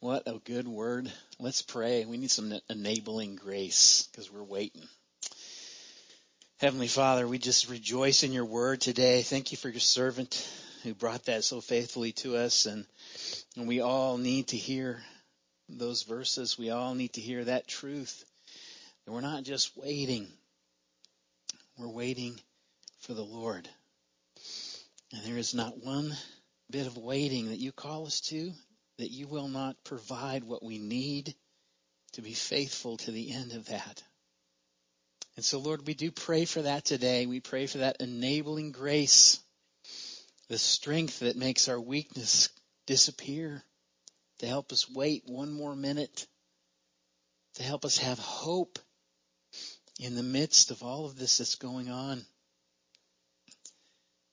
What 0.00 0.22
a 0.26 0.38
good 0.46 0.66
word. 0.66 1.12
Let's 1.38 1.60
pray. 1.60 2.06
We 2.06 2.16
need 2.16 2.30
some 2.30 2.54
enabling 2.70 3.36
grace 3.36 4.08
because 4.10 4.32
we're 4.32 4.42
waiting. 4.42 4.80
Heavenly 6.58 6.88
Father, 6.88 7.28
we 7.28 7.36
just 7.36 7.68
rejoice 7.68 8.22
in 8.22 8.32
your 8.32 8.46
word 8.46 8.80
today. 8.80 9.20
Thank 9.20 9.52
you 9.52 9.58
for 9.58 9.68
your 9.68 9.78
servant 9.80 10.50
who 10.84 10.94
brought 10.94 11.26
that 11.26 11.44
so 11.44 11.60
faithfully 11.60 12.12
to 12.12 12.38
us. 12.38 12.64
And, 12.64 12.86
and 13.58 13.68
we 13.68 13.82
all 13.82 14.16
need 14.16 14.48
to 14.48 14.56
hear 14.56 15.02
those 15.68 16.04
verses. 16.04 16.56
We 16.56 16.70
all 16.70 16.94
need 16.94 17.12
to 17.12 17.20
hear 17.20 17.44
that 17.44 17.68
truth. 17.68 18.24
And 19.04 19.14
we're 19.14 19.20
not 19.20 19.42
just 19.42 19.76
waiting. 19.76 20.28
We're 21.76 21.88
waiting 21.88 22.40
for 23.00 23.12
the 23.12 23.20
Lord. 23.20 23.68
And 25.12 25.22
there 25.24 25.36
is 25.36 25.52
not 25.52 25.84
one 25.84 26.16
bit 26.70 26.86
of 26.86 26.96
waiting 26.96 27.50
that 27.50 27.58
you 27.58 27.70
call 27.70 28.06
us 28.06 28.22
to 28.22 28.50
that 28.98 29.10
you 29.10 29.26
will 29.26 29.48
not 29.48 29.82
provide 29.84 30.44
what 30.44 30.62
we 30.62 30.78
need 30.78 31.34
to 32.12 32.22
be 32.22 32.34
faithful 32.34 32.96
to 32.98 33.10
the 33.10 33.32
end 33.32 33.52
of 33.52 33.66
that. 33.66 34.02
And 35.36 35.44
so, 35.44 35.60
Lord, 35.60 35.86
we 35.86 35.94
do 35.94 36.10
pray 36.10 36.44
for 36.44 36.62
that 36.62 36.84
today. 36.84 37.26
We 37.26 37.40
pray 37.40 37.66
for 37.66 37.78
that 37.78 37.98
enabling 38.00 38.72
grace, 38.72 39.38
the 40.48 40.58
strength 40.58 41.20
that 41.20 41.36
makes 41.36 41.68
our 41.68 41.80
weakness 41.80 42.48
disappear, 42.86 43.62
to 44.40 44.46
help 44.46 44.72
us 44.72 44.90
wait 44.90 45.22
one 45.26 45.52
more 45.52 45.76
minute, 45.76 46.26
to 47.54 47.62
help 47.62 47.84
us 47.84 47.98
have 47.98 48.18
hope 48.18 48.78
in 50.00 50.16
the 50.16 50.22
midst 50.22 50.70
of 50.70 50.82
all 50.82 51.06
of 51.06 51.16
this 51.16 51.38
that's 51.38 51.56
going 51.56 51.88
on. 51.88 52.24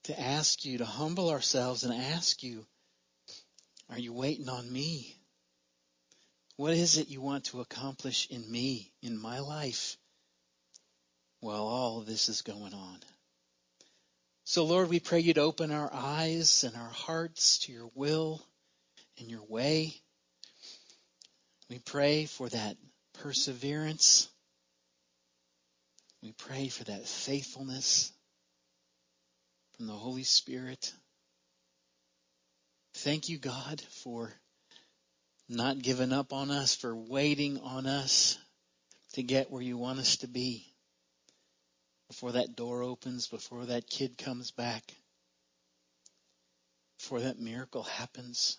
To 0.05 0.19
ask 0.19 0.65
you, 0.65 0.79
to 0.79 0.85
humble 0.85 1.29
ourselves 1.29 1.83
and 1.83 1.93
ask 1.93 2.43
you, 2.43 2.65
are 3.89 3.99
you 3.99 4.13
waiting 4.13 4.49
on 4.49 4.71
me? 4.71 5.15
What 6.57 6.73
is 6.73 6.97
it 6.97 7.09
you 7.09 7.21
want 7.21 7.45
to 7.45 7.61
accomplish 7.61 8.27
in 8.29 8.49
me, 8.49 8.91
in 9.01 9.17
my 9.17 9.39
life, 9.39 9.97
while 11.41 11.67
all 11.67 12.01
this 12.01 12.29
is 12.29 12.41
going 12.41 12.73
on? 12.73 12.99
So 14.45 14.65
Lord, 14.65 14.89
we 14.89 14.99
pray 14.99 15.19
you'd 15.19 15.37
open 15.37 15.71
our 15.71 15.91
eyes 15.91 16.63
and 16.63 16.75
our 16.75 16.89
hearts 16.89 17.59
to 17.59 17.71
your 17.71 17.89
will 17.95 18.41
and 19.17 19.29
your 19.29 19.43
way. 19.43 19.93
We 21.69 21.79
pray 21.79 22.25
for 22.25 22.47
that 22.49 22.77
perseverance. 23.13 24.29
We 26.21 26.31
pray 26.31 26.69
for 26.69 26.83
that 26.85 27.07
faithfulness 27.07 28.11
from 29.75 29.87
the 29.87 29.93
Holy 29.93 30.23
Spirit. 30.23 30.93
Thank 33.05 33.29
you, 33.29 33.37
God, 33.37 33.81
for 34.01 34.33
not 35.47 35.77
giving 35.77 36.11
up 36.11 36.33
on 36.33 36.49
us, 36.49 36.73
for 36.73 36.95
waiting 36.95 37.59
on 37.59 37.85
us 37.85 38.35
to 39.13 39.21
get 39.21 39.51
where 39.51 39.61
you 39.61 39.77
want 39.77 39.99
us 39.99 40.17
to 40.17 40.27
be. 40.27 40.65
Before 42.07 42.31
that 42.31 42.55
door 42.55 42.81
opens, 42.81 43.27
before 43.27 43.63
that 43.67 43.87
kid 43.87 44.17
comes 44.17 44.49
back, 44.49 44.81
before 46.97 47.21
that 47.21 47.37
miracle 47.37 47.83
happens, 47.83 48.57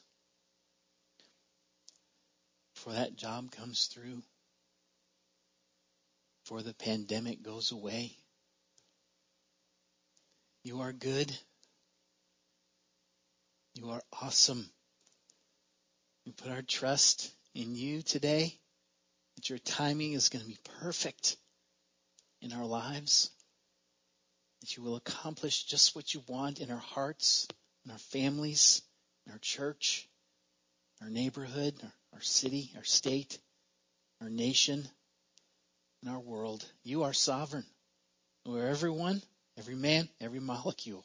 before 2.76 2.92
that 2.92 3.16
job 3.16 3.50
comes 3.50 3.86
through, 3.86 4.22
before 6.44 6.62
the 6.62 6.72
pandemic 6.72 7.42
goes 7.42 7.72
away. 7.72 8.16
You 10.62 10.82
are 10.82 10.92
good. 10.92 11.36
You 13.76 13.90
are 13.90 14.02
awesome. 14.22 14.70
We 16.24 16.32
put 16.32 16.50
our 16.50 16.62
trust 16.62 17.30
in 17.54 17.74
you 17.74 18.00
today 18.00 18.58
that 19.34 19.50
your 19.50 19.58
timing 19.58 20.14
is 20.14 20.30
going 20.30 20.42
to 20.42 20.48
be 20.48 20.56
perfect 20.80 21.36
in 22.40 22.54
our 22.54 22.64
lives, 22.64 23.30
that 24.62 24.74
you 24.74 24.82
will 24.82 24.96
accomplish 24.96 25.64
just 25.64 25.94
what 25.94 26.14
you 26.14 26.22
want 26.26 26.60
in 26.60 26.70
our 26.70 26.78
hearts, 26.78 27.48
in 27.84 27.90
our 27.90 27.98
families, 27.98 28.80
in 29.26 29.32
our 29.32 29.38
church, 29.40 30.08
our 31.02 31.10
neighborhood, 31.10 31.74
our, 31.82 31.92
our 32.14 32.22
city, 32.22 32.72
our 32.78 32.84
state, 32.84 33.38
our 34.22 34.30
nation, 34.30 34.88
and 36.02 36.10
our 36.10 36.20
world. 36.20 36.64
You 36.82 37.02
are 37.02 37.12
sovereign 37.12 37.66
over 38.46 38.66
everyone, 38.66 39.20
every 39.58 39.76
man, 39.76 40.08
every 40.18 40.40
molecule. 40.40 41.04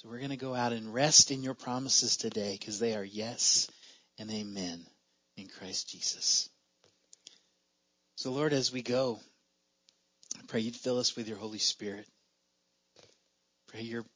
So 0.00 0.08
we're 0.08 0.16
going 0.16 0.30
to 0.30 0.36
go 0.38 0.54
out 0.54 0.72
and 0.72 0.94
rest 0.94 1.30
in 1.30 1.42
your 1.42 1.52
promises 1.52 2.16
today 2.16 2.56
because 2.58 2.78
they 2.78 2.94
are 2.94 3.04
yes 3.04 3.70
and 4.18 4.30
amen 4.30 4.86
in 5.36 5.46
Christ 5.46 5.90
Jesus. 5.90 6.48
So 8.16 8.32
Lord, 8.32 8.54
as 8.54 8.72
we 8.72 8.80
go, 8.80 9.20
I 10.38 10.40
pray 10.48 10.60
you'd 10.60 10.74
fill 10.74 10.98
us 10.98 11.16
with 11.16 11.28
your 11.28 11.36
Holy 11.36 11.58
Spirit. 11.58 12.06
Pray 13.68 13.82
your 13.82 14.06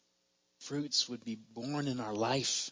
fruits 0.61 1.07
would 1.11 1.23
be 1.23 1.37
borne 1.53 1.87
in 1.87 2.01
our 2.01 2.15
life. 2.15 2.71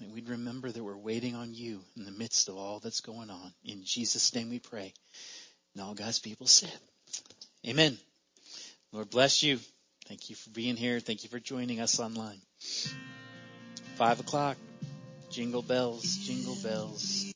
And 0.00 0.14
we'd 0.14 0.30
remember 0.30 0.72
that 0.72 0.82
we're 0.82 0.96
waiting 0.96 1.34
on 1.34 1.52
you 1.52 1.82
in 1.94 2.06
the 2.06 2.10
midst 2.10 2.48
of 2.48 2.56
all 2.56 2.80
that's 2.80 3.02
going 3.02 3.28
on. 3.28 3.52
In 3.66 3.84
Jesus' 3.84 4.34
name 4.34 4.48
we 4.48 4.60
pray. 4.60 4.94
And 5.74 5.84
all 5.84 5.92
God's 5.92 6.20
people 6.20 6.46
said, 6.46 6.72
Amen. 7.68 7.98
Lord 8.92 9.10
bless 9.10 9.42
you. 9.42 9.58
Thank 10.06 10.28
you 10.30 10.36
for 10.36 10.50
being 10.50 10.76
here. 10.76 11.00
Thank 11.00 11.24
you 11.24 11.30
for 11.30 11.40
joining 11.40 11.80
us 11.80 11.98
online. 11.98 12.40
Five 13.96 14.20
o'clock. 14.20 14.56
Jingle 15.30 15.62
bells, 15.62 16.04
jingle 16.18 16.56
bells. 16.62 17.32